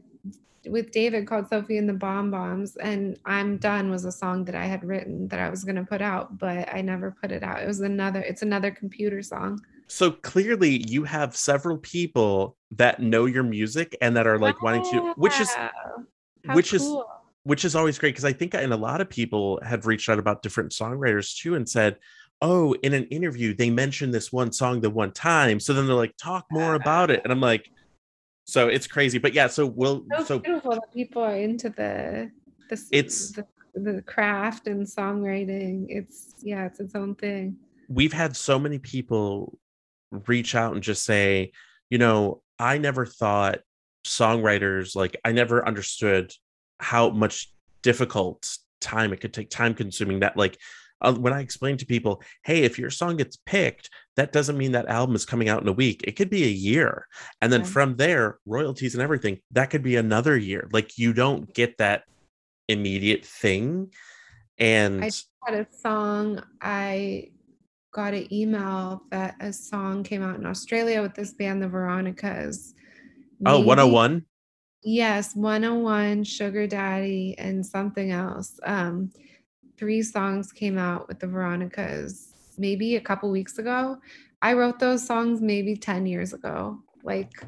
with 0.66 0.90
David 0.90 1.26
called 1.26 1.48
Sophie 1.48 1.78
and 1.78 1.88
the 1.88 1.94
Bomb 1.94 2.30
Bombs, 2.30 2.76
and 2.76 3.18
"I'm 3.24 3.58
Done" 3.58 3.90
was 3.90 4.04
a 4.04 4.12
song 4.12 4.44
that 4.46 4.54
I 4.54 4.66
had 4.66 4.84
written 4.84 5.28
that 5.28 5.40
I 5.40 5.48
was 5.48 5.64
going 5.64 5.76
to 5.76 5.84
put 5.84 6.02
out, 6.02 6.38
but 6.38 6.72
I 6.74 6.80
never 6.80 7.16
put 7.20 7.32
it 7.32 7.42
out. 7.42 7.62
It 7.62 7.66
was 7.66 7.80
another. 7.80 8.20
It's 8.20 8.42
another 8.42 8.70
computer 8.70 9.22
song. 9.22 9.60
So 9.86 10.10
clearly 10.10 10.84
you 10.88 11.04
have 11.04 11.36
several 11.36 11.78
people 11.78 12.56
that 12.72 13.00
know 13.00 13.26
your 13.26 13.42
music 13.42 13.96
and 14.00 14.16
that 14.16 14.26
are 14.26 14.38
like 14.38 14.62
wanting 14.62 14.82
to 14.90 15.12
which 15.16 15.38
is 15.38 15.50
how 15.50 15.70
which 16.52 16.72
is 16.72 16.90
which 17.44 17.64
is 17.64 17.76
always 17.76 17.98
great 17.98 18.10
because 18.10 18.24
I 18.24 18.32
think 18.32 18.54
and 18.54 18.72
a 18.72 18.76
lot 18.76 19.00
of 19.00 19.08
people 19.08 19.60
have 19.62 19.86
reached 19.86 20.08
out 20.08 20.18
about 20.18 20.42
different 20.42 20.72
songwriters 20.72 21.36
too 21.36 21.54
and 21.54 21.68
said, 21.68 21.98
"Oh, 22.40 22.72
in 22.82 22.94
an 22.94 23.04
interview 23.04 23.54
they 23.54 23.70
mentioned 23.70 24.14
this 24.14 24.32
one 24.32 24.52
song 24.52 24.80
the 24.80 24.90
one 24.90 25.12
time." 25.12 25.60
So 25.60 25.74
then 25.74 25.86
they're 25.86 25.94
like, 25.94 26.16
"Talk 26.16 26.46
more 26.50 26.74
about 26.74 27.10
it," 27.10 27.20
and 27.22 27.32
I'm 27.32 27.40
like, 27.40 27.70
"So 28.44 28.68
it's 28.68 28.86
crazy." 28.86 29.18
But 29.18 29.34
yeah, 29.34 29.46
so 29.48 29.66
we'll 29.66 30.04
so, 30.18 30.24
so 30.24 30.38
beautiful 30.38 30.72
that 30.72 30.92
people 30.92 31.22
are 31.22 31.36
into 31.36 31.70
the 31.70 32.30
the 32.70 32.82
It's- 32.90 33.32
the, 33.32 33.46
the 33.74 34.02
craft 34.02 34.66
and 34.68 34.86
songwriting. 34.86 35.86
It's 35.88 36.34
yeah, 36.42 36.66
it's 36.66 36.80
its 36.80 36.94
own 36.94 37.14
thing. 37.16 37.56
we've 37.88 38.12
had 38.12 38.34
so 38.36 38.58
many 38.58 38.78
people 38.78 39.58
reach 40.26 40.54
out 40.54 40.72
and 40.74 40.82
just 40.82 41.04
say, 41.04 41.52
you 41.90 41.98
know, 41.98 42.40
I 42.58 42.78
never 42.78 43.04
thought 43.04 43.58
songwriters 44.06 44.94
like 44.94 45.16
I 45.24 45.32
never 45.32 45.66
understood 45.66 46.32
how 46.78 47.10
much 47.10 47.52
difficult 47.82 48.48
time 48.80 49.12
it 49.12 49.20
could 49.20 49.32
take, 49.34 49.50
time 49.50 49.74
consuming 49.74 50.20
that 50.20 50.36
like 50.36 50.58
uh, 51.00 51.12
when 51.14 51.32
I 51.32 51.40
explain 51.40 51.76
to 51.78 51.86
people, 51.86 52.22
hey, 52.44 52.62
if 52.62 52.78
your 52.78 52.90
song 52.90 53.16
gets 53.16 53.36
picked, 53.36 53.90
that 54.16 54.32
doesn't 54.32 54.58
mean 54.58 54.72
that 54.72 54.88
album 54.88 55.14
is 55.14 55.26
coming 55.26 55.48
out 55.48 55.62
in 55.62 55.68
a 55.68 55.72
week. 55.72 56.02
It 56.04 56.12
could 56.12 56.30
be 56.30 56.44
a 56.44 56.48
year. 56.48 57.06
And 57.40 57.52
then 57.52 57.60
Yeah. 57.60 57.66
from 57.66 57.96
there, 57.96 58.38
royalties 58.46 58.94
and 58.94 59.02
everything, 59.02 59.40
that 59.52 59.70
could 59.70 59.82
be 59.82 59.96
another 59.96 60.36
year. 60.36 60.68
Like 60.72 60.98
you 60.98 61.12
don't 61.12 61.52
get 61.52 61.78
that 61.78 62.04
immediate 62.68 63.24
thing. 63.24 63.92
And 64.58 65.02
I 65.02 65.10
had 65.44 65.54
a 65.54 65.66
song 65.70 66.42
i 66.60 67.28
got 67.92 68.14
an 68.14 68.32
email 68.32 69.02
that 69.10 69.36
a 69.40 69.52
song 69.52 70.02
came 70.02 70.22
out 70.22 70.36
in 70.36 70.46
australia 70.46 71.02
with 71.02 71.14
this 71.14 71.32
band 71.34 71.62
the 71.62 71.68
veronicas 71.68 72.74
oh, 73.46 73.60
101. 73.60 74.24
yes 74.82 75.34
101 75.36 76.24
sugar 76.24 76.66
daddy 76.66 77.34
and 77.38 77.64
something 77.64 78.10
else 78.10 78.58
um 78.64 79.10
three 79.84 80.02
songs 80.02 80.50
came 80.50 80.78
out 80.78 81.06
with 81.08 81.18
the 81.20 81.26
veronicas 81.26 82.32
maybe 82.56 82.96
a 82.96 83.00
couple 83.00 83.30
weeks 83.30 83.58
ago 83.58 83.98
i 84.40 84.54
wrote 84.54 84.78
those 84.78 85.06
songs 85.06 85.42
maybe 85.42 85.76
10 85.76 86.06
years 86.06 86.32
ago 86.32 86.78
like 87.02 87.44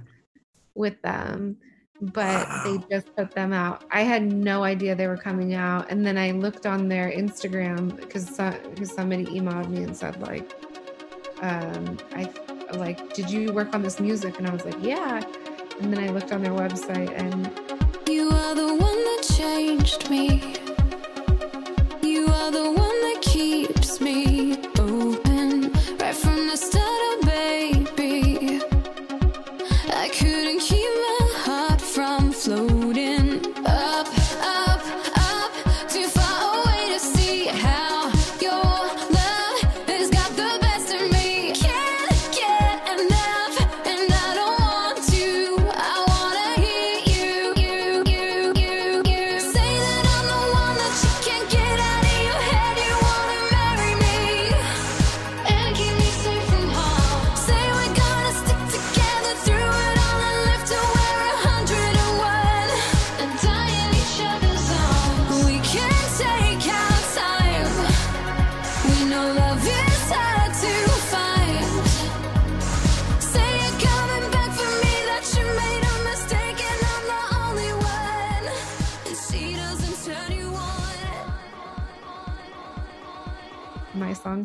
with 0.75 1.01
them 1.01 1.57
but 2.01 2.47
they 2.63 2.79
just 2.91 3.15
put 3.17 3.31
them 3.31 3.55
out. 3.55 3.85
I 3.91 4.03
had 4.03 4.31
no 4.31 4.65
idea 4.65 4.95
they 4.95 5.07
were 5.07 5.17
coming 5.17 5.55
out, 5.55 5.91
and 5.91 6.05
then 6.05 6.19
I 6.19 6.33
looked 6.33 6.67
on 6.67 6.89
their 6.89 7.11
Instagram 7.11 7.97
because 7.97 8.37
because 8.37 8.93
somebody 8.93 9.25
emailed 9.25 9.71
me 9.71 9.83
and 9.83 9.97
said 9.97 10.21
like, 10.21 10.53
um, 11.41 11.99
I 12.13 12.31
like, 12.73 13.15
did 13.15 13.31
you 13.31 13.51
work 13.51 13.75
on 13.75 13.81
this 13.83 13.99
music? 13.99 14.39
And 14.39 14.47
I 14.47 14.53
was 14.53 14.67
like, 14.67 14.77
yeah. 14.83 15.25
And 15.81 15.91
then 15.91 16.05
I 16.05 16.11
looked 16.11 16.33
on 16.33 16.43
their 16.43 16.53
website, 16.53 17.11
and 17.17 17.51
You 18.07 18.29
are 18.29 18.55
the 18.55 18.75
one 18.75 18.79
that 18.79 19.27
changed 19.37 20.11
me. 20.11 20.66
Me 24.01 24.26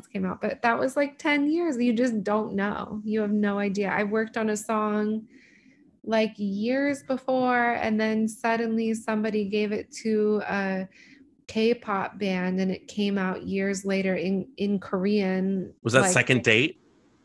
songs 0.02 0.08
came 0.08 0.26
out, 0.26 0.42
but 0.42 0.62
that 0.62 0.80
was 0.80 0.96
like 0.96 1.18
10 1.18 1.50
years. 1.50 1.78
You 1.78 1.94
just 1.94 2.24
don't 2.24 2.54
know. 2.54 3.02
You 3.04 3.22
have 3.22 3.32
no 3.32 3.60
idea. 3.60 3.90
I 3.90 4.04
worked 4.04 4.38
on 4.38 4.50
a 4.50 4.58
song 4.58 5.28
like 6.04 6.34
years 6.38 7.04
before, 7.04 7.74
and 7.74 8.00
then 8.00 8.28
suddenly 8.28 8.94
somebody 8.94 9.46
gave 9.46 9.72
it 9.72 9.92
to 10.04 10.42
a 10.48 10.88
K-pop 11.48 12.18
band, 12.18 12.60
and 12.60 12.72
it 12.72 12.88
came 12.88 13.18
out 13.18 13.44
years 13.44 13.86
later 13.86 14.16
in 14.16 14.48
in 14.58 14.80
Korean. 14.80 15.74
Was 15.84 15.94
that 15.94 16.02
like- 16.02 16.12
second 16.12 16.44
date? 16.44 16.80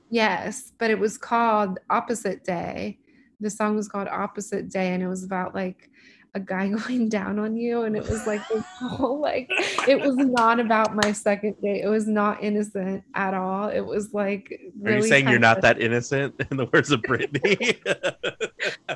Yes, 0.09 0.73
but 0.79 0.91
it 0.91 0.99
was 0.99 1.19
called 1.19 1.79
Opposite 1.91 2.45
Day. 2.45 2.99
The 3.41 3.51
song 3.51 3.77
was 3.77 3.89
called 3.89 4.09
Opposite 4.09 4.69
Day, 4.69 4.93
and 4.93 5.03
it 5.03 5.09
was 5.09 5.25
about 5.25 5.55
like 5.55 5.91
a 6.37 6.41
guy 6.41 6.69
going 6.87 7.09
down 7.09 7.39
on 7.39 7.57
you. 7.57 7.83
And 7.83 7.97
it 7.97 8.09
was 8.09 8.27
like 8.27 8.47
this 8.53 8.65
whole 8.79 9.21
like 9.21 9.49
it 9.89 10.01
was 10.01 10.17
not 10.17 10.61
about 10.61 10.95
my 10.95 11.11
second 11.13 11.57
date. 11.63 11.83
It 11.83 11.89
was 11.89 12.07
not 12.07 12.45
innocent 12.45 13.03
at 13.15 13.35
all. 13.35 13.69
It 13.69 13.81
was 13.81 14.13
like 14.15 14.61
Are 14.85 14.93
you 14.93 15.03
saying 15.03 15.29
you're 15.29 15.39
not 15.39 15.59
of- 15.59 15.63
that 15.63 15.81
innocent 15.81 16.35
in 16.51 16.57
the 16.57 16.67
words 16.67 16.93
of 16.93 17.01
Britney? 17.03 17.79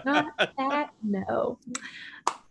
not 0.05 0.27
that 0.59 0.91
no. 1.03 1.59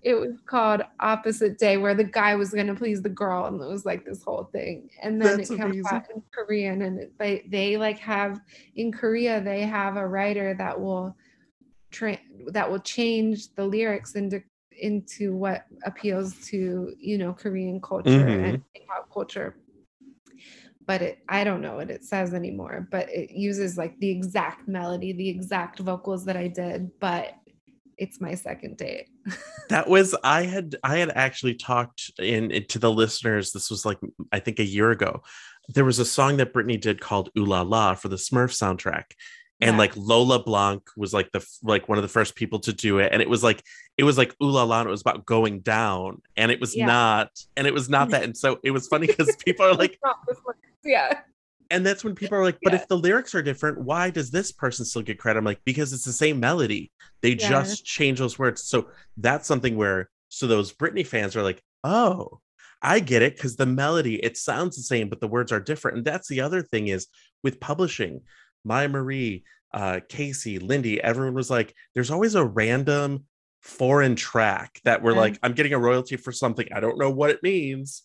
It 0.01 0.13
was 0.13 0.31
called 0.45 0.81
Opposite 1.01 1.59
Day, 1.59 1.75
where 1.75 1.93
the 1.93 2.05
guy 2.05 2.33
was 2.35 2.51
gonna 2.51 2.73
please 2.73 3.01
the 3.01 3.09
girl, 3.09 3.45
and 3.45 3.61
it 3.61 3.67
was 3.67 3.85
like 3.85 4.05
this 4.05 4.23
whole 4.23 4.45
thing. 4.45 4.89
And 5.03 5.21
then 5.21 5.37
That's 5.37 5.49
it 5.49 5.57
comes 5.57 5.73
amazing. 5.73 5.85
out 5.91 6.05
in 6.15 6.23
Korean, 6.33 6.81
and 6.83 6.99
it, 7.01 7.13
they 7.19 7.43
they 7.49 7.75
like 7.75 7.99
have 7.99 8.39
in 8.77 8.93
Korea 8.93 9.41
they 9.41 9.63
have 9.63 9.97
a 9.97 10.07
writer 10.07 10.55
that 10.57 10.79
will 10.79 11.17
tra- 11.91 12.17
that 12.53 12.71
will 12.71 12.79
change 12.79 13.53
the 13.55 13.65
lyrics 13.65 14.15
into 14.15 14.41
into 14.79 15.35
what 15.35 15.65
appeals 15.85 16.35
to 16.47 16.93
you 16.99 17.17
know 17.17 17.33
Korean 17.33 17.81
culture 17.81 18.27
and 18.27 18.57
mm-hmm. 18.57 18.61
K-pop 18.75 19.13
culture. 19.13 19.55
But 20.85 21.01
it, 21.03 21.19
I 21.29 21.43
don't 21.43 21.61
know 21.61 21.75
what 21.75 21.91
it 21.91 22.03
says 22.03 22.33
anymore. 22.33 22.87
But 22.89 23.09
it 23.09 23.31
uses 23.31 23.77
like 23.77 23.99
the 23.99 24.09
exact 24.09 24.67
melody, 24.67 25.13
the 25.13 25.29
exact 25.29 25.79
vocals 25.79 26.25
that 26.25 26.35
I 26.35 26.47
did. 26.47 26.89
But 26.99 27.35
it's 27.99 28.21
my 28.21 28.33
second 28.33 28.77
date. 28.77 29.09
that 29.69 29.87
was 29.87 30.15
I 30.23 30.43
had 30.43 30.75
I 30.83 30.97
had 30.97 31.11
actually 31.11 31.55
talked 31.55 32.11
in, 32.17 32.49
in 32.49 32.65
to 32.67 32.79
the 32.79 32.91
listeners. 32.91 33.51
This 33.51 33.69
was 33.69 33.85
like 33.85 33.99
I 34.31 34.39
think 34.39 34.59
a 34.59 34.65
year 34.65 34.91
ago. 34.91 35.21
There 35.75 35.85
was 35.85 35.99
a 35.99 36.05
song 36.05 36.37
that 36.37 36.53
Britney 36.53 36.81
did 36.81 36.99
called 36.99 37.29
"Ooh 37.37 37.45
La 37.45 37.61
La" 37.61 37.93
for 37.93 38.07
the 38.07 38.15
Smurf 38.15 38.49
soundtrack, 38.49 39.11
and 39.61 39.71
Yeah. 39.73 39.77
like 39.77 39.95
Lola 39.97 40.41
Blanc 40.43 40.83
was 40.95 41.13
like 41.13 41.31
the 41.31 41.45
like 41.63 41.89
one 41.89 41.97
of 41.97 42.01
the 42.01 42.07
first 42.07 42.35
people 42.35 42.59
to 42.59 42.73
do 42.73 42.99
it, 42.99 43.09
and 43.11 43.21
it 43.21 43.29
was 43.29 43.43
like 43.43 43.63
it 43.97 44.03
was 44.03 44.17
like 44.17 44.33
"Ooh 44.41 44.49
La 44.49 44.63
La," 44.63 44.79
and 44.81 44.87
it 44.87 44.91
was 44.91 45.01
about 45.01 45.25
going 45.25 45.59
down, 45.59 46.21
and 46.37 46.51
it 46.51 46.59
was 46.59 46.75
Yeah. 46.75 46.85
not, 46.85 47.29
and 47.57 47.67
it 47.67 47.73
was 47.73 47.89
not 47.89 48.09
that, 48.11 48.23
and 48.23 48.35
so 48.37 48.59
it 48.63 48.71
was 48.71 48.87
funny 48.87 49.07
because 49.07 49.35
people 49.45 49.65
are 49.65 49.73
like, 49.75 49.91
It's 49.93 50.01
not 50.03 50.17
this 50.27 50.37
one. 50.43 50.55
yeah. 50.83 51.21
and 51.71 51.85
that's 51.85 52.03
when 52.03 52.15
people 52.15 52.37
are 52.37 52.43
like, 52.43 52.57
but 52.63 52.73
Yeah. 52.73 52.79
if 52.79 52.87
the 52.87 52.97
lyrics 52.97 53.35
are 53.35 53.41
different, 53.43 53.79
why 53.79 54.09
does 54.09 54.31
this 54.31 54.51
person 54.51 54.85
still 54.85 55.01
get 55.03 55.19
credit? 55.19 55.37
I'm 55.39 55.45
like, 55.45 55.61
because 55.65 55.93
it's 55.93 56.05
the 56.05 56.11
same 56.13 56.39
melody. 56.39 56.91
They 57.21 57.35
just 57.35 57.85
change 57.85 58.17
those 58.19 58.39
words. 58.39 58.63
So 58.63 58.89
that's 59.17 59.47
something 59.47 59.75
where 59.75 60.09
so 60.29 60.47
those 60.47 60.73
Britney 60.73 61.05
fans 61.05 61.35
are 61.35 61.43
like, 61.43 61.61
oh, 61.83 62.39
I 62.81 63.01
get 63.01 63.21
it 63.21 63.35
because 63.35 63.55
the 63.57 63.65
melody 63.65 64.15
it 64.23 64.37
sounds 64.37 64.77
the 64.77 64.83
same, 64.83 65.09
but 65.09 65.19
the 65.19 65.27
words 65.27 65.51
are 65.51 65.59
different. 65.59 65.97
And 65.97 66.05
that's 66.05 66.27
the 66.29 66.39
other 66.41 66.61
thing 66.61 66.87
is 66.87 67.07
with 67.43 67.59
publishing, 67.59 68.21
Maya 68.63 68.87
Marie, 68.89 69.43
uh, 69.73 69.99
Casey, 70.09 70.59
Lindy, 70.59 71.01
everyone 71.01 71.33
was 71.33 71.49
like, 71.49 71.73
there's 71.93 72.11
always 72.11 72.35
a 72.35 72.43
random 72.45 73.25
foreign 73.61 74.15
track 74.15 74.79
that 74.85 75.01
we're 75.01 75.13
Yeah. 75.13 75.19
like, 75.19 75.39
I'm 75.43 75.53
getting 75.53 75.73
a 75.73 75.79
royalty 75.79 76.15
for 76.15 76.31
something. 76.31 76.67
I 76.73 76.79
don't 76.79 76.97
know 76.97 77.09
what 77.09 77.29
it 77.29 77.43
means, 77.43 78.03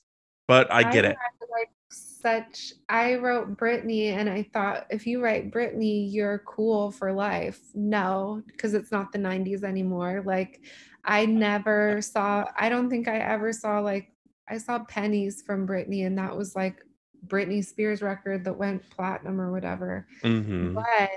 but 0.48 0.72
I 0.72 0.90
get 0.90 1.04
it. 1.04 1.16
like 1.50 1.70
such 1.90 2.72
I 2.88 3.16
wrote 3.16 3.56
Britney 3.56 4.06
and 4.12 4.28
I 4.28 4.48
thought 4.54 4.86
if 4.90 5.06
you 5.06 5.22
write 5.22 5.50
Britney, 5.50 6.10
you're 6.10 6.42
cool 6.46 6.90
for 6.90 7.12
life. 7.12 7.60
No, 7.74 8.42
because 8.46 8.74
it's 8.74 8.90
not 8.90 9.12
the 9.12 9.18
90s 9.18 9.62
anymore. 9.62 10.22
Like 10.24 10.62
I 11.04 11.26
never 11.26 12.00
saw 12.00 12.46
I 12.56 12.70
don't 12.70 12.88
think 12.88 13.08
I 13.08 13.18
ever 13.18 13.52
saw 13.52 13.80
like 13.80 14.10
I 14.48 14.58
saw 14.58 14.78
pennies 14.84 15.42
from 15.42 15.66
Britney 15.68 16.06
and 16.06 16.18
that 16.18 16.36
was 16.36 16.56
like 16.56 16.82
Britney 17.26 17.64
Spears 17.64 18.02
record 18.02 18.44
that 18.44 18.56
went 18.56 18.88
platinum 18.90 19.40
or 19.40 19.50
whatever. 19.50 20.06
Mhm. 20.22 20.74
But 20.74 21.10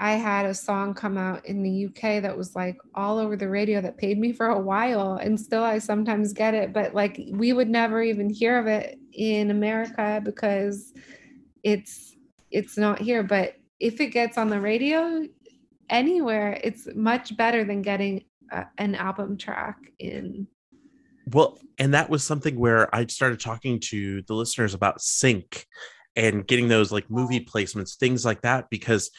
I 0.00 0.12
had 0.12 0.46
a 0.46 0.54
song 0.54 0.92
come 0.94 1.16
out 1.16 1.46
in 1.46 1.62
the 1.62 1.70
UK 1.70 2.20
that 2.20 2.36
was 2.36 2.56
like 2.56 2.78
all 2.94 3.18
over 3.18 3.36
the 3.36 3.48
radio 3.48 3.80
that 3.80 3.96
paid 3.96 4.18
me 4.18 4.32
for 4.32 4.48
a 4.48 4.58
while 4.58 5.14
and 5.14 5.38
still 5.40 5.62
I 5.62 5.78
sometimes 5.78 6.32
get 6.32 6.52
it 6.52 6.72
but 6.72 6.94
like 6.94 7.20
we 7.30 7.52
would 7.52 7.68
never 7.68 8.02
even 8.02 8.28
hear 8.28 8.58
of 8.58 8.66
it 8.66 8.98
in 9.12 9.50
America 9.50 10.20
because 10.24 10.92
it's 11.62 12.16
it's 12.50 12.76
not 12.76 13.00
here 13.00 13.22
but 13.22 13.54
if 13.78 14.00
it 14.00 14.08
gets 14.08 14.36
on 14.36 14.50
the 14.50 14.60
radio 14.60 15.26
anywhere 15.88 16.58
it's 16.64 16.88
much 16.94 17.36
better 17.36 17.64
than 17.64 17.80
getting 17.80 18.24
a, 18.50 18.66
an 18.78 18.96
album 18.96 19.36
track 19.36 19.78
in 20.00 20.46
Well, 21.26 21.58
and 21.78 21.94
that 21.94 22.10
was 22.10 22.22
something 22.22 22.58
where 22.58 22.94
I 22.94 23.06
started 23.06 23.40
talking 23.40 23.80
to 23.80 24.22
the 24.22 24.34
listeners 24.34 24.74
about 24.74 25.00
sync 25.00 25.66
and 26.16 26.46
getting 26.46 26.68
those 26.68 26.92
like 26.92 27.10
movie 27.10 27.44
placements, 27.44 27.96
things 27.96 28.24
like 28.24 28.42
that, 28.42 28.70
because 28.70 29.10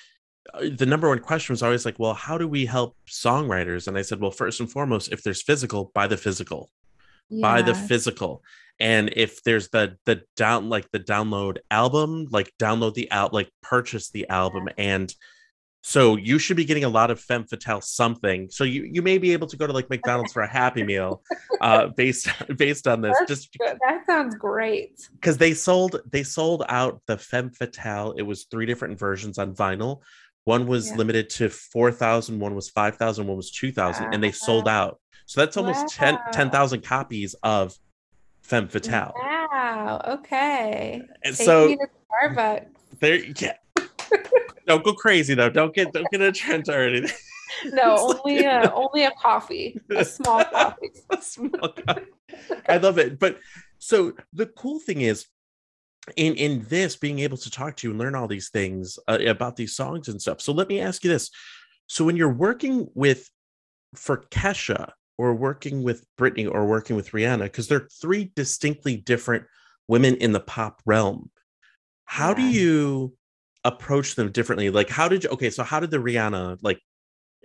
uh, 0.54 0.70
the 0.76 0.86
number 0.86 1.10
one 1.10 1.20
question 1.20 1.54
was 1.54 1.64
always 1.64 1.86
like, 1.86 1.98
well, 2.00 2.14
how 2.14 2.38
do 2.38 2.48
we 2.48 2.66
help 2.66 2.96
songwriters? 3.10 3.88
And 3.88 3.98
I 3.98 4.04
said, 4.04 4.22
well, 4.22 4.32
first 4.32 4.60
and 4.60 4.72
foremost, 4.72 5.12
if 5.12 5.24
there's 5.24 5.42
physical, 5.42 5.92
buy 5.94 6.08
the 6.08 6.18
physical, 6.18 6.70
buy 7.42 7.62
the 7.62 7.74
physical. 7.74 8.44
And 8.80 9.12
if 9.16 9.42
there's 9.44 9.70
the 9.70 9.98
the 10.06 10.22
down 10.36 10.70
like 10.70 10.92
the 10.92 11.00
download 11.00 11.58
album, 11.72 12.28
like 12.30 12.52
download 12.60 12.94
the 12.94 13.12
out, 13.12 13.34
like 13.34 13.50
purchase 13.62 14.12
the 14.12 14.30
album. 14.30 14.70
And 14.78 15.14
so 15.88 16.16
you 16.16 16.40
should 16.40 16.58
be 16.58 16.66
getting 16.66 16.84
a 16.84 16.90
lot 16.90 17.12
of 17.12 17.20
femme 17.20 17.44
fatale 17.46 17.80
something. 17.80 18.50
So 18.50 18.64
you 18.64 18.84
you 18.92 19.04
may 19.04 19.20
be 19.20 19.34
able 19.34 19.46
to 19.46 19.56
go 19.56 19.68
to 19.68 19.72
like 19.74 19.88
McDonald's 19.88 20.34
for 20.34 20.42
a 20.42 20.48
happy 20.48 20.84
meal 20.84 21.22
uh 21.62 21.88
based 21.96 22.28
based 22.58 22.88
on 22.88 23.02
this 23.02 23.16
That's 23.20 23.30
just 23.30 23.56
good. 23.60 23.78
that 23.88 24.04
sounds 24.08 24.34
great 24.36 25.08
because 25.14 25.38
they 25.38 25.54
sold 25.54 26.02
they 26.12 26.24
sold 26.24 26.64
out 26.70 27.02
the 27.06 27.20
femme 27.20 27.52
fatale 27.52 28.14
it 28.18 28.24
was 28.24 28.46
three 28.46 28.66
different 28.66 28.98
versions 28.98 29.38
on 29.38 29.54
vinyl 29.54 30.02
one 30.46 30.66
was 30.66 30.90
Yeah. 30.90 30.96
limited 30.98 31.30
to 31.38 31.50
4000 31.50 32.40
one 32.40 32.56
was 32.56 32.68
5000 32.70 33.28
one 33.28 33.38
was 33.38 33.52
2000 33.52 34.12
and 34.12 34.24
they 34.24 34.32
sold 34.32 34.68
out 34.68 35.00
so 35.28 35.40
that's 35.42 35.56
almost 35.56 35.88
10 35.90 36.16
Wow. 36.16 36.22
10,000 36.34 36.82
copies 36.84 37.36
of 37.44 37.76
femme 38.42 38.68
fatale 38.68 39.14
wow 39.16 40.02
okay 40.16 41.02
and 41.24 41.36
Take 41.36 41.46
so 41.46 41.76
Starbucks. 42.10 42.66
there 43.00 43.18
yeah 43.40 43.58
don't 44.68 44.84
go 44.84 44.94
crazy 44.94 45.34
though 45.34 45.50
don't 45.50 45.74
get 45.74 45.92
don't 45.94 46.10
get 46.12 46.22
a 46.22 46.32
trend 46.32 46.68
or 46.70 46.84
anything 46.88 47.12
No, 47.66 48.16
only 48.26 48.44
a 48.44 48.72
only 48.74 49.04
a 49.04 49.12
coffee, 49.12 49.80
a 49.90 50.06
small 50.06 50.44
coffee. 50.52 50.92
A 51.10 51.22
small 51.22 51.70
cup. 51.70 52.04
I 52.68 52.78
love 52.78 52.98
it. 52.98 53.20
But 53.20 53.40
so 53.80 54.14
the 54.34 54.48
cool 54.48 54.80
thing 54.80 55.02
is, 55.02 55.26
in 56.16 56.36
in 56.36 56.66
this 56.70 56.96
being 56.96 57.20
able 57.20 57.38
to 57.38 57.52
talk 57.52 57.78
to 57.78 57.88
you 57.88 57.92
and 57.92 58.00
learn 58.00 58.16
all 58.16 58.28
these 58.28 58.50
things 58.50 59.00
uh, 59.08 59.20
about 59.26 59.56
these 59.56 59.76
songs 59.76 60.08
and 60.08 60.22
stuff. 60.22 60.42
So 60.42 60.54
let 60.54 60.68
me 60.68 60.80
ask 60.80 61.04
you 61.04 61.10
this: 61.10 61.32
so 61.88 62.06
when 62.06 62.16
you're 62.16 62.34
working 62.34 62.88
with 62.94 63.30
for 63.96 64.18
Kesha 64.32 64.92
or 65.18 65.34
working 65.34 65.84
with 65.84 66.06
Britney 66.20 66.50
or 66.52 66.66
working 66.66 66.96
with 66.96 67.12
Rihanna, 67.12 67.44
because 67.44 67.68
they're 67.68 67.88
three 68.02 68.32
distinctly 68.36 68.98
different 68.98 69.46
women 69.88 70.16
in 70.16 70.34
the 70.34 70.40
pop 70.42 70.82
realm, 70.86 71.32
how 72.06 72.34
do 72.34 72.42
you 72.42 73.16
approach 73.66 74.16
them 74.16 74.32
differently? 74.32 74.70
Like, 74.70 74.90
how 74.90 75.10
did 75.10 75.24
you? 75.24 75.30
Okay, 75.32 75.50
so 75.50 75.64
how 75.64 75.80
did 75.82 75.92
the 75.92 75.98
Rihanna 75.98 76.60
like, 76.62 76.80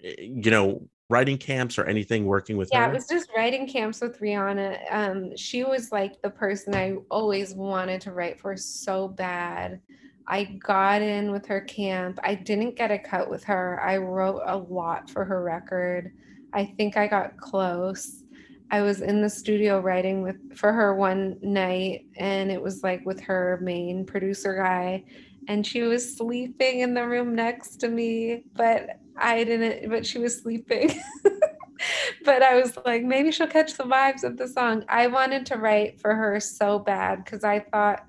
eh, 0.05 0.15
you 0.19 0.51
know, 0.51 0.89
writing 1.09 1.39
camps 1.39 1.79
or 1.79 1.85
anything 1.85 2.27
working 2.27 2.57
with 2.57 2.71
Yeah, 2.73 2.87
her? 2.87 2.93
it 2.93 2.95
was 2.95 3.09
just 3.09 3.29
writing 3.37 3.67
camps 3.67 4.01
with 4.01 4.21
Rihanna. 4.21 4.79
Um, 4.91 5.37
she 5.37 5.65
was 5.65 5.91
like 5.91 6.23
the 6.23 6.31
person 6.31 6.75
I 6.75 6.97
always 7.11 7.55
wanted 7.55 8.01
to 8.03 8.13
write 8.13 8.39
for 8.39 8.57
so 8.57 9.09
bad. 9.09 9.81
I 10.29 10.45
got 10.45 11.03
in 11.03 11.33
with 11.33 11.47
her 11.47 11.63
camp. 11.63 12.21
I 12.23 12.37
didn't 12.37 12.77
get 12.77 12.93
a 12.93 12.99
cut 12.99 13.29
with 13.29 13.43
her. 13.45 13.81
I 13.83 13.97
wrote 13.97 14.43
a 14.47 14.57
lot 14.57 15.11
for 15.11 15.25
her 15.25 15.43
record. 15.43 16.13
I 16.53 16.67
think 16.77 16.97
I 16.97 17.09
got 17.09 17.37
close. 17.37 18.23
I 18.71 18.83
was 18.83 19.01
in 19.01 19.21
the 19.21 19.31
studio 19.31 19.81
writing 19.81 20.23
with 20.23 20.57
for 20.57 20.73
her 20.73 20.95
one 20.95 21.37
night 21.43 22.07
and 22.17 22.53
it 22.53 22.63
was 22.63 22.85
like 22.85 23.05
with 23.05 23.21
her 23.21 23.59
main 23.61 24.07
producer 24.07 24.55
guy 24.55 25.03
and 25.51 25.67
she 25.67 25.83
was 25.83 26.17
sleeping 26.17 26.79
in 26.79 26.95
the 26.95 27.05
room 27.05 27.35
next 27.35 27.79
to 27.79 27.89
me, 27.89 28.45
but 28.55 29.01
I 29.19 29.43
didn't 29.43 29.91
but 29.91 30.07
she 30.07 30.21
was 30.21 30.41
sleeping. 30.41 30.93
but 32.25 32.41
I 32.45 32.55
was 32.55 32.79
like, 32.87 33.03
maybe 33.03 33.33
she'll 33.33 33.49
catch 33.49 33.75
the 33.75 33.83
vibes 33.83 34.23
of 34.23 34.37
the 34.37 34.47
song. 34.47 34.85
I 34.89 35.09
wanted 35.09 35.45
to 35.47 35.57
write 35.57 36.01
for 36.01 36.15
her 36.15 36.39
so 36.39 36.79
bad 36.79 37.25
because 37.25 37.43
I 37.43 37.59
thought 37.73 38.07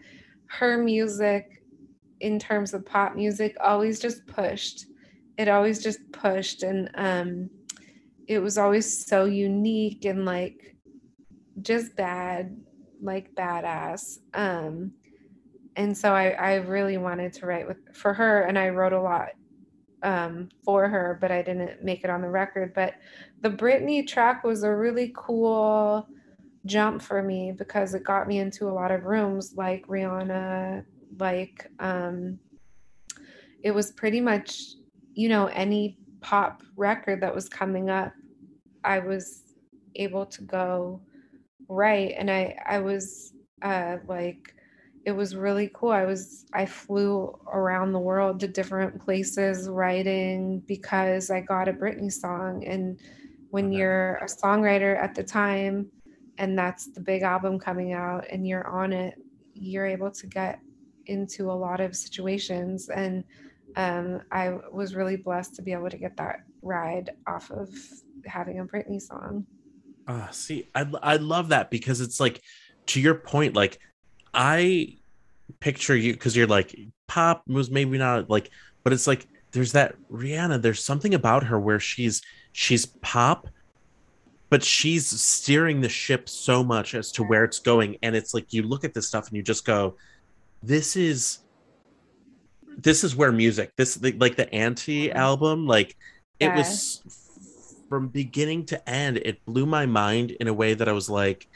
her 0.60 0.78
music, 0.78 1.64
in 2.20 2.38
terms 2.38 2.76
of 2.76 2.86
pop 2.86 3.16
music, 3.16 3.56
always 3.60 4.00
just 4.00 4.28
pushed. 4.28 4.86
It 5.40 5.48
always 5.48 5.82
just 5.82 6.00
pushed, 6.12 6.62
and 6.62 6.92
um, 6.94 7.50
it 8.28 8.38
was 8.38 8.60
always 8.60 9.08
so 9.08 9.26
unique 9.26 10.06
and 10.06 10.26
like 10.26 10.76
just 11.60 11.96
bad, 11.96 12.56
like 13.02 13.34
badass. 13.34 14.20
Um, 14.36 14.92
and 15.76 15.98
so 15.98 16.14
I, 16.14 16.30
I 16.30 16.56
really 16.56 16.98
wanted 16.98 17.34
to 17.34 17.46
write 17.46 17.68
with 17.68 17.78
for 17.96 18.14
her 18.14 18.44
and 18.44 18.58
I 18.58 18.70
wrote 18.70 18.94
a 18.94 19.02
lot 19.02 19.30
um, 20.04 20.50
for 20.64 20.88
her, 20.88 21.18
but 21.22 21.32
I 21.32 21.42
didn't 21.42 21.84
make 21.84 22.04
it 22.04 22.10
on 22.10 22.22
the 22.22 22.30
record. 22.30 22.74
But 22.74 22.96
the 23.42 23.50
Britney 23.50 24.08
track 24.08 24.44
was 24.44 24.64
a 24.64 24.76
really 24.76 25.14
cool 25.16 26.08
jump 26.66 27.02
for 27.02 27.24
me 27.24 27.52
because 27.52 27.94
it 27.94 28.04
got 28.04 28.28
me 28.28 28.40
into 28.40 28.70
a 28.70 28.74
lot 28.74 28.92
of 28.92 29.06
rooms 29.06 29.54
like 29.56 29.86
Rihanna, 29.88 30.86
like 31.20 31.68
um, 31.80 32.40
it 33.64 33.72
was 33.72 33.92
pretty 33.92 34.22
much, 34.22 34.76
you 35.14 35.30
know, 35.30 35.48
any 35.48 35.98
pop 36.22 36.62
record 36.76 37.22
that 37.22 37.34
was 37.34 37.50
coming 37.50 37.90
up, 37.90 38.14
I 38.84 39.00
was 39.00 39.44
able 39.96 40.26
to 40.28 40.42
go 40.44 41.02
right. 41.68 42.14
And 42.18 42.30
I, 42.30 42.56
I 42.66 42.80
was 42.80 43.34
uh, 43.62 43.98
like, 44.08 44.54
it 45.06 45.14
was 45.14 45.36
really 45.36 45.70
cool. 45.74 45.92
I 45.92 46.06
was 46.06 46.46
I 46.54 46.66
flew 46.66 47.34
around 47.52 47.92
the 47.92 48.00
world 48.00 48.40
to 48.42 48.48
different 48.48 49.02
places 49.02 49.68
writing 49.70 50.62
because 50.68 51.30
I 51.32 51.42
got 51.42 51.68
a 51.68 51.74
Britney 51.74 52.12
song. 52.12 52.64
And 52.66 53.00
when 53.50 53.72
Okay. 53.74 53.74
you're 53.74 54.16
a 54.18 54.26
songwriter 54.26 54.96
at 54.98 55.16
the 55.16 55.24
time, 55.24 55.92
and 56.38 56.58
that's 56.58 56.90
the 56.96 57.02
big 57.02 57.24
album 57.24 57.60
coming 57.60 57.94
out, 57.94 58.26
and 58.32 58.48
you're 58.48 58.68
on 58.68 58.94
it, 58.94 59.16
you're 59.54 59.88
able 59.88 60.12
to 60.12 60.28
get 60.28 60.60
into 61.08 61.50
a 61.52 61.54
lot 61.54 61.80
of 61.82 61.96
situations. 61.96 62.88
And 62.90 63.26
um, 63.76 64.22
I 64.32 64.52
was 64.72 64.96
really 64.96 65.18
blessed 65.18 65.56
to 65.56 65.62
be 65.64 65.74
able 65.74 65.90
to 65.90 65.98
get 65.98 66.18
that 66.18 66.38
ride 66.62 67.10
off 67.28 67.50
of 67.52 67.70
having 68.26 68.60
a 68.60 68.66
Britney 68.66 69.02
song. 69.02 69.48
Ah, 70.08 70.30
see, 70.32 70.70
I 70.76 70.90
I 71.02 71.16
love 71.18 71.50
that 71.50 71.70
because 71.72 72.02
it's 72.02 72.20
like 72.20 72.42
to 72.88 73.00
your 73.00 73.16
point, 73.16 73.56
like 73.56 73.80
I 74.34 74.98
picture 75.60 75.96
you 75.96 76.14
because 76.14 76.36
you're 76.36 76.48
like 76.48 76.78
pop 77.08 77.44
was 77.48 77.70
maybe 77.70 77.98
not 77.98 78.30
like, 78.30 78.50
but 78.84 78.94
it's 78.94 79.08
like 79.08 79.28
there's 79.52 79.74
that 79.74 79.96
Rihanna. 80.12 80.62
There's 80.62 80.84
something 80.84 81.14
about 81.14 81.44
her 81.44 81.60
where 81.60 81.80
she's 81.80 82.22
she's 82.54 82.86
pop, 82.86 83.48
but 84.50 84.64
she's 84.64 85.08
steering 85.08 85.82
the 85.82 85.90
ship 85.90 86.30
so 86.30 86.64
much 86.64 86.96
as 86.96 87.12
to 87.14 87.24
where 87.24 87.44
it's 87.44 87.60
going, 87.60 87.98
and 88.02 88.16
it's 88.16 88.34
like 88.34 88.54
you 88.54 88.64
look 88.64 88.84
at 88.84 88.94
this 88.94 89.08
stuff 89.08 89.28
and 89.28 89.36
you 89.36 89.44
just 89.44 89.66
go, 89.66 89.96
this 90.64 90.96
is 90.96 91.40
this 92.78 93.04
is 93.04 93.16
where 93.16 93.32
music 93.32 93.72
this 93.76 94.02
like 94.18 94.36
the 94.36 94.52
anti 94.54 95.08
mm-hmm. 95.08 95.18
album 95.18 95.68
like 95.68 95.96
it 96.40 96.54
was 96.56 97.02
from 97.90 98.08
beginning 98.08 98.66
to 98.66 98.90
end 98.90 99.18
it 99.18 99.44
blew 99.46 99.66
my 99.66 99.86
mind 99.86 100.32
in 100.32 100.48
a 100.48 100.54
way 100.54 100.74
that 100.74 100.88
i 100.88 100.92
was 100.92 101.10
like 101.10 101.48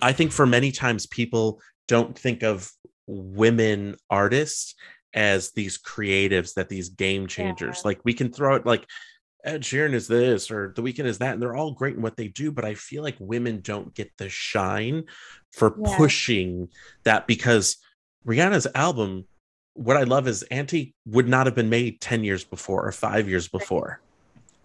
i 0.00 0.12
think 0.12 0.32
for 0.32 0.46
many 0.46 0.70
times 0.70 1.06
people 1.06 1.60
don't 1.88 2.18
think 2.18 2.42
of 2.42 2.70
women 3.06 3.96
artists 4.10 4.74
as 5.14 5.52
these 5.52 5.78
creatives 5.78 6.54
that 6.54 6.68
these 6.68 6.90
game 6.90 7.26
changers 7.26 7.78
Yeah. 7.78 7.88
like 7.88 8.00
we 8.04 8.12
can 8.12 8.32
throw 8.32 8.54
it 8.56 8.66
like 8.66 8.86
Ed 9.44 9.62
Sheeran 9.62 9.92
is 9.92 10.08
this 10.08 10.50
or 10.50 10.72
The 10.74 10.82
Weeknd 10.82 11.04
is 11.04 11.18
that, 11.18 11.34
and 11.34 11.40
they're 11.40 11.54
all 11.54 11.70
great 11.72 11.94
in 11.94 12.02
what 12.02 12.16
they 12.16 12.26
do. 12.26 12.50
But 12.50 12.64
I 12.64 12.74
feel 12.74 13.04
like 13.04 13.14
women 13.20 13.60
don't 13.60 13.94
get 13.94 14.10
the 14.18 14.28
shine 14.28 15.04
for 15.52 15.76
Yeah. 15.78 15.96
pushing 15.96 16.68
that 17.04 17.28
because 17.28 17.76
Rihanna's 18.26 18.66
album, 18.74 19.28
what 19.74 19.96
I 19.96 20.02
love 20.02 20.26
is 20.26 20.42
Anti 20.44 20.96
would 21.06 21.28
not 21.28 21.46
have 21.46 21.54
been 21.54 21.68
made 21.68 22.00
10 22.00 22.24
years 22.24 22.42
before 22.42 22.84
or 22.84 22.90
five 22.90 23.28
years 23.28 23.46
before. 23.46 24.00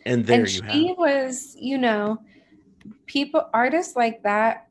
And 0.03 0.25
there 0.25 0.39
and 0.39 0.49
you 0.51 0.63
she 0.67 0.87
have 0.87 0.97
was 0.97 1.55
you 1.59 1.77
know 1.77 2.17
people 3.05 3.47
artists 3.53 3.95
like 3.95 4.23
that 4.23 4.67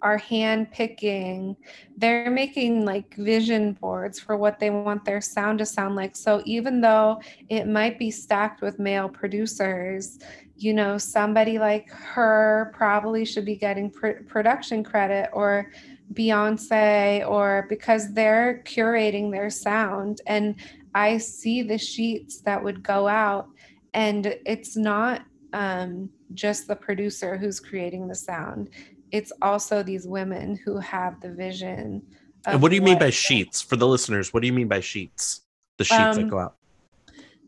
are 0.00 0.18
hand 0.18 0.70
picking 0.70 1.56
they're 1.96 2.30
making 2.30 2.84
like 2.84 3.14
vision 3.16 3.72
boards 3.72 4.20
for 4.20 4.36
what 4.36 4.60
they 4.60 4.70
want 4.70 5.04
their 5.04 5.20
sound 5.20 5.58
to 5.58 5.66
sound 5.66 5.96
like. 5.96 6.16
So 6.16 6.42
even 6.44 6.80
though 6.80 7.20
it 7.48 7.66
might 7.66 7.98
be 7.98 8.10
stacked 8.10 8.62
with 8.62 8.78
male 8.78 9.08
producers 9.08 10.18
you 10.56 10.74
know 10.74 10.98
somebody 10.98 11.58
like 11.58 11.88
her 11.90 12.72
probably 12.74 13.24
should 13.24 13.44
be 13.44 13.54
getting 13.54 13.90
pr- 13.90 14.22
production 14.26 14.82
credit 14.82 15.30
or 15.32 15.70
beyonce 16.14 17.28
or 17.28 17.66
because 17.68 18.12
they're 18.12 18.62
curating 18.64 19.30
their 19.30 19.50
sound. 19.50 20.20
And 20.26 20.56
i 20.94 21.18
see 21.18 21.62
the 21.62 21.78
sheets 21.78 22.40
that 22.40 22.62
would 22.62 22.82
go 22.82 23.06
out 23.06 23.48
and 23.94 24.34
it's 24.46 24.76
not 24.76 25.22
um, 25.52 26.10
just 26.34 26.66
the 26.66 26.76
producer 26.76 27.36
who's 27.36 27.60
creating 27.60 28.08
the 28.08 28.14
sound 28.14 28.70
it's 29.12 29.32
also 29.42 29.82
these 29.82 30.06
women 30.06 30.56
who 30.64 30.78
have 30.78 31.20
the 31.20 31.30
vision 31.32 32.02
And 32.46 32.62
what 32.62 32.68
do 32.70 32.76
you 32.76 32.82
mean 32.82 32.98
by 32.98 33.10
sheets 33.10 33.60
for 33.60 33.76
the 33.76 33.86
listeners? 33.86 34.32
What 34.32 34.40
do 34.42 34.46
you 34.46 34.52
mean 34.52 34.68
by 34.68 34.80
sheets? 34.80 35.42
The 35.76 35.84
sheets 35.84 36.16
that 36.16 36.22
Um, 36.22 36.28
go 36.28 36.38
out. 36.38 36.56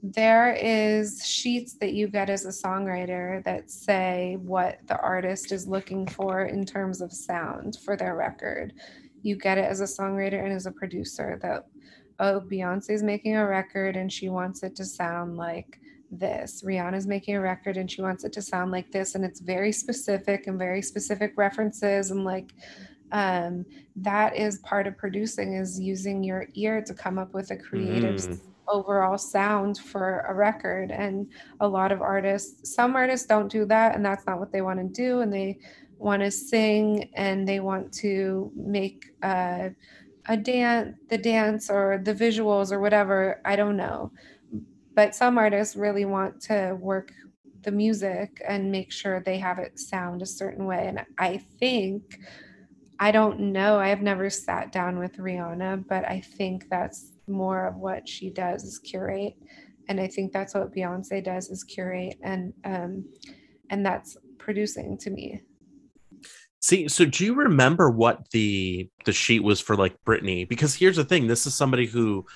there 0.02 0.52
is 0.54 1.24
sheets 1.26 1.74
that 1.74 1.92
you 1.92 2.08
get 2.08 2.30
as 2.30 2.46
a 2.46 2.48
songwriter 2.48 3.44
that 3.44 3.70
say 3.70 4.36
what 4.40 4.78
the 4.86 4.98
artist 5.00 5.52
is 5.52 5.66
looking 5.68 6.06
for 6.06 6.44
in 6.46 6.64
terms 6.64 7.00
of 7.02 7.12
sound 7.12 7.76
for 7.84 7.96
their 7.96 8.16
record 8.16 8.72
you 9.22 9.36
get 9.36 9.58
it 9.58 9.64
as 9.66 9.80
a 9.82 9.84
songwriter 9.84 10.42
and 10.42 10.52
as 10.54 10.64
a 10.64 10.72
producer 10.72 11.38
that 11.42 11.66
oh 12.18 12.40
beyonce's 12.40 13.02
making 13.02 13.36
a 13.36 13.46
record 13.46 13.94
and 13.96 14.10
she 14.10 14.30
wants 14.30 14.62
it 14.62 14.74
to 14.74 14.84
sound 14.86 15.36
like 15.36 15.78
this 16.10 16.62
rihanna's 16.66 17.06
making 17.06 17.36
a 17.36 17.40
record 17.40 17.76
and 17.76 17.90
she 17.90 18.02
wants 18.02 18.24
it 18.24 18.32
to 18.32 18.42
sound 18.42 18.70
like 18.72 18.90
this 18.90 19.14
and 19.14 19.24
it's 19.24 19.40
very 19.40 19.70
specific 19.72 20.46
and 20.46 20.58
very 20.58 20.82
specific 20.82 21.32
references 21.36 22.10
and 22.10 22.24
like 22.24 22.52
um, 23.12 23.64
that 23.96 24.36
is 24.36 24.58
part 24.58 24.86
of 24.86 24.96
producing 24.96 25.54
is 25.54 25.78
using 25.80 26.22
your 26.22 26.46
ear 26.54 26.82
to 26.82 26.94
come 26.94 27.18
up 27.18 27.34
with 27.34 27.50
a 27.50 27.56
creative 27.56 28.16
Mm. 28.16 28.40
overall 28.68 29.18
sound 29.18 29.78
for 29.78 30.20
a 30.28 30.34
record 30.34 30.92
and 30.92 31.26
a 31.60 31.66
lot 31.66 31.90
of 31.90 32.00
artists 32.00 32.72
some 32.74 32.94
artists 32.94 33.26
don't 33.26 33.50
do 33.50 33.64
that 33.64 33.96
and 33.96 34.04
that's 34.04 34.26
not 34.26 34.38
what 34.38 34.52
they 34.52 34.60
want 34.62 34.78
to 34.78 34.86
do 35.02 35.20
and 35.20 35.32
they 35.32 35.58
want 35.98 36.22
to 36.22 36.30
sing 36.30 37.10
and 37.14 37.48
they 37.48 37.58
want 37.60 37.92
to 37.92 38.50
make 38.54 39.06
uh, 39.22 39.68
a 40.28 40.36
dance 40.36 40.96
the 41.08 41.18
dance 41.18 41.68
or 41.68 42.00
the 42.04 42.14
visuals 42.14 42.70
or 42.70 42.78
whatever 42.78 43.40
i 43.44 43.56
don't 43.56 43.76
know 43.76 44.12
but 45.00 45.14
some 45.14 45.38
artists 45.38 45.76
really 45.76 46.04
want 46.04 46.42
to 46.42 46.76
work 46.78 47.10
the 47.62 47.70
music 47.70 48.42
and 48.46 48.70
make 48.70 48.92
sure 48.92 49.18
they 49.18 49.38
have 49.38 49.58
it 49.58 49.78
sound 49.78 50.20
a 50.20 50.26
certain 50.26 50.66
way 50.66 50.88
and 50.88 51.00
i 51.18 51.38
think 51.58 52.18
I 53.02 53.12
don't 53.12 53.40
know. 53.40 53.78
I 53.78 53.88
have 53.88 54.02
never 54.02 54.28
sat 54.28 54.72
down 54.72 54.98
with 54.98 55.16
Rihanna, 55.16 55.88
but 55.88 56.04
I 56.04 56.20
think 56.20 56.68
that's 56.68 57.12
more 57.26 57.66
of 57.66 57.76
what 57.76 58.06
she 58.06 58.28
does 58.28 58.62
is 58.62 58.78
curate, 58.78 59.36
and 59.88 59.98
I 59.98 60.06
think 60.06 60.34
that's 60.34 60.52
what 60.52 60.74
Beyonce 60.74 61.24
does 61.24 61.48
is 61.48 61.64
curate, 61.64 62.18
and 62.22 62.52
um, 62.66 63.06
and 63.70 63.86
that's 63.86 64.18
producing 64.36 64.98
to 64.98 65.08
me. 65.08 65.40
See, 66.60 66.88
so 66.88 67.06
do 67.06 67.24
you 67.24 67.34
remember 67.34 67.88
what 67.88 68.30
the 68.32 68.90
the 69.06 69.14
sheet 69.14 69.42
was 69.42 69.62
for 69.62 69.76
like 69.76 69.96
Britney? 70.04 70.46
Because 70.46 70.74
here's 70.74 70.96
the 70.96 71.04
thing, 71.06 71.26
this 71.26 71.46
is 71.46 71.54
somebody 71.54 71.86
who 71.86 72.26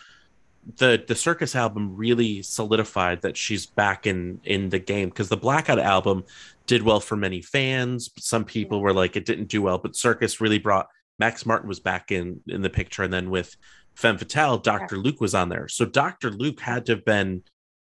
the 0.77 1.03
the 1.07 1.15
circus 1.15 1.55
album 1.55 1.95
really 1.95 2.43
solidified 2.43 3.23
that 3.23 3.37
she's 3.37 3.67
back 3.67 4.07
in 4.07 4.41
in 4.45 4.71
the 4.71 4.79
game 4.79 5.09
because 5.09 5.29
the 5.29 5.37
blackout 5.37 5.79
album 5.79 6.25
did 6.67 6.83
well 6.83 7.01
for 7.01 7.17
many 7.17 7.43
fans. 7.43 8.11
Some 8.19 8.45
people 8.45 8.81
were 8.81 8.93
like 8.93 9.17
it 9.17 9.27
didn't 9.27 9.49
do 9.49 9.63
well 9.63 9.79
but 9.79 9.97
circus 9.97 10.41
really 10.41 10.59
brought 10.59 10.89
max 11.19 11.47
martin 11.47 11.69
was 11.69 11.81
back 11.81 12.11
in 12.11 12.41
in 12.49 12.63
the 12.63 12.71
picture 12.71 13.03
and 13.03 13.13
then 13.13 13.31
with 13.31 13.57
femme 13.95 14.19
fatale 14.19 14.59
dr 14.59 14.97
luke 14.97 15.21
was 15.21 15.35
on 15.35 15.49
there. 15.49 15.69
So 15.69 15.85
dr 15.85 16.31
luke 16.31 16.61
had 16.61 16.87
to 16.87 16.93
have 16.93 17.05
been 17.05 17.43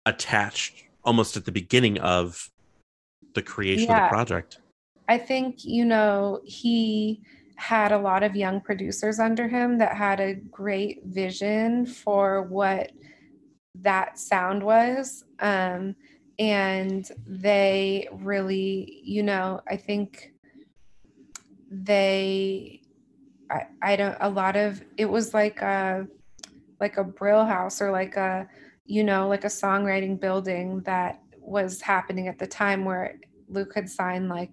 attached 0.05 0.85
almost 1.05 1.37
at 1.37 1.45
the 1.45 1.53
beginning 1.53 1.99
of 1.99 2.51
the 3.35 3.43
creation 3.43 3.91
of 3.91 4.03
the 4.03 4.09
project. 4.09 4.59
I 5.09 5.19
think 5.19 5.64
you 5.64 5.85
know 5.85 6.41
he 6.45 7.23
had 7.57 7.93
a 7.93 7.99
lot 7.99 8.23
of 8.23 8.37
young 8.37 8.61
producers 8.61 9.19
under 9.19 9.49
him 9.49 9.79
that 9.79 9.97
had 9.97 10.21
a 10.21 10.35
great 10.35 11.03
vision 11.05 11.87
for 11.87 12.43
what 12.43 12.93
that 13.75 14.19
sound 14.19 14.63
was 14.63 15.25
um, 15.41 15.95
and 16.39 17.11
they 17.27 18.09
really 18.13 19.01
you 19.05 19.23
know 19.23 19.61
i 19.69 19.77
think 19.77 20.33
they 21.71 22.81
I, 23.51 23.67
I 23.83 23.97
don't 23.97 24.17
a 24.21 24.29
lot 24.29 24.57
of 24.57 24.83
it 24.97 25.07
was 25.07 25.33
like 25.33 25.63
a 25.63 26.07
like 26.79 26.99
a 26.99 27.05
brill 27.05 27.45
house 27.45 27.81
or 27.81 27.91
like 27.91 28.17
a 28.17 28.49
you 28.85 29.03
know 29.03 29.29
like 29.29 29.45
a 29.45 29.49
songwriting 29.49 30.21
building 30.21 30.81
that 30.83 31.23
was 31.39 31.81
happening 31.81 32.29
at 32.29 32.39
the 32.39 32.47
time 32.47 32.85
where 32.85 33.19
luke 33.49 33.73
had 33.75 33.89
signed 33.89 34.29
like 34.29 34.53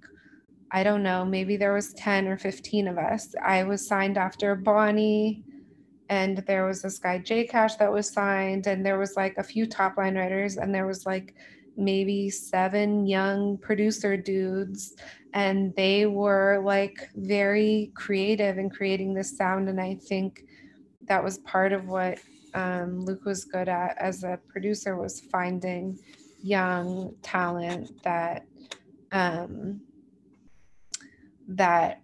I 0.75 0.81
don't 0.81 1.03
know, 1.03 1.23
maybe 1.23 1.55
there 1.55 1.73
was 1.73 1.93
10 1.93 2.27
or 2.27 2.35
15 2.35 2.87
of 2.87 2.97
us. 2.97 3.35
I 3.43 3.63
was 3.63 3.87
signed 3.87 4.17
after 4.17 4.55
Bonnie 4.55 5.43
and 6.09 6.39
there 6.47 6.65
was 6.65 6.81
this 6.81 6.97
guy 6.97 7.19
J 7.19 7.45
Kash 7.45 7.75
that 7.75 7.93
was 7.93 8.09
signed 8.09 8.65
and 8.65 8.83
there 8.83 8.97
was 8.97 9.15
like 9.15 9.37
a 9.37 9.43
few 9.43 9.67
top 9.67 9.97
line 9.97 10.15
writers 10.15 10.57
and 10.57 10.73
there 10.73 10.87
was 10.87 11.05
like 11.05 11.35
maybe 11.77 12.29
seven 12.31 13.05
young 13.05 13.57
producer 13.59 14.17
dudes 14.17 14.95
and 15.33 15.75
they 15.75 16.07
were 16.07 16.59
like 16.65 17.07
very 17.15 17.91
creative 17.95 18.57
in 18.57 18.69
creating 18.69 19.13
this 19.13 19.37
sound 19.37 19.69
and 19.69 19.79
I 19.79 19.95
think 20.07 20.43
that 21.07 21.23
was 21.23 21.37
part 21.39 21.71
of 21.71 21.87
what 21.87 22.17
um, 22.55 22.99
Luke 23.05 23.25
was 23.25 23.45
good 23.45 23.69
at 23.69 23.95
as 23.99 24.23
a 24.23 24.39
producer 24.47 24.95
was 24.97 25.19
finding 25.31 25.99
young 26.41 27.13
talent 27.21 28.03
that 28.03 28.45
um, 29.11 29.81
that 31.47 32.01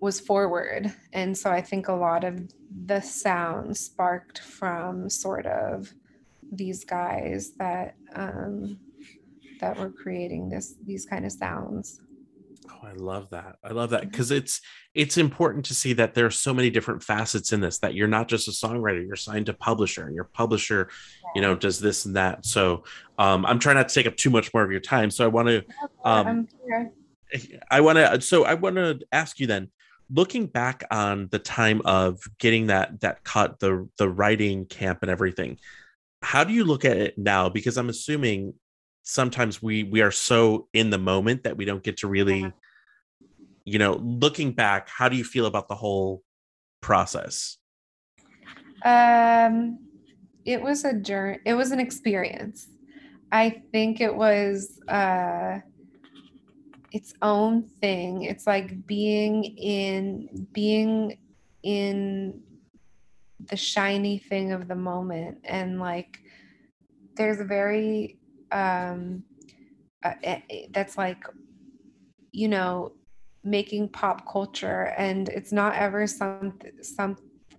was 0.00 0.18
forward. 0.18 0.92
And 1.12 1.36
so 1.36 1.50
I 1.50 1.62
think 1.62 1.88
a 1.88 1.92
lot 1.92 2.24
of 2.24 2.40
the 2.84 3.00
sound 3.00 3.76
sparked 3.76 4.40
from 4.40 5.08
sort 5.08 5.46
of 5.46 5.92
these 6.52 6.84
guys 6.84 7.52
that 7.58 7.94
um, 8.14 8.78
that 9.60 9.78
were 9.78 9.90
creating 9.90 10.48
this 10.48 10.74
these 10.84 11.06
kind 11.06 11.24
of 11.24 11.32
sounds. 11.32 12.00
Oh, 12.70 12.86
I 12.86 12.92
love 12.92 13.30
that. 13.30 13.56
I 13.64 13.72
love 13.72 13.90
that 13.90 14.10
because 14.10 14.30
it's 14.30 14.60
it's 14.94 15.16
important 15.18 15.64
to 15.66 15.74
see 15.74 15.92
that 15.94 16.14
there 16.14 16.26
are 16.26 16.30
so 16.30 16.52
many 16.52 16.70
different 16.70 17.02
facets 17.02 17.52
in 17.52 17.60
this 17.60 17.78
that 17.78 17.94
you're 17.94 18.08
not 18.08 18.28
just 18.28 18.48
a 18.48 18.50
songwriter, 18.50 19.04
you're 19.06 19.16
signed 19.16 19.46
to 19.46 19.54
publisher 19.54 20.06
and 20.06 20.14
your 20.14 20.24
publisher, 20.24 20.88
you 21.34 21.40
know, 21.40 21.54
does 21.54 21.80
this 21.80 22.04
and 22.06 22.16
that. 22.16 22.44
So 22.44 22.84
um 23.18 23.46
I'm 23.46 23.58
trying 23.58 23.76
not 23.76 23.88
to 23.88 23.94
take 23.94 24.06
up 24.06 24.16
too 24.16 24.30
much 24.30 24.52
more 24.52 24.64
of 24.64 24.70
your 24.70 24.80
time. 24.80 25.10
So 25.10 25.24
I 25.24 25.28
want 25.28 25.48
to 25.48 25.58
um 26.04 26.26
I'm 26.26 26.48
here. 26.64 26.92
I 27.70 27.80
want 27.80 27.98
to 27.98 28.20
so 28.20 28.44
I 28.44 28.54
want 28.54 28.76
to 28.76 29.00
ask 29.12 29.40
you 29.40 29.46
then 29.46 29.70
looking 30.10 30.46
back 30.46 30.84
on 30.90 31.28
the 31.30 31.38
time 31.38 31.80
of 31.84 32.20
getting 32.38 32.66
that 32.66 33.00
that 33.00 33.24
cut 33.24 33.58
the 33.60 33.88
the 33.98 34.08
writing 34.08 34.66
camp 34.66 34.98
and 35.02 35.10
everything 35.10 35.58
how 36.20 36.44
do 36.44 36.52
you 36.52 36.64
look 36.64 36.84
at 36.84 36.96
it 36.96 37.16
now 37.16 37.48
because 37.48 37.78
i'm 37.78 37.88
assuming 37.88 38.52
sometimes 39.02 39.62
we 39.62 39.84
we 39.84 40.02
are 40.02 40.10
so 40.10 40.68
in 40.72 40.90
the 40.90 40.98
moment 40.98 41.44
that 41.44 41.56
we 41.56 41.64
don't 41.64 41.82
get 41.82 41.96
to 41.96 42.08
really 42.08 42.40
Yeah. 42.40 42.50
you 43.64 43.78
know 43.78 43.94
looking 43.94 44.52
back 44.52 44.88
how 44.88 45.08
do 45.08 45.16
you 45.16 45.24
feel 45.24 45.46
about 45.46 45.68
the 45.68 45.74
whole 45.74 46.22
process 46.80 47.56
Um, 48.84 49.78
it 50.44 50.60
was 50.60 50.84
a 50.84 50.92
journey. 50.92 51.38
It 51.46 51.54
was 51.54 51.70
an 51.70 51.78
experience. 51.80 52.66
I 53.30 53.62
think 53.72 54.00
it 54.00 54.14
was 54.14 54.80
uh, 54.88 55.60
its 56.92 57.14
own 57.22 57.62
thing. 57.62 58.22
It's 58.22 58.46
like 58.46 58.86
being 58.86 59.44
in 59.44 60.46
being 60.52 61.18
in 61.62 62.42
the 63.40 63.56
shiny 63.56 64.18
thing 64.18 64.52
of 64.52 64.68
the 64.68 64.74
moment, 64.74 65.38
and 65.44 65.80
like 65.80 66.20
there's 67.16 67.40
a 67.40 67.44
very 67.44 68.18
um, 68.52 69.24
uh, 70.04 70.14
that's 70.70 70.98
like 70.98 71.24
you 72.30 72.48
know 72.48 72.92
making 73.42 73.88
pop 73.88 74.30
culture, 74.30 74.94
and 74.96 75.28
it's 75.30 75.52
not 75.52 75.74
ever 75.74 76.06
some 76.06 76.58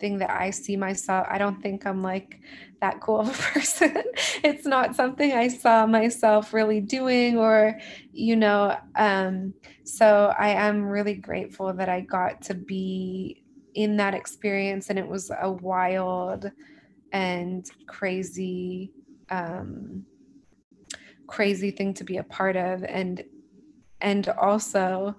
something 0.03 0.19
that 0.19 0.29
I 0.29 0.49
see 0.49 0.75
myself. 0.75 1.25
I 1.29 1.37
don't 1.37 1.61
think 1.61 1.85
I'm 1.85 2.01
like 2.01 2.41
that 2.81 2.99
cool 2.99 3.21
of 3.21 3.29
a 3.29 3.31
person. 3.53 4.03
it's 4.43 4.65
not 4.65 4.95
something 4.95 5.31
I 5.31 5.47
saw 5.47 5.85
myself 5.85 6.53
really 6.53 6.81
doing 6.81 7.37
or 7.37 7.79
you 8.11 8.35
know 8.35 8.75
um 8.97 9.53
so 9.85 10.33
I 10.37 10.49
am 10.49 10.83
really 10.83 11.15
grateful 11.15 11.73
that 11.73 11.87
I 11.87 12.01
got 12.01 12.41
to 12.43 12.53
be 12.53 13.43
in 13.75 13.95
that 13.97 14.13
experience 14.13 14.89
and 14.89 14.99
it 14.99 15.07
was 15.07 15.31
a 15.41 15.49
wild 15.49 16.51
and 17.13 17.65
crazy 17.87 18.91
um 19.29 20.03
crazy 21.27 21.71
thing 21.71 21.93
to 21.93 22.03
be 22.03 22.17
a 22.17 22.23
part 22.23 22.57
of 22.57 22.83
and 22.83 23.23
and 24.01 24.27
also 24.27 25.15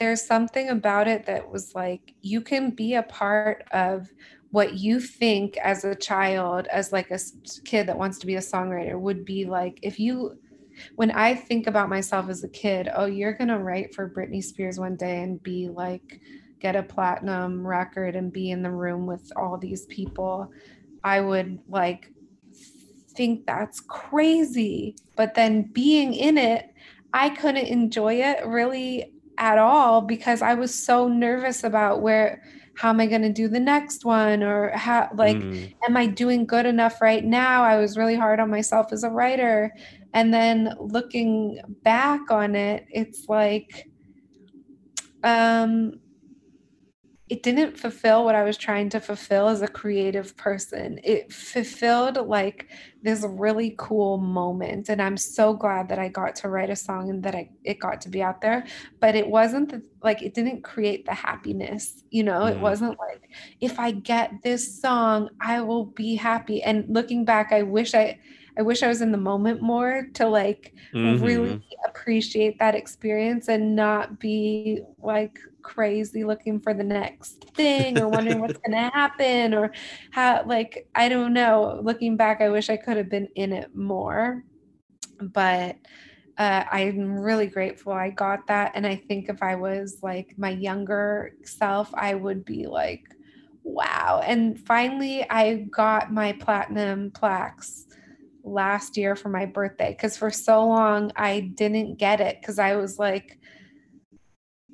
there's 0.00 0.22
something 0.22 0.70
about 0.70 1.06
it 1.06 1.26
that 1.26 1.48
was 1.48 1.74
like 1.74 2.14
you 2.22 2.40
can 2.40 2.70
be 2.70 2.94
a 2.94 3.02
part 3.04 3.64
of 3.70 4.08
what 4.50 4.78
you 4.78 4.98
think 4.98 5.56
as 5.58 5.84
a 5.84 5.94
child 5.94 6.66
as 6.68 6.90
like 6.90 7.10
a 7.10 7.18
kid 7.64 7.86
that 7.86 7.98
wants 7.98 8.18
to 8.18 8.26
be 8.26 8.34
a 8.36 8.40
songwriter 8.40 8.98
would 8.98 9.24
be 9.24 9.44
like 9.44 9.78
if 9.82 10.00
you 10.00 10.36
when 10.96 11.10
i 11.10 11.34
think 11.34 11.66
about 11.66 11.90
myself 11.90 12.30
as 12.30 12.42
a 12.42 12.48
kid 12.48 12.88
oh 12.94 13.04
you're 13.04 13.34
going 13.34 13.48
to 13.48 13.58
write 13.58 13.94
for 13.94 14.08
britney 14.10 14.42
spears 14.42 14.80
one 14.80 14.96
day 14.96 15.22
and 15.22 15.42
be 15.42 15.68
like 15.68 16.20
get 16.60 16.74
a 16.74 16.82
platinum 16.82 17.64
record 17.64 18.16
and 18.16 18.32
be 18.32 18.50
in 18.50 18.62
the 18.62 18.70
room 18.70 19.06
with 19.06 19.30
all 19.36 19.58
these 19.58 19.84
people 19.86 20.50
i 21.04 21.20
would 21.20 21.58
like 21.68 22.10
think 23.16 23.44
that's 23.44 23.80
crazy. 23.80 24.94
But 25.16 25.34
then 25.34 25.62
being 25.72 26.14
in 26.14 26.38
it 26.38 26.72
i 27.12 27.28
couldn't 27.28 27.66
enjoy 27.66 28.14
it 28.14 28.46
really 28.46 29.12
at 29.40 29.58
all 29.58 30.02
because 30.02 30.42
I 30.42 30.54
was 30.54 30.74
so 30.74 31.08
nervous 31.08 31.64
about 31.64 32.02
where 32.02 32.42
how 32.76 32.90
am 32.90 33.00
I 33.00 33.06
going 33.06 33.22
to 33.22 33.32
do 33.32 33.48
the 33.48 33.60
next 33.60 34.04
one 34.06 34.42
or 34.44 34.70
how 34.76 35.10
like 35.14 35.48
Mm, 35.48 35.72
am 35.88 35.96
I 35.96 36.06
doing 36.06 36.46
good 36.46 36.66
enough 36.66 37.02
right 37.02 37.24
now? 37.24 37.64
I 37.64 37.78
was 37.78 37.98
really 37.98 38.16
hard 38.16 38.40
on 38.40 38.50
myself 38.50 38.92
as 38.92 39.04
a 39.04 39.10
writer 39.10 39.72
and 40.14 40.34
then 40.34 40.74
looking 40.80 41.60
back 41.84 42.30
on 42.30 42.56
it 42.56 42.86
it's 42.90 43.26
like 43.28 43.88
um 45.22 45.92
it 47.30 47.42
didn't 47.44 47.78
fulfill 47.78 48.24
what 48.24 48.34
I 48.34 48.42
was 48.42 48.58
trying 48.58 48.90
to 48.90 49.00
fulfill 49.00 49.48
as 49.48 49.62
a 49.62 49.68
creative 49.68 50.36
person. 50.36 50.98
It 51.04 51.32
fulfilled 51.32 52.16
like 52.26 52.68
this 53.02 53.24
really 53.28 53.74
cool 53.78 54.18
moment 54.18 54.88
and 54.90 55.00
I'm 55.00 55.16
so 55.16 55.54
glad 55.54 55.88
that 55.90 55.98
I 55.98 56.08
got 56.08 56.34
to 56.36 56.48
write 56.48 56.70
a 56.70 56.76
song 56.76 57.08
and 57.08 57.22
that 57.22 57.34
I 57.36 57.50
it 57.64 57.78
got 57.80 58.00
to 58.02 58.08
be 58.10 58.22
out 58.22 58.40
there, 58.42 58.66
but 59.00 59.14
it 59.14 59.28
wasn't 59.28 59.70
the, 59.70 59.82
like 60.02 60.22
it 60.22 60.34
didn't 60.34 60.64
create 60.64 61.06
the 61.06 61.14
happiness, 61.14 62.02
you 62.10 62.24
know? 62.24 62.46
It 62.46 62.58
Mhm. 62.58 62.60
wasn't 62.60 62.98
like 62.98 63.30
if 63.60 63.78
I 63.78 63.92
get 63.92 64.32
this 64.42 64.80
song, 64.80 65.30
I 65.40 65.60
will 65.62 65.86
be 65.86 66.16
happy. 66.16 66.62
And 66.62 66.84
looking 66.88 67.24
back, 67.24 67.52
I 67.52 67.62
wish 67.62 67.94
I 67.94 68.18
I 68.58 68.62
wish 68.62 68.82
I 68.82 68.88
was 68.88 69.00
in 69.00 69.12
the 69.12 69.18
moment 69.18 69.62
more 69.62 70.08
to 70.14 70.28
like 70.28 70.74
mhm. 70.92 71.60
really 71.60 71.64
appreciate 71.88 72.58
that 72.58 72.74
experience 72.74 73.48
and 73.48 73.76
not 73.76 74.18
be 74.20 74.82
like 74.98 75.38
crazy 75.62 76.24
looking 76.24 76.60
for 76.60 76.74
the 76.74 76.84
next 76.84 77.44
thing 77.54 77.98
or 77.98 78.08
wondering 78.08 78.40
what's 78.40 78.58
going 78.58 78.72
to 78.72 78.90
happen 78.90 79.54
or 79.54 79.72
how 80.10 80.44
like 80.46 80.88
I 80.94 81.08
don't 81.08 81.32
know. 81.32 81.80
Looking 81.82 82.16
back 82.16 82.40
I 82.40 82.48
wish 82.48 82.70
I 82.70 82.76
could 82.76 82.96
have 82.96 83.10
been 83.10 83.28
in 83.34 83.52
it 83.52 83.74
more 83.74 84.44
but 85.20 85.76
uh, 86.38 86.64
I'm 86.70 87.18
really 87.18 87.46
grateful 87.46 87.92
I 87.92 88.10
got 88.10 88.46
that 88.46 88.72
and 88.74 88.86
I 88.86 88.96
think 88.96 89.28
if 89.28 89.42
I 89.42 89.56
was 89.56 89.98
like 90.02 90.34
my 90.38 90.50
younger 90.50 91.32
self 91.44 91.90
I 91.94 92.14
would 92.14 92.44
be 92.44 92.66
like 92.66 93.04
wow. 93.62 94.22
And 94.24 94.58
finally 94.58 95.28
I 95.28 95.66
got 95.70 96.12
my 96.12 96.32
platinum 96.32 97.10
plaques 97.10 97.86
last 98.42 98.96
year 98.96 99.16
for 99.16 99.28
my 99.28 99.46
birthday 99.46 99.90
because 99.90 100.16
for 100.16 100.30
so 100.30 100.66
long 100.66 101.12
I 101.16 101.40
didn't 101.40 101.98
get 101.98 102.20
it 102.20 102.38
because 102.40 102.58
I 102.58 102.76
was 102.76 102.98
like, 102.98 103.38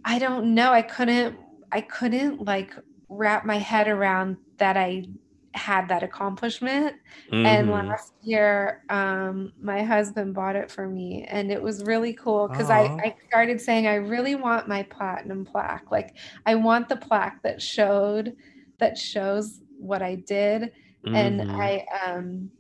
I 0.07 0.19
don't 0.21 0.55
know. 0.55 0.73
I 0.73 0.83
couldn't, 0.83 1.39
I 1.73 1.83
couldn't 1.83 2.45
like 2.47 2.75
wrap 3.09 3.45
my 3.47 3.59
head 3.59 3.89
around 3.89 4.39
that 4.59 4.77
I 4.79 5.07
had 5.55 5.89
that 5.89 6.05
accomplishment. 6.05 6.97
And 7.45 7.71
Mhm. 7.71 7.91
last 7.91 8.13
year, 8.21 8.85
um, 8.89 9.53
my 9.61 9.83
husband 9.85 10.35
bought 10.35 10.57
it 10.57 10.71
for 10.71 10.89
me, 10.89 11.25
and 11.25 11.53
it 11.53 11.63
was 11.63 11.85
really 11.85 12.15
cool 12.15 12.49
because 12.49 12.71
I, 12.71 12.91
I 13.05 13.15
started 13.29 13.61
saying, 13.61 13.87
I 13.87 13.97
really 13.97 14.35
want 14.37 14.69
my 14.69 14.85
platinum 14.85 15.45
plaque. 15.45 15.91
Like, 15.93 16.17
I 16.47 16.57
want 16.57 16.89
the 16.89 16.97
plaque 16.97 17.43
that 17.45 17.63
showed, 17.63 18.37
that 18.79 18.99
shows 18.99 19.63
what 19.79 20.03
I 20.03 20.17
did 20.17 20.73
and 21.15 21.43
Mhm. 21.43 21.71
I 21.71 21.85
um 22.05 22.53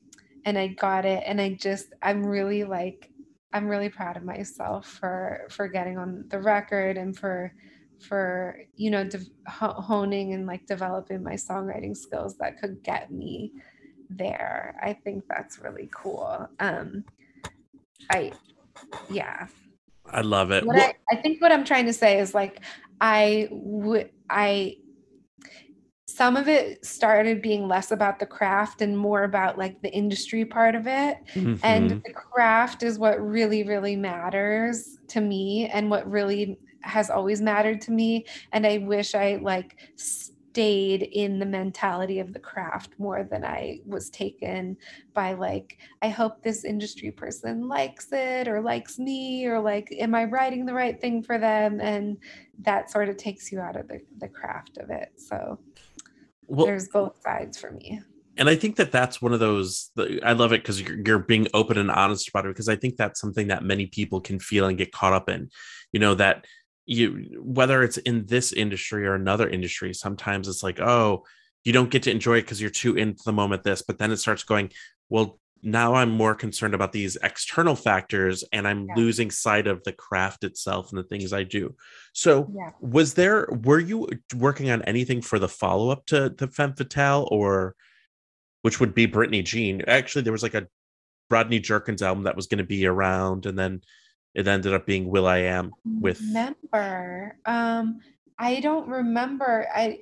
and 0.45 0.59
I 0.59 0.69
got 0.69 1.05
it 1.07 1.23
and 1.27 1.41
I 1.41 1.55
just 1.55 1.93
I'm 2.03 2.25
really 2.27 2.65
like 2.65 3.11
I'm 3.53 3.69
really 3.69 3.89
proud 3.89 4.17
of 4.17 4.25
myself 4.25 4.87
for 4.87 5.47
for 5.51 5.69
getting 5.69 5.99
on 5.99 6.25
the 6.29 6.41
record 6.41 6.97
and 6.97 7.17
for 7.17 7.53
for 8.01 8.59
you 8.75 8.91
know 8.91 9.05
de- 9.05 9.21
honing 9.49 10.35
and 10.35 10.47
like 10.47 10.67
developing 10.67 11.23
my 11.23 11.35
songwriting 11.35 11.97
skills 11.97 12.37
that 12.39 12.59
could 12.61 12.83
get 12.83 13.11
me 13.11 13.53
there. 14.11 14.77
I 14.83 14.93
think 14.93 15.25
that's 15.29 15.59
really 15.59 15.89
cool. 15.95 16.49
Um 16.61 17.05
I 18.11 18.33
yeah 19.09 19.47
I 20.11 20.21
love 20.21 20.51
it. 20.51 20.65
what 20.65 20.77
I, 20.77 20.95
I 21.11 21.17
think 21.17 21.41
what 21.41 21.53
I'm 21.53 21.65
trying 21.65 21.87
to 21.87 21.93
say 21.93 22.19
is 22.19 22.35
like 22.35 22.61
I 23.01 23.49
would 23.51 24.11
I 24.29 24.77
some 26.17 26.37
of 26.37 26.49
it 26.49 26.85
started 26.85 27.43
being 27.43 27.69
less 27.69 27.91
about 27.91 28.19
the 28.19 28.27
craft 28.27 28.81
and 28.81 28.97
more 28.97 29.23
about 29.25 29.59
like 29.59 29.81
the 29.83 29.93
industry 29.93 30.45
part 30.45 30.75
of 30.75 30.87
it. 30.87 31.19
Mhm. 31.35 31.61
and 31.62 31.91
the 32.05 32.14
craft 32.35 32.83
is 32.83 32.99
what 32.99 33.21
really 33.21 33.62
really 33.64 33.97
matters 33.97 34.99
to 35.09 35.21
me 35.21 35.69
and 35.73 35.91
what 35.91 36.09
really 36.11 36.61
has 36.83 37.11
always 37.11 37.41
mattered 37.43 37.81
to 37.83 37.91
me. 37.91 38.25
And 38.53 38.67
I 38.67 38.79
wish 38.79 39.14
I 39.14 39.37
like 39.43 39.77
stayed 39.97 41.03
in 41.03 41.39
the 41.39 41.47
mentality 41.47 42.19
of 42.19 42.33
the 42.33 42.41
craft 42.41 42.95
more 42.99 43.25
than 43.25 43.45
I 43.45 43.81
was 43.85 44.09
taken 44.09 44.77
by 45.14 45.35
like 45.35 45.77
I 46.03 46.09
hope 46.09 46.43
this 46.43 46.64
industry 46.64 47.11
person 47.11 47.69
likes 47.69 48.09
it 48.12 48.49
or 48.49 48.61
likes 48.62 48.99
me 48.99 49.47
or 49.47 49.61
like 49.61 49.89
am 49.99 50.14
I 50.14 50.25
writing 50.25 50.64
the 50.67 50.75
right 50.75 50.99
thing 51.01 51.23
for 51.23 51.39
them? 51.39 51.81
And 51.81 52.19
that 52.59 52.91
sort 52.91 53.09
of 53.09 53.17
takes 53.17 53.53
you 53.53 53.61
out 53.61 53.77
of 53.77 53.89
the, 53.89 54.01
the 54.17 54.29
craft 54.29 54.79
of 54.79 54.89
it. 54.91 55.09
So 55.17 55.61
Well, 56.47 56.67
there's 56.67 56.89
both 56.89 57.21
sides 57.23 57.59
for 57.59 57.71
me. 57.71 58.01
and 58.37 58.49
I 58.49 58.57
think 58.57 58.77
that 58.77 58.93
that's 58.93 59.21
one 59.21 59.33
of 59.33 59.41
those. 59.41 59.91
I 60.23 60.33
love 60.33 60.53
it 60.53 60.63
because 60.63 60.81
you're, 60.81 60.99
you're 61.05 61.19
being 61.19 61.49
open 61.55 61.79
and 61.79 61.91
honest 61.91 62.29
about 62.29 62.47
it. 62.47 62.49
Because 62.49 62.69
I 62.69 62.77
think 62.77 62.97
that's 62.97 63.21
something 63.21 63.49
that 63.49 63.65
many 63.65 63.87
people 63.87 64.21
can 64.21 64.39
feel 64.39 64.67
and 64.67 64.79
get 64.79 64.93
caught 64.93 65.13
up 65.13 65.29
in. 65.29 65.51
You 65.93 66.01
know 66.01 66.15
that 66.15 66.47
you 66.87 67.41
whether 67.43 67.83
it's 67.83 67.99
in 67.99 68.27
this 68.27 68.53
industry 68.53 69.07
or 69.07 69.15
another 69.15 69.49
industry, 69.49 69.93
sometimes 69.95 70.49
it's 70.49 70.63
like, 70.63 70.81
oh, 70.81 71.25
you 71.65 71.73
don't 71.73 71.91
get 71.91 72.05
to 72.05 72.11
enjoy 72.11 72.39
it 72.39 72.43
because 72.43 72.61
you're 72.61 72.71
too 72.71 72.97
into 72.97 73.23
the 73.25 73.33
moment. 73.33 73.65
This, 73.65 73.83
but 73.83 73.99
then 73.99 74.13
it 74.13 74.19
starts 74.19 74.45
going, 74.45 74.71
well. 75.09 75.39
Now 75.63 75.95
I'm 75.95 76.11
more 76.11 76.35
concerned 76.35 76.75
about 76.75 76.93
these 76.93 77.17
external 77.23 77.75
factors, 77.75 78.45
and 78.53 78.69
I'm 78.69 78.87
Yeah. 78.87 78.95
losing 78.97 79.31
sight 79.31 79.67
of 79.67 79.83
the 79.85 79.93
craft 79.93 80.45
itself 80.45 80.91
and 80.91 80.99
the 80.99 81.09
things 81.09 81.33
I 81.33 81.43
do. 81.43 81.75
So, 82.13 82.53
Yeah. 82.55 82.71
was 82.81 83.15
there? 83.15 83.49
Were 83.65 83.81
you 83.81 84.09
working 84.35 84.71
on 84.71 84.83
anything 84.83 85.23
for 85.23 85.39
the 85.39 85.49
follow 85.49 85.91
up 85.91 86.07
to 86.07 86.29
the 86.29 86.47
Femme 86.49 86.75
Fatale, 86.75 87.27
or 87.31 87.75
which 88.67 88.81
would 88.81 88.95
be 88.95 89.07
Britney 89.07 89.45
Jean. 89.45 89.81
Actually, 89.83 90.23
there 90.23 90.33
was 90.33 90.43
like 90.43 90.55
a 90.55 90.67
Rodney 91.31 91.61
Jerkins 91.61 92.03
album 92.03 92.25
that 92.25 92.35
was 92.35 92.49
going 92.49 92.59
to 92.59 92.65
be 92.65 92.85
around, 92.85 93.47
and 93.47 93.57
then 93.57 93.81
it 94.35 94.49
ended 94.49 94.75
up 94.75 94.87
being 94.87 95.09
will.i.am 95.09 95.71
with. 95.85 96.21
Remember, 96.21 97.39
um, 97.45 98.01
I 98.41 98.59
don't 98.59 98.89
remember. 98.89 99.69
I 99.73 100.01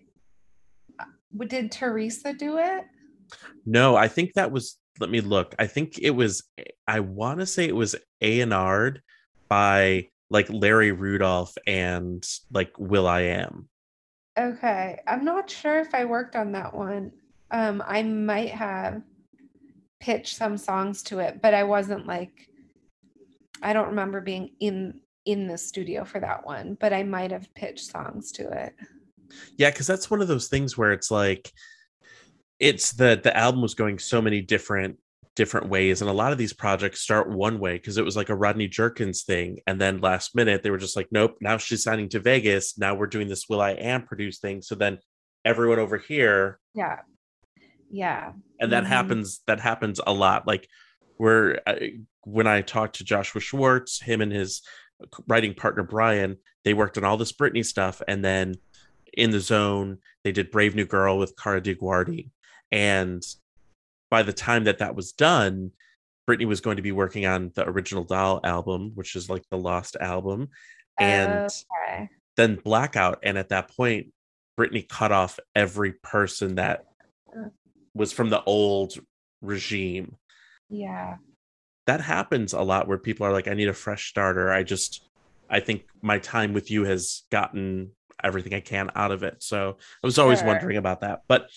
uh, 0.98 1.04
did 1.46 1.72
Teresa 1.72 2.32
do 2.32 2.56
it? 2.56 2.86
No, 3.66 3.96
I 3.96 4.08
think 4.08 4.32
that 4.32 4.50
was. 4.50 4.78
Let 5.00 5.10
me 5.10 5.20
look. 5.20 5.54
I 5.58 5.66
think 5.66 5.98
it 5.98 6.10
was. 6.10 6.44
I 6.86 7.00
want 7.00 7.40
to 7.40 7.46
say 7.46 7.66
it 7.66 7.74
was 7.74 7.96
A 8.20 8.40
and 8.40 8.54
R'd 8.54 9.02
by 9.48 10.08
like 10.30 10.48
Larry 10.50 10.92
Rudolph 10.92 11.54
and 11.66 12.24
like 12.52 12.72
will.i.am. 12.78 13.68
Okay, 14.38 15.00
I'm 15.06 15.24
not 15.24 15.50
sure 15.50 15.80
if 15.80 15.94
I 15.94 16.04
worked 16.04 16.36
on 16.36 16.52
that 16.52 16.74
one. 16.74 17.12
Um, 17.50 17.82
I 17.86 18.02
might 18.02 18.50
have 18.50 19.02
pitched 20.00 20.36
some 20.36 20.56
songs 20.56 21.02
to 21.04 21.20
it, 21.20 21.40
but 21.40 21.54
I 21.54 21.64
wasn't 21.64 22.06
like 22.06 22.48
I 23.62 23.72
don't 23.72 23.88
remember 23.88 24.20
being 24.20 24.50
in 24.60 25.00
in 25.24 25.46
the 25.46 25.56
studio 25.56 26.04
for 26.04 26.20
that 26.20 26.44
one, 26.44 26.76
but 26.80 26.92
I 26.92 27.02
might 27.02 27.30
have 27.30 27.52
pitched 27.54 27.90
songs 27.90 28.30
to 28.32 28.50
it. 28.50 28.74
Yeah, 29.56 29.70
because 29.70 29.86
that's 29.86 30.10
one 30.10 30.20
of 30.20 30.28
those 30.28 30.48
things 30.48 30.76
where 30.76 30.92
it's 30.92 31.10
like, 31.10 31.50
it's 32.60 32.92
the 32.92 33.20
the 33.22 33.36
album 33.36 33.60
was 33.62 33.74
going 33.74 33.98
so 33.98 34.20
many 34.22 34.40
different 34.40 34.98
different 35.36 35.68
ways, 35.68 36.00
and 36.00 36.08
a 36.08 36.14
lot 36.14 36.30
of 36.32 36.38
these 36.38 36.52
projects 36.52 37.00
start 37.00 37.28
one 37.28 37.58
way 37.58 37.72
because 37.74 37.98
it 37.98 38.04
was 38.04 38.16
like 38.16 38.28
a 38.28 38.34
Rodney 38.36 38.68
Jerkins 38.68 39.24
thing, 39.24 39.58
and 39.66 39.80
then 39.80 40.00
last 40.00 40.34
minute 40.36 40.62
they 40.62 40.70
were 40.70 40.78
just 40.78 40.96
like, 40.96 41.08
nope, 41.10 41.36
now 41.40 41.56
she's 41.56 41.82
signing 41.82 42.08
to 42.10 42.20
Vegas. 42.20 42.78
Now 42.78 42.94
we're 42.94 43.08
doing 43.08 43.28
this 43.28 43.48
will.i.am 43.48 44.02
produce 44.06 44.38
thing. 44.38 44.62
So 44.62 44.74
then 44.76 44.98
everyone 45.44 45.80
over 45.80 45.98
here, 45.98 46.60
Yeah. 46.72 47.00
Yeah. 47.90 48.32
and 48.60 48.72
that 48.72 48.84
Mhm. 48.84 48.88
happens. 48.88 49.40
That 49.46 49.58
happens 49.60 50.00
a 50.06 50.12
lot. 50.12 50.46
Like 50.46 50.68
where 51.16 51.60
I, 51.68 51.98
when 52.22 52.46
I 52.46 52.62
talked 52.62 52.96
to 52.96 53.04
Joshua 53.04 53.40
Schwartz, 53.40 54.00
him 54.00 54.20
and 54.20 54.32
his 54.32 54.62
writing 55.26 55.54
partner 55.54 55.82
Brian, 55.82 56.36
they 56.64 56.74
worked 56.74 56.96
on 56.96 57.04
all 57.04 57.16
this 57.16 57.32
Britney 57.32 57.64
stuff, 57.64 58.00
and 58.08 58.24
then 58.24 58.54
in 59.12 59.30
the 59.30 59.40
zone 59.40 59.98
they 60.22 60.32
did 60.32 60.50
Brave 60.52 60.74
New 60.76 60.86
Girl 60.86 61.18
with 61.18 61.36
Kara 61.36 61.60
DioGuardi, 61.60 62.30
and 62.70 63.22
by 64.10 64.22
the 64.22 64.32
time 64.32 64.64
that 64.64 64.78
that 64.78 64.94
was 64.94 65.12
done, 65.12 65.72
Britney 66.28 66.46
was 66.46 66.60
going 66.60 66.76
to 66.76 66.82
be 66.82 66.92
working 66.92 67.26
on 67.26 67.50
the 67.54 67.68
original 67.68 68.04
Doll 68.04 68.40
album, 68.44 68.92
which 68.94 69.16
is 69.16 69.28
like 69.28 69.42
the 69.50 69.58
lost 69.58 69.96
album, 70.00 70.48
and 70.98 71.48
Okay. 71.80 72.08
then 72.36 72.56
Blackout, 72.56 73.18
and 73.22 73.36
at 73.36 73.48
that 73.50 73.74
point, 73.76 74.12
Britney 74.58 74.88
cut 74.88 75.12
off 75.12 75.38
every 75.54 75.92
person 75.92 76.54
that 76.56 76.84
was 77.94 78.12
from 78.12 78.30
the 78.30 78.42
old 78.44 78.94
regime 79.40 80.16
Yeah. 80.68 81.16
that 81.86 82.00
happens 82.00 82.52
a 82.52 82.62
lot 82.62 82.88
where 82.88 82.98
people 82.98 83.26
are 83.26 83.32
like 83.32 83.46
i 83.46 83.54
need 83.54 83.68
a 83.68 83.74
fresh 83.74 84.08
starter 84.08 84.50
i 84.50 84.62
just 84.62 85.08
i 85.50 85.60
think 85.60 85.84
my 86.02 86.18
time 86.18 86.52
with 86.54 86.70
you 86.70 86.84
has 86.84 87.24
gotten 87.30 87.90
everything 88.22 88.54
i 88.54 88.60
can 88.60 88.90
out 88.94 89.10
of 89.12 89.22
it. 89.22 89.42
So 89.42 89.76
i 90.02 90.06
was 90.06 90.18
always 90.18 90.38
Sure. 90.40 90.48
wondering 90.48 90.76
about 90.76 91.00
that. 91.00 91.20
But 91.28 91.50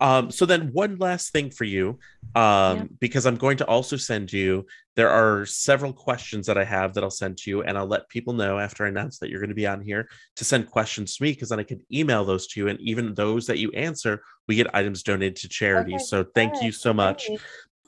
um 0.00 0.30
so 0.30 0.46
then 0.46 0.70
one 0.72 0.96
last 0.98 1.30
thing 1.32 1.50
for 1.50 1.64
you 1.64 1.98
um 2.34 2.78
Yeah. 2.78 2.84
because 3.00 3.26
i'm 3.26 3.36
going 3.36 3.56
to 3.58 3.66
also 3.66 3.96
send 3.96 4.32
you 4.32 4.64
there 4.96 5.10
are 5.10 5.44
several 5.44 5.92
questions 5.92 6.46
that 6.46 6.56
i 6.56 6.64
have 6.64 6.94
that 6.94 7.02
i'll 7.04 7.10
send 7.10 7.36
to 7.38 7.50
you 7.50 7.62
and 7.62 7.76
i'll 7.76 7.86
let 7.86 8.08
people 8.08 8.32
know 8.32 8.58
after 8.58 8.84
i 8.84 8.88
announce 8.88 9.18
that 9.18 9.28
you're 9.30 9.40
going 9.40 9.48
to 9.50 9.54
be 9.54 9.66
on 9.66 9.82
here 9.82 10.08
to 10.36 10.44
send 10.44 10.70
questions 10.70 11.16
to 11.16 11.22
me 11.24 11.32
because 11.32 11.48
then 11.50 11.58
i 11.60 11.62
can 11.64 11.80
email 11.92 12.24
those 12.24 12.46
to 12.46 12.60
you 12.60 12.68
and 12.68 12.80
even 12.80 13.14
those 13.14 13.46
that 13.46 13.58
you 13.58 13.70
answer 13.72 14.22
we 14.48 14.54
get 14.54 14.74
items 14.74 15.02
donated 15.02 15.36
to 15.36 15.48
charity. 15.48 15.94
Okay, 15.94 16.04
so 16.04 16.24
thank 16.34 16.62
you 16.62 16.72
so 16.72 16.92
much. 16.94 17.26
Great, 17.26 17.40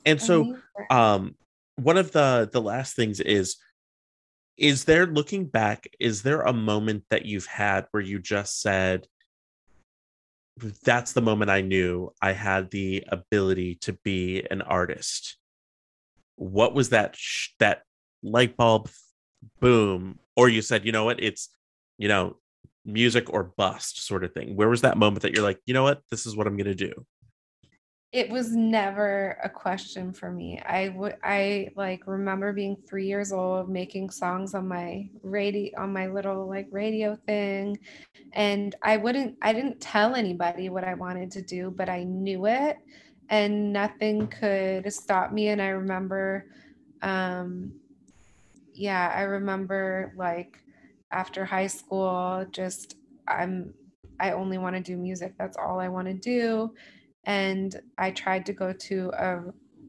and 0.05 0.21
so 0.21 0.55
um 0.91 1.35
one 1.77 1.97
of 1.97 2.11
the 2.11 2.49
the 2.51 2.61
last 2.61 2.95
things 2.95 3.19
is 3.19 3.57
is 4.57 4.85
there 4.85 5.05
looking 5.05 5.45
back 5.45 5.87
is 5.99 6.21
there 6.21 6.41
a 6.41 6.53
moment 6.53 7.03
that 7.09 7.25
you've 7.25 7.47
had 7.47 7.85
where 7.91 8.03
you 8.03 8.19
just 8.19 8.61
said 8.61 9.07
that's 10.83 11.13
the 11.13 11.21
moment 11.21 11.49
i 11.49 11.61
knew 11.61 12.11
i 12.21 12.31
had 12.31 12.69
the 12.71 13.03
ability 13.07 13.75
to 13.75 13.93
be 14.03 14.45
an 14.51 14.61
artist. 14.61 15.37
What 16.35 16.73
was 16.73 16.89
that 16.89 17.15
sh- 17.15 17.49
that 17.59 17.83
light 18.21 18.55
bulb 18.57 18.89
boom 19.59 20.19
or 20.35 20.49
you 20.49 20.61
said 20.61 20.85
you 20.85 20.91
know 20.91 21.05
what? 21.05 21.21
It's 21.21 21.49
you 21.97 22.07
know 22.07 22.37
music 22.85 23.31
or 23.31 23.43
bust 23.43 24.05
sort 24.05 24.23
of 24.23 24.33
thing. 24.33 24.55
Where 24.55 24.69
was 24.69 24.81
that 24.81 24.97
moment 24.97 25.23
that 25.23 25.33
you're 25.33 25.43
like 25.43 25.59
you 25.65 25.73
know 25.73 25.83
what? 25.83 26.01
This 26.11 26.25
is 26.25 26.35
what 26.35 26.47
i'm 26.47 26.57
going 26.57 26.65
to 26.65 26.75
do 26.75 27.05
it 28.13 28.29
was 28.29 28.55
never 28.55 29.39
a 29.43 29.49
question 29.49 30.13
for 30.13 30.29
me. 30.31 30.61
I 30.63 30.89
would 30.89 31.15
I 31.23 31.69
like 31.75 32.05
remember 32.05 32.53
being 32.53 32.77
three 32.87 33.07
years 33.07 33.31
old 33.31 33.69
making 33.69 34.11
songs 34.11 34.53
on 34.53 34.67
my 34.67 35.09
radio 35.23 35.81
on 35.81 35.91
my 35.91 36.05
little 36.05 36.47
like 36.47 36.67
radio 36.71 37.17
thing. 37.25 37.79
And 38.33 38.75
I 38.83 38.97
wouldn't 38.97 39.37
I 39.41 39.51
didn't 39.51 39.81
tell 39.81 40.13
anybody 40.13 40.69
what 40.69 40.83
I 40.83 40.93
wanted 40.93 41.31
to 41.31 41.41
do, 41.41 41.71
but 41.71 41.89
I 41.89 42.03
knew 42.03 42.45
it 42.45 42.77
and 43.29 43.73
nothing 43.73 44.27
could 44.27 44.93
stop 44.93 45.31
me. 45.31 45.47
And 45.47 45.59
I 45.59 45.69
remember 45.69 46.45
um 47.01 47.73
yeah, 48.75 49.11
I 49.15 49.21
remember 49.21 50.13
like 50.15 50.59
after 51.11 51.45
high 51.45 51.67
school, 51.67 52.45
just 52.51 52.95
I'm 53.27 53.73
I 54.19 54.33
only 54.33 54.59
want 54.59 54.75
to 54.75 54.83
do 54.83 54.97
music. 54.97 55.33
That's 55.39 55.57
all 55.57 55.79
I 55.79 55.87
want 55.87 56.07
to 56.09 56.13
do 56.13 56.75
and 57.25 57.79
I 57.97 58.11
tried 58.11 58.45
to 58.47 58.53
go 58.53 58.73
to 58.73 59.11
a 59.17 59.43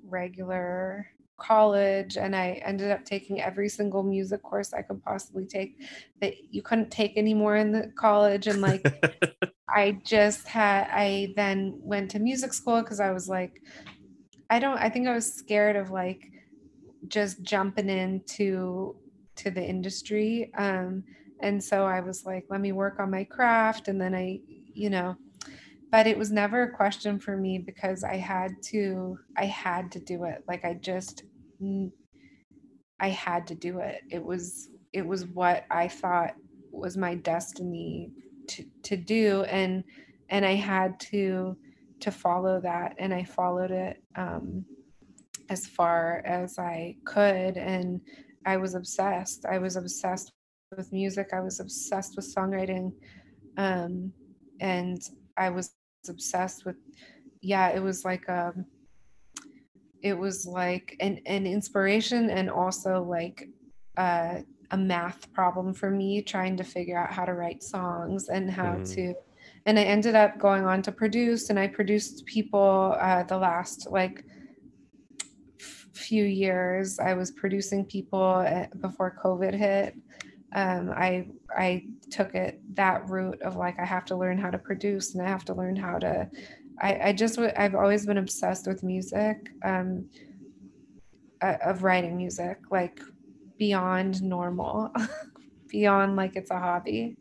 regular 0.06 1.06
college 1.36 2.16
and 2.16 2.34
I 2.34 2.62
ended 2.64 2.90
up 2.90 3.04
taking 3.04 3.40
every 3.40 3.68
single 3.68 4.02
music 4.02 4.42
course 4.42 4.72
I 4.72 4.82
could 4.82 5.02
possibly 5.02 5.44
take 5.46 5.80
that 6.20 6.34
you 6.50 6.62
couldn't 6.62 6.90
take 6.90 7.16
anymore 7.16 7.56
in 7.56 7.72
the 7.72 7.92
college 7.96 8.46
and 8.46 8.60
like 8.60 8.86
I 9.68 9.98
just 10.04 10.46
had 10.46 10.88
I 10.90 11.32
then 11.34 11.78
went 11.82 12.12
to 12.12 12.20
music 12.20 12.52
school 12.52 12.80
because 12.82 13.00
I 13.00 13.10
was 13.10 13.28
like 13.28 13.60
I 14.48 14.60
don't 14.60 14.78
I 14.78 14.88
think 14.88 15.08
I 15.08 15.14
was 15.14 15.34
scared 15.34 15.74
of 15.74 15.90
like 15.90 16.30
just 17.08 17.42
jumping 17.42 17.88
into 17.88 18.96
to 19.36 19.50
the 19.50 19.62
industry 19.62 20.52
um 20.56 21.02
and 21.40 21.62
so 21.62 21.84
I 21.84 22.00
was 22.00 22.24
like 22.24 22.46
let 22.48 22.60
me 22.60 22.70
work 22.70 23.00
on 23.00 23.10
my 23.10 23.24
craft 23.24 23.88
and 23.88 24.00
then 24.00 24.14
I 24.14 24.38
you 24.72 24.88
know 24.88 25.16
but 25.94 26.08
it 26.08 26.18
was 26.18 26.32
never 26.32 26.62
a 26.64 26.72
question 26.74 27.20
for 27.20 27.36
me 27.36 27.56
because 27.56 28.02
I 28.02 28.16
had 28.16 28.60
to 28.70 29.16
I 29.36 29.44
had 29.44 29.92
to 29.92 30.00
do 30.00 30.24
it. 30.24 30.42
Like 30.48 30.64
I 30.64 30.74
just 30.74 31.22
I 32.98 33.10
had 33.10 33.46
to 33.46 33.54
do 33.54 33.78
it. 33.78 34.00
It 34.10 34.24
was 34.24 34.70
it 34.92 35.06
was 35.06 35.24
what 35.26 35.66
I 35.70 35.86
thought 35.86 36.34
was 36.72 36.96
my 36.96 37.14
destiny 37.14 38.10
to 38.48 38.64
to 38.82 38.96
do 38.96 39.44
and 39.44 39.84
and 40.30 40.44
I 40.44 40.56
had 40.56 40.98
to 41.12 41.56
to 42.00 42.10
follow 42.10 42.60
that 42.60 42.96
and 42.98 43.14
I 43.14 43.22
followed 43.22 43.70
it 43.70 44.02
um 44.16 44.64
as 45.48 45.64
far 45.64 46.24
as 46.26 46.58
I 46.58 46.96
could 47.04 47.56
and 47.56 48.00
I 48.44 48.56
was 48.56 48.74
obsessed. 48.74 49.46
I 49.46 49.58
was 49.58 49.76
obsessed 49.76 50.32
with 50.76 50.92
music. 50.92 51.28
I 51.32 51.38
was 51.38 51.60
obsessed 51.60 52.16
with 52.16 52.34
songwriting 52.34 52.90
um 53.56 54.12
and 54.58 55.00
I 55.36 55.50
was 55.50 55.70
obsessed 56.08 56.64
with 56.64 56.76
yeah 57.40 57.68
it 57.68 57.82
was 57.82 58.04
like 58.04 58.28
um 58.28 58.64
it 60.02 60.16
was 60.18 60.46
like 60.46 60.96
an, 61.00 61.18
an 61.26 61.46
inspiration 61.46 62.28
and 62.30 62.50
also 62.50 63.02
like 63.02 63.48
uh, 63.96 64.40
a 64.70 64.76
math 64.76 65.32
problem 65.32 65.72
for 65.72 65.90
me 65.90 66.20
trying 66.20 66.56
to 66.56 66.64
figure 66.64 66.98
out 66.98 67.12
how 67.12 67.24
to 67.24 67.32
write 67.34 67.62
songs 67.62 68.28
and 68.28 68.50
how 68.50 68.74
Mm. 68.74 68.94
to 68.94 69.14
and 69.66 69.78
i 69.78 69.82
ended 69.82 70.14
up 70.14 70.38
going 70.38 70.64
on 70.64 70.82
to 70.82 70.92
produce 70.92 71.50
and 71.50 71.58
i 71.58 71.66
produced 71.66 72.24
people 72.26 72.96
uh, 73.00 73.22
the 73.24 73.36
last 73.36 73.86
like 73.90 74.24
f- 75.60 75.88
few 75.92 76.24
years 76.24 76.98
i 76.98 77.14
was 77.14 77.30
producing 77.30 77.84
people 77.84 78.22
uh, 78.46 78.66
before 78.80 79.16
covid 79.22 79.54
hit 79.54 79.94
um, 80.54 80.90
i 80.90 81.26
i 81.56 81.82
took 82.10 82.34
it 82.34 82.60
that 82.74 83.08
route 83.08 83.40
of 83.42 83.56
like 83.56 83.78
I 83.78 83.84
have 83.84 84.04
to 84.06 84.16
learn 84.16 84.38
how 84.38 84.50
to 84.50 84.58
produce 84.58 85.14
and 85.14 85.24
I 85.26 85.28
have 85.28 85.44
to 85.46 85.54
learn 85.54 85.76
how 85.76 85.98
to. 85.98 86.30
I, 86.80 87.08
I 87.08 87.12
just 87.12 87.38
I've 87.38 87.74
always 87.74 88.06
been 88.06 88.18
obsessed 88.18 88.66
with 88.66 88.82
music, 88.82 89.36
um, 89.64 90.06
uh, 91.42 91.56
of 91.64 91.82
writing 91.82 92.16
music 92.16 92.58
like 92.70 93.00
beyond 93.58 94.22
normal, 94.22 94.92
beyond 95.70 96.16
like 96.16 96.36
it's 96.36 96.50
a 96.50 96.58
hobby. 96.58 97.16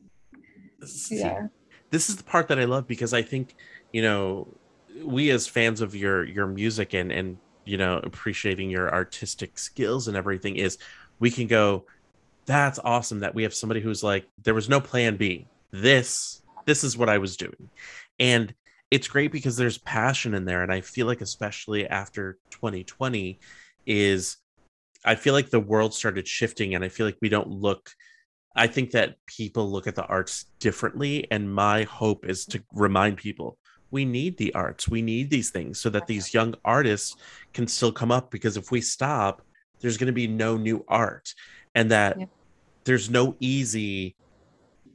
See, 0.84 1.18
Yeah. 1.18 1.48
this 1.92 2.10
is 2.10 2.18
the 2.18 2.24
part 2.24 2.48
that 2.48 2.60
I 2.60 2.66
love 2.66 2.88
because 2.88 3.14
I 3.14 3.22
think, 3.22 3.56
you 3.92 4.02
know, 4.02 4.58
we 5.04 5.30
as 5.32 5.48
fans 5.48 5.82
of 5.82 5.96
your 5.96 6.24
your 6.24 6.46
music 6.46 6.94
and 6.94 7.12
and 7.12 7.38
you 7.66 7.78
know 7.78 8.00
appreciating 8.04 8.70
your 8.70 8.94
artistic 8.94 9.58
skills 9.58 10.08
and 10.08 10.16
everything 10.16 10.56
is 10.56 10.78
we 11.20 11.32
can 11.32 11.48
go 11.48 11.86
that's 12.46 12.80
awesome 12.84 13.20
that 13.20 13.36
we 13.36 13.44
have 13.44 13.54
somebody 13.54 13.82
who's 13.82 14.04
like 14.04 14.28
there 14.44 14.54
was 14.54 14.70
no 14.70 14.80
plan 14.80 15.18
B. 15.18 15.48
This 15.72 16.42
this 16.66 16.84
is 16.84 16.98
what 16.98 17.10
I 17.10 17.18
was 17.18 17.38
doing. 17.38 17.70
And 18.20 18.54
it's 18.92 19.08
great 19.08 19.32
because 19.32 19.58
there's 19.58 19.78
passion 19.80 20.34
in 20.34 20.46
there 20.46 20.64
and 20.64 20.72
I 20.72 20.82
feel 20.82 21.08
like 21.08 21.22
especially 21.22 21.88
after 21.88 22.38
2020 22.52 23.40
is 23.86 24.38
I 25.04 25.16
feel 25.16 25.34
like 25.34 25.50
the 25.50 25.60
world 25.60 25.94
started 25.94 26.28
shifting 26.28 26.76
and 26.76 26.84
I 26.84 26.90
feel 26.90 27.06
like 27.06 27.18
we 27.22 27.30
don't 27.30 27.50
look 27.50 27.92
I 28.56 28.68
think 28.68 28.92
that 28.92 29.16
people 29.26 29.72
look 29.72 29.88
at 29.88 29.96
the 29.96 30.06
arts 30.06 30.46
differently. 30.60 31.28
And 31.32 31.54
my 31.54 31.84
hope 31.84 32.26
is 32.26 32.46
to 32.48 32.64
remind 32.74 33.18
people 33.18 33.58
we 33.90 34.06
need 34.06 34.38
the 34.38 34.54
arts, 34.56 34.90
we 34.90 35.02
need 35.02 35.30
these 35.30 35.52
things 35.52 35.80
so 35.80 35.90
that 35.92 36.08
these 36.08 36.34
young 36.34 36.56
artists 36.66 37.16
can 37.54 37.68
still 37.68 37.92
come 37.92 38.12
up. 38.12 38.32
Because 38.32 38.58
if 38.58 38.72
we 38.72 38.82
stop, 38.82 39.42
there's 39.80 39.98
going 39.98 40.08
to 40.08 40.14
be 40.14 40.28
no 40.28 40.58
new 40.58 40.84
art, 40.88 41.34
and 41.76 41.92
that 41.92 42.20
Yeah. 42.20 42.26
there's 42.84 43.10
no 43.10 43.36
easy. 43.40 44.16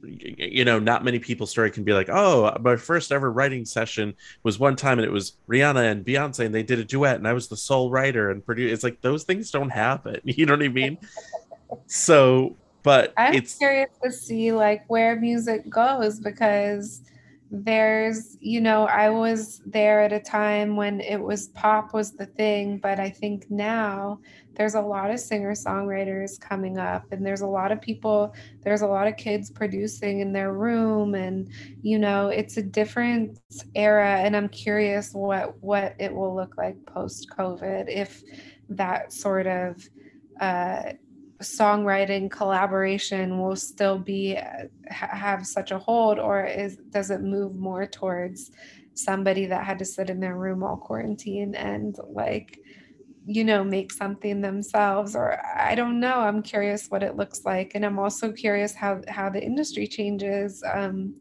You 0.01 0.63
know, 0.63 0.79
not 0.79 1.03
many 1.03 1.19
people's 1.19 1.51
story 1.51 1.71
can 1.71 1.83
be 1.83 1.91
like, 1.91 2.07
"Oh, 2.09 2.55
my 2.61 2.77
first 2.77 3.11
ever 3.11 3.29
writing 3.29 3.65
session 3.65 4.13
was 4.43 4.57
one 4.57 4.77
time, 4.77 4.97
and 4.97 5.05
it 5.05 5.11
was 5.11 5.35
Rihanna 5.49 5.91
and 5.91 6.05
Beyonce, 6.05 6.45
and 6.45 6.55
they 6.55 6.63
did 6.63 6.79
a 6.79 6.85
duet, 6.85 7.17
and 7.17 7.27
I 7.27 7.33
was 7.33 7.49
the 7.49 7.57
sole 7.57 7.91
writer 7.91 8.31
and 8.31 8.45
producer." 8.45 8.73
It's 8.73 8.83
like 8.83 9.01
those 9.01 9.25
things 9.25 9.51
don't 9.51 9.69
happen. 9.69 10.21
You 10.23 10.45
know 10.45 10.53
what 10.53 10.63
I 10.63 10.69
mean? 10.69 10.97
So, 11.87 12.55
but 12.83 13.13
I'm 13.17 13.33
it's 13.33 13.55
curious 13.57 13.89
to 14.01 14.11
see 14.11 14.53
like 14.53 14.89
where 14.89 15.17
music 15.19 15.69
goes 15.69 16.19
because 16.19 17.01
there's 17.51 18.37
you 18.39 18.61
know 18.61 18.85
I 18.85 19.09
was 19.09 19.61
there 19.65 20.01
at 20.01 20.13
a 20.13 20.19
time 20.19 20.75
when 20.75 21.01
it 21.01 21.17
was 21.17 21.47
pop 21.47 21.93
was 21.93 22.11
the 22.11 22.27
thing 22.27 22.77
but 22.77 22.99
I 22.99 23.09
think 23.09 23.49
now 23.49 24.19
there's 24.53 24.75
a 24.75 24.81
lot 24.81 25.09
of 25.09 25.19
singer 25.19 25.53
songwriters 25.53 26.39
coming 26.39 26.77
up 26.77 27.05
and 27.11 27.25
there's 27.25 27.41
a 27.41 27.47
lot 27.47 27.71
of 27.71 27.81
people 27.81 28.35
there's 28.61 28.81
a 28.81 28.87
lot 28.87 29.07
of 29.07 29.17
kids 29.17 29.49
producing 29.49 30.19
in 30.19 30.31
their 30.31 30.53
room 30.53 31.15
and 31.15 31.49
you 31.81 31.97
know 31.97 32.27
it's 32.27 32.57
a 32.57 32.61
different 32.61 33.39
era 33.73 34.17
and 34.19 34.35
I'm 34.35 34.49
curious 34.49 35.11
what 35.13 35.57
what 35.63 35.95
it 35.97 36.13
will 36.13 36.35
look 36.35 36.55
like 36.55 36.77
post 36.85 37.31
covid 37.35 37.85
if 37.87 38.21
that 38.69 39.11
sort 39.11 39.47
of 39.47 39.89
uh 40.39 40.93
songwriting 41.41 42.29
collaboration 42.29 43.39
will 43.39 43.55
still 43.55 43.97
be 43.97 44.37
have 44.87 45.45
such 45.45 45.71
a 45.71 45.79
hold 45.79 46.19
or 46.19 46.43
is 46.45 46.77
does 46.89 47.11
it 47.11 47.21
move 47.21 47.55
more 47.55 47.85
towards 47.85 48.51
somebody 48.93 49.45
that 49.45 49.63
had 49.65 49.79
to 49.79 49.85
sit 49.85 50.09
in 50.09 50.19
their 50.19 50.35
room 50.35 50.63
all 50.63 50.75
quarantine 50.77 51.55
and 51.55 51.95
like 52.09 52.59
you 53.25 53.43
know 53.43 53.63
make 53.63 53.91
something 53.93 54.41
themselves? 54.41 55.15
Or 55.15 55.39
i 55.57 55.75
don't 55.75 55.99
know. 55.99 56.15
I'm 56.15 56.41
curious 56.41 56.87
what 56.87 57.03
it 57.03 57.15
looks 57.15 57.45
like. 57.45 57.73
And 57.75 57.85
i'm 57.85 57.99
also 57.99 58.31
curious 58.31 58.75
how 58.75 59.01
how 59.07 59.29
the 59.29 59.41
industry 59.43 59.87
changes 59.87 60.63
um 60.73 61.15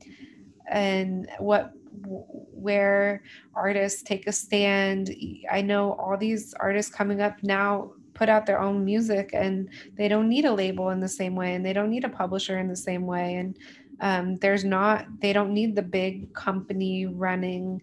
and 0.70 1.28
what 1.38 1.72
where 2.04 3.22
artists 3.54 4.02
take 4.02 4.26
a 4.26 4.32
stand. 4.32 5.14
I 5.50 5.62
know 5.62 5.92
all 5.92 6.16
these 6.16 6.54
artists 6.54 6.92
coming 6.92 7.20
up 7.20 7.42
now 7.42 7.92
put 8.18 8.28
out 8.28 8.46
their 8.46 8.60
own 8.60 8.84
music 8.84 9.30
and 9.32 9.70
they 9.96 10.08
don't 10.08 10.28
need 10.28 10.44
a 10.44 10.52
label 10.52 10.90
in 10.90 11.00
the 11.00 11.08
same 11.08 11.34
way 11.36 11.54
and 11.54 11.64
they 11.64 11.72
don't 11.72 11.90
need 11.90 12.04
a 12.04 12.08
publisher 12.08 12.58
in 12.58 12.68
the 12.68 12.76
same 12.76 13.06
way 13.06 13.36
and 13.36 13.56
um, 14.00 14.36
there's 14.36 14.64
not 14.64 15.06
they 15.20 15.32
don't 15.32 15.54
need 15.54 15.74
the 15.74 15.82
big 15.82 16.32
company 16.34 17.06
running 17.06 17.80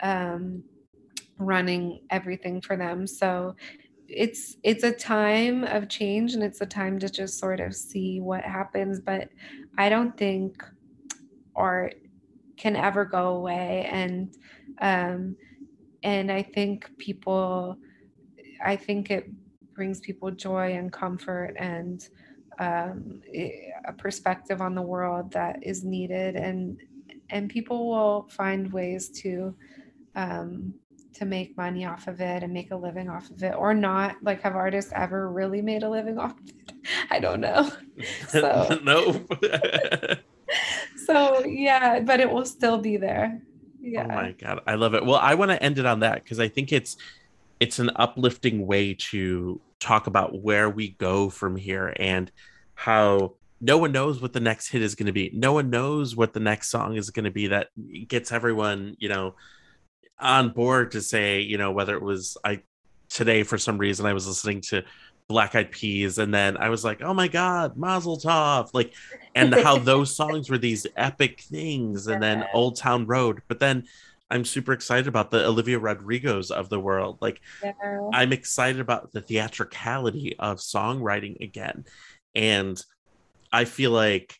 um, 0.00 0.62
running 1.38 2.00
everything 2.10 2.60
for 2.60 2.76
them. 2.76 3.06
So 3.06 3.56
it's 4.08 4.56
it's 4.62 4.84
a 4.84 4.92
time 4.92 5.64
of 5.64 5.88
change 5.88 6.34
and 6.34 6.42
it's 6.42 6.60
a 6.60 6.66
time 6.66 6.98
to 6.98 7.08
just 7.08 7.38
sort 7.38 7.58
of 7.58 7.74
see 7.74 8.20
what 8.20 8.44
happens 8.44 9.00
but 9.00 9.30
i 9.78 9.88
don't 9.88 10.14
think 10.18 10.62
art 11.56 11.94
can 12.58 12.76
ever 12.76 13.06
go 13.06 13.28
away 13.36 13.88
and 13.90 14.36
um 14.82 15.34
and 16.02 16.30
i 16.30 16.42
think 16.42 16.90
people 16.98 17.78
i 18.62 18.76
think 18.76 19.10
it 19.10 19.30
brings 19.74 20.00
people 20.00 20.30
joy 20.30 20.74
and 20.74 20.92
comfort 20.92 21.54
and 21.58 22.08
um, 22.58 23.20
a 23.34 23.92
perspective 23.98 24.60
on 24.60 24.74
the 24.74 24.82
world 24.82 25.32
that 25.32 25.58
is 25.62 25.84
needed. 25.84 26.36
And 26.36 26.78
and 27.30 27.50
people 27.50 27.88
will 27.88 28.28
find 28.30 28.72
ways 28.72 29.08
to 29.22 29.54
um, 30.14 30.74
to 31.14 31.24
make 31.24 31.56
money 31.56 31.84
off 31.84 32.06
of 32.08 32.20
it 32.20 32.42
and 32.42 32.52
make 32.52 32.70
a 32.70 32.76
living 32.76 33.08
off 33.08 33.30
of 33.30 33.42
it 33.42 33.54
or 33.56 33.74
not. 33.74 34.16
Like 34.22 34.42
have 34.42 34.56
artists 34.56 34.92
ever 34.94 35.30
really 35.30 35.62
made 35.62 35.82
a 35.82 35.88
living 35.90 36.18
off 36.18 36.32
of 36.32 36.48
it? 36.48 36.72
I 37.10 37.18
don't 37.20 37.40
know. 37.40 37.70
So- 38.28 38.80
no. 38.82 39.24
so 41.06 41.44
yeah 41.44 42.00
but 42.00 42.18
it 42.20 42.30
will 42.30 42.44
still 42.44 42.78
be 42.78 42.96
there. 42.96 43.40
Yeah. 43.80 44.06
Oh 44.10 44.14
my 44.14 44.32
god, 44.32 44.60
I 44.66 44.74
love 44.74 44.94
it. 44.94 45.04
Well, 45.04 45.18
I 45.20 45.34
want 45.34 45.50
to 45.50 45.62
end 45.62 45.78
it 45.78 45.86
on 45.86 46.00
that 46.00 46.24
because 46.24 46.40
I 46.40 46.48
think 46.48 46.72
it's 46.72 46.96
it's 47.64 47.78
an 47.78 47.90
uplifting 47.96 48.66
way 48.66 48.92
to 48.92 49.58
talk 49.80 50.06
about 50.06 50.42
where 50.42 50.68
we 50.68 50.90
go 50.90 51.30
from 51.30 51.56
here 51.56 51.96
and 51.98 52.30
how 52.74 53.36
no 53.58 53.78
one 53.78 53.90
knows 53.90 54.20
what 54.20 54.34
the 54.34 54.40
next 54.40 54.68
hit 54.68 54.82
is 54.82 54.94
going 54.94 55.06
to 55.06 55.12
be. 55.12 55.30
No 55.32 55.54
one 55.54 55.70
knows 55.70 56.14
what 56.14 56.34
the 56.34 56.40
next 56.40 56.68
song 56.68 56.96
is 56.96 57.08
going 57.08 57.24
to 57.24 57.30
be 57.30 57.46
that 57.46 57.68
gets 58.06 58.32
everyone, 58.32 58.96
you 58.98 59.08
know, 59.08 59.34
on 60.18 60.50
board 60.50 60.90
to 60.90 61.00
say, 61.00 61.40
you 61.40 61.56
know, 61.56 61.72
whether 61.72 61.96
it 61.96 62.02
was 62.02 62.36
I 62.44 62.60
today 63.08 63.44
for 63.44 63.56
some 63.56 63.78
reason 63.78 64.04
I 64.04 64.12
was 64.12 64.26
listening 64.26 64.60
to 64.68 64.84
Black 65.26 65.54
Eyed 65.54 65.70
Peas 65.70 66.18
and 66.18 66.34
then 66.34 66.58
I 66.58 66.68
was 66.68 66.84
like, 66.84 67.00
"Oh 67.00 67.14
my 67.14 67.28
god, 67.28 67.78
Mazel 67.78 68.18
Tov." 68.18 68.68
Like 68.74 68.92
and 69.34 69.54
how 69.54 69.78
those 69.92 70.14
songs 70.14 70.50
were 70.50 70.58
these 70.58 70.86
epic 70.98 71.40
things 71.40 72.08
and 72.08 72.22
then 72.22 72.44
Old 72.52 72.76
Town 72.76 73.06
Road. 73.06 73.40
But 73.48 73.58
then 73.58 73.84
I'm 74.30 74.44
super 74.44 74.72
excited 74.72 75.06
about 75.06 75.30
the 75.30 75.46
Olivia 75.46 75.78
Rodrigos 75.78 76.50
of 76.50 76.68
the 76.68 76.80
world. 76.80 77.18
Like 77.20 77.40
Yeah. 77.62 77.72
I'm 78.12 78.32
excited 78.32 78.80
about 78.80 79.12
the 79.12 79.20
theatricality 79.20 80.36
of 80.38 80.58
songwriting 80.58 81.40
again. 81.40 81.84
And 82.34 82.82
I 83.52 83.64
feel 83.64 83.90
like 83.90 84.36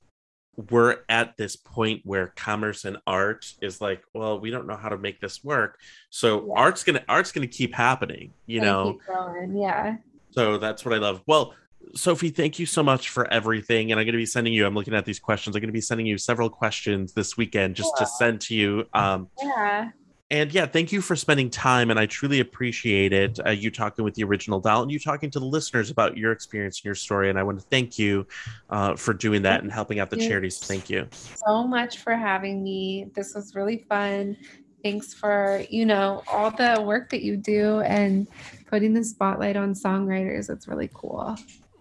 we're 0.70 0.98
at 1.08 1.36
this 1.36 1.56
point 1.56 2.02
where 2.04 2.28
commerce 2.36 2.84
and 2.84 2.96
art 3.06 3.52
is 3.60 3.80
like, 3.80 4.02
well, 4.14 4.38
we 4.38 4.50
don't 4.50 4.66
know 4.66 4.76
how 4.76 4.88
to 4.88 4.98
make 4.98 5.20
this 5.20 5.42
work. 5.44 5.78
So 6.10 6.46
Yeah. 6.46 6.52
art's 6.56 6.84
gonna 6.84 7.04
art's 7.08 7.32
gonna 7.32 7.46
keep 7.46 7.74
happening, 7.74 8.32
you 8.46 8.60
know. 8.60 8.92
keep 8.94 9.06
going, 9.06 9.56
yeah 9.56 9.96
So 10.30 10.58
that's 10.58 10.84
what 10.84 10.94
I 10.94 10.98
love. 10.98 11.22
Well, 11.26 11.54
Sophie, 11.96 12.30
thank 12.30 12.58
you 12.58 12.66
so 12.66 12.82
much 12.82 13.10
for 13.10 13.30
everything. 13.32 13.90
And 13.90 14.00
I'm 14.00 14.06
going 14.06 14.12
to 14.12 14.18
be 14.18 14.26
sending 14.26 14.52
you, 14.52 14.66
I'm 14.66 14.74
looking 14.74 14.94
at 14.94 15.04
these 15.04 15.18
questions. 15.18 15.56
I'm 15.56 15.60
going 15.60 15.68
to 15.68 15.72
be 15.72 15.80
sending 15.80 16.06
you 16.06 16.18
several 16.18 16.50
questions 16.50 17.12
this 17.12 17.36
weekend 17.36 17.76
just 17.76 17.92
to 17.98 18.06
send 18.06 18.40
to 18.42 18.54
you. 18.54 18.84
Um, 18.92 19.28
yeah 19.42 19.90
and 20.30 20.52
yeah, 20.52 20.66
thank 20.66 20.90
you 20.90 21.00
for 21.00 21.14
spending 21.14 21.50
time. 21.50 21.90
And 21.90 22.00
I 22.00 22.06
truly 22.06 22.40
appreciate 22.40 23.12
it. 23.12 23.38
Uh, 23.46 23.50
you 23.50 23.70
talking 23.70 24.04
with 24.04 24.14
the 24.14 24.24
original 24.24 24.58
doll 24.58 24.82
and 24.82 24.90
you 24.90 24.98
talking 24.98 25.30
to 25.30 25.38
the 25.38 25.44
listeners 25.44 25.90
about 25.90 26.16
your 26.16 26.32
experience 26.32 26.80
and 26.80 26.86
your 26.86 26.94
story. 26.94 27.30
And 27.30 27.38
I 27.38 27.42
want 27.42 27.60
to 27.60 27.66
thank 27.70 27.98
you 27.98 28.26
uh, 28.70 28.96
for 28.96 29.12
doing 29.12 29.42
that 29.42 29.62
and 29.62 29.70
helping 29.70 30.00
out 30.00 30.10
the 30.10 30.20
you. 30.20 30.28
charities. 30.28 30.58
Thank 30.58 30.88
you. 30.88 31.06
so 31.12 31.66
much 31.66 31.98
for 31.98 32.16
having 32.16 32.64
me. 32.64 33.10
This 33.14 33.34
was 33.34 33.54
really 33.54 33.84
fun. 33.88 34.36
Thanks 34.82 35.14
for, 35.14 35.62
you 35.70 35.86
know, 35.86 36.22
all 36.26 36.50
the 36.50 36.82
work 36.82 37.10
that 37.10 37.22
you 37.22 37.36
do 37.36 37.80
and 37.80 38.26
putting 38.66 38.92
the 38.92 39.04
spotlight 39.04 39.56
on 39.56 39.72
songwriters. 39.74 40.50
It's 40.50 40.66
really 40.66 40.90
cool. 40.92 41.36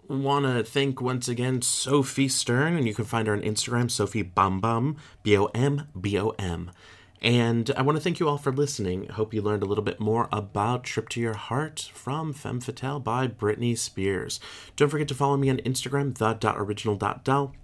Want 0.08 0.44
to 0.44 0.62
thank 0.62 1.00
once 1.00 1.28
again 1.28 1.62
Sophie 1.62 2.28
Stern, 2.28 2.76
and 2.76 2.86
you 2.86 2.94
can 2.94 3.06
find 3.06 3.26
her 3.26 3.32
on 3.32 3.40
Instagram, 3.40 3.90
Sophie 3.90 4.22
Bum, 4.22 4.96
B 5.22 5.36
O 5.36 5.46
M 5.54 5.88
B 5.98 6.18
O 6.18 6.30
M. 6.38 6.70
And 7.22 7.70
I 7.74 7.80
want 7.80 7.96
to 7.96 8.04
thank 8.04 8.20
you 8.20 8.28
all 8.28 8.36
for 8.36 8.52
listening. 8.52 9.08
Hope 9.08 9.32
you 9.32 9.40
learned 9.40 9.62
a 9.62 9.66
little 9.66 9.82
bit 9.82 10.00
more 10.00 10.28
about 10.30 10.84
Trip 10.84 11.08
to 11.10 11.20
Your 11.20 11.32
Heart 11.32 11.90
from 11.94 12.34
Femme 12.34 12.60
Fatale 12.60 13.00
by 13.00 13.26
Britney 13.26 13.78
Spears. 13.78 14.40
Don't 14.76 14.90
forget 14.90 15.08
to 15.08 15.14
follow 15.14 15.38
me 15.38 15.48
on 15.48 15.56
Instagram, 15.58 16.18
the.original.doll 16.18 17.54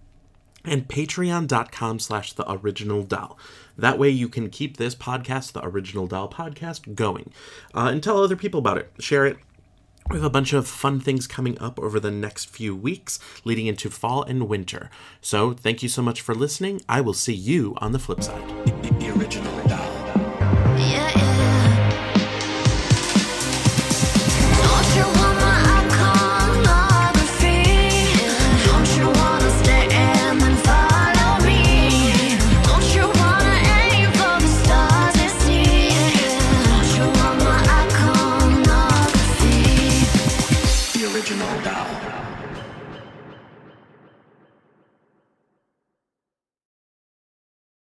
and 0.65 0.89
patreon.com 0.89 1.99
slash 1.99 2.33
the 2.35 2.51
original 2.53 3.03
doll 3.03 3.39
that 3.79 3.99
way 3.99 4.11
you 4.11 4.29
can 4.29 4.51
keep 4.51 4.77
this 4.77 4.95
podcast 4.95 5.53
the 5.53 5.65
original 5.65 6.07
doll 6.07 6.29
podcast 6.29 6.95
going 6.95 7.33
uh, 7.75 7.89
and 7.91 8.03
tell 8.03 8.23
other 8.23 8.37
people 8.37 8.61
about 8.61 8.77
it 8.77 8.91
share 8.99 9.25
it 9.25 9.39
We 10.11 10.17
have 10.17 10.25
a 10.25 10.31
bunch 10.31 10.53
of 10.53 10.67
fun 10.67 10.99
things 10.99 11.29
coming 11.29 11.57
up 11.61 11.79
over 11.79 12.01
the 12.01 12.11
next 12.11 12.47
few 12.47 12.75
weeks, 12.75 13.21
leading 13.45 13.69
into 13.69 13.89
fall 13.91 14.25
and 14.25 14.49
winter. 14.49 14.91
So, 15.21 15.53
thank 15.53 15.85
you 15.85 15.89
so 15.89 16.03
much 16.03 16.21
for 16.21 16.35
listening. 16.35 16.83
I 16.89 17.01
will 17.01 17.15
see 17.15 17.33
you 17.33 17.77
on 17.79 17.93
the 17.93 18.01
flip 18.01 18.21
side. 18.21 18.45
The 18.99 19.15
original 19.17 19.50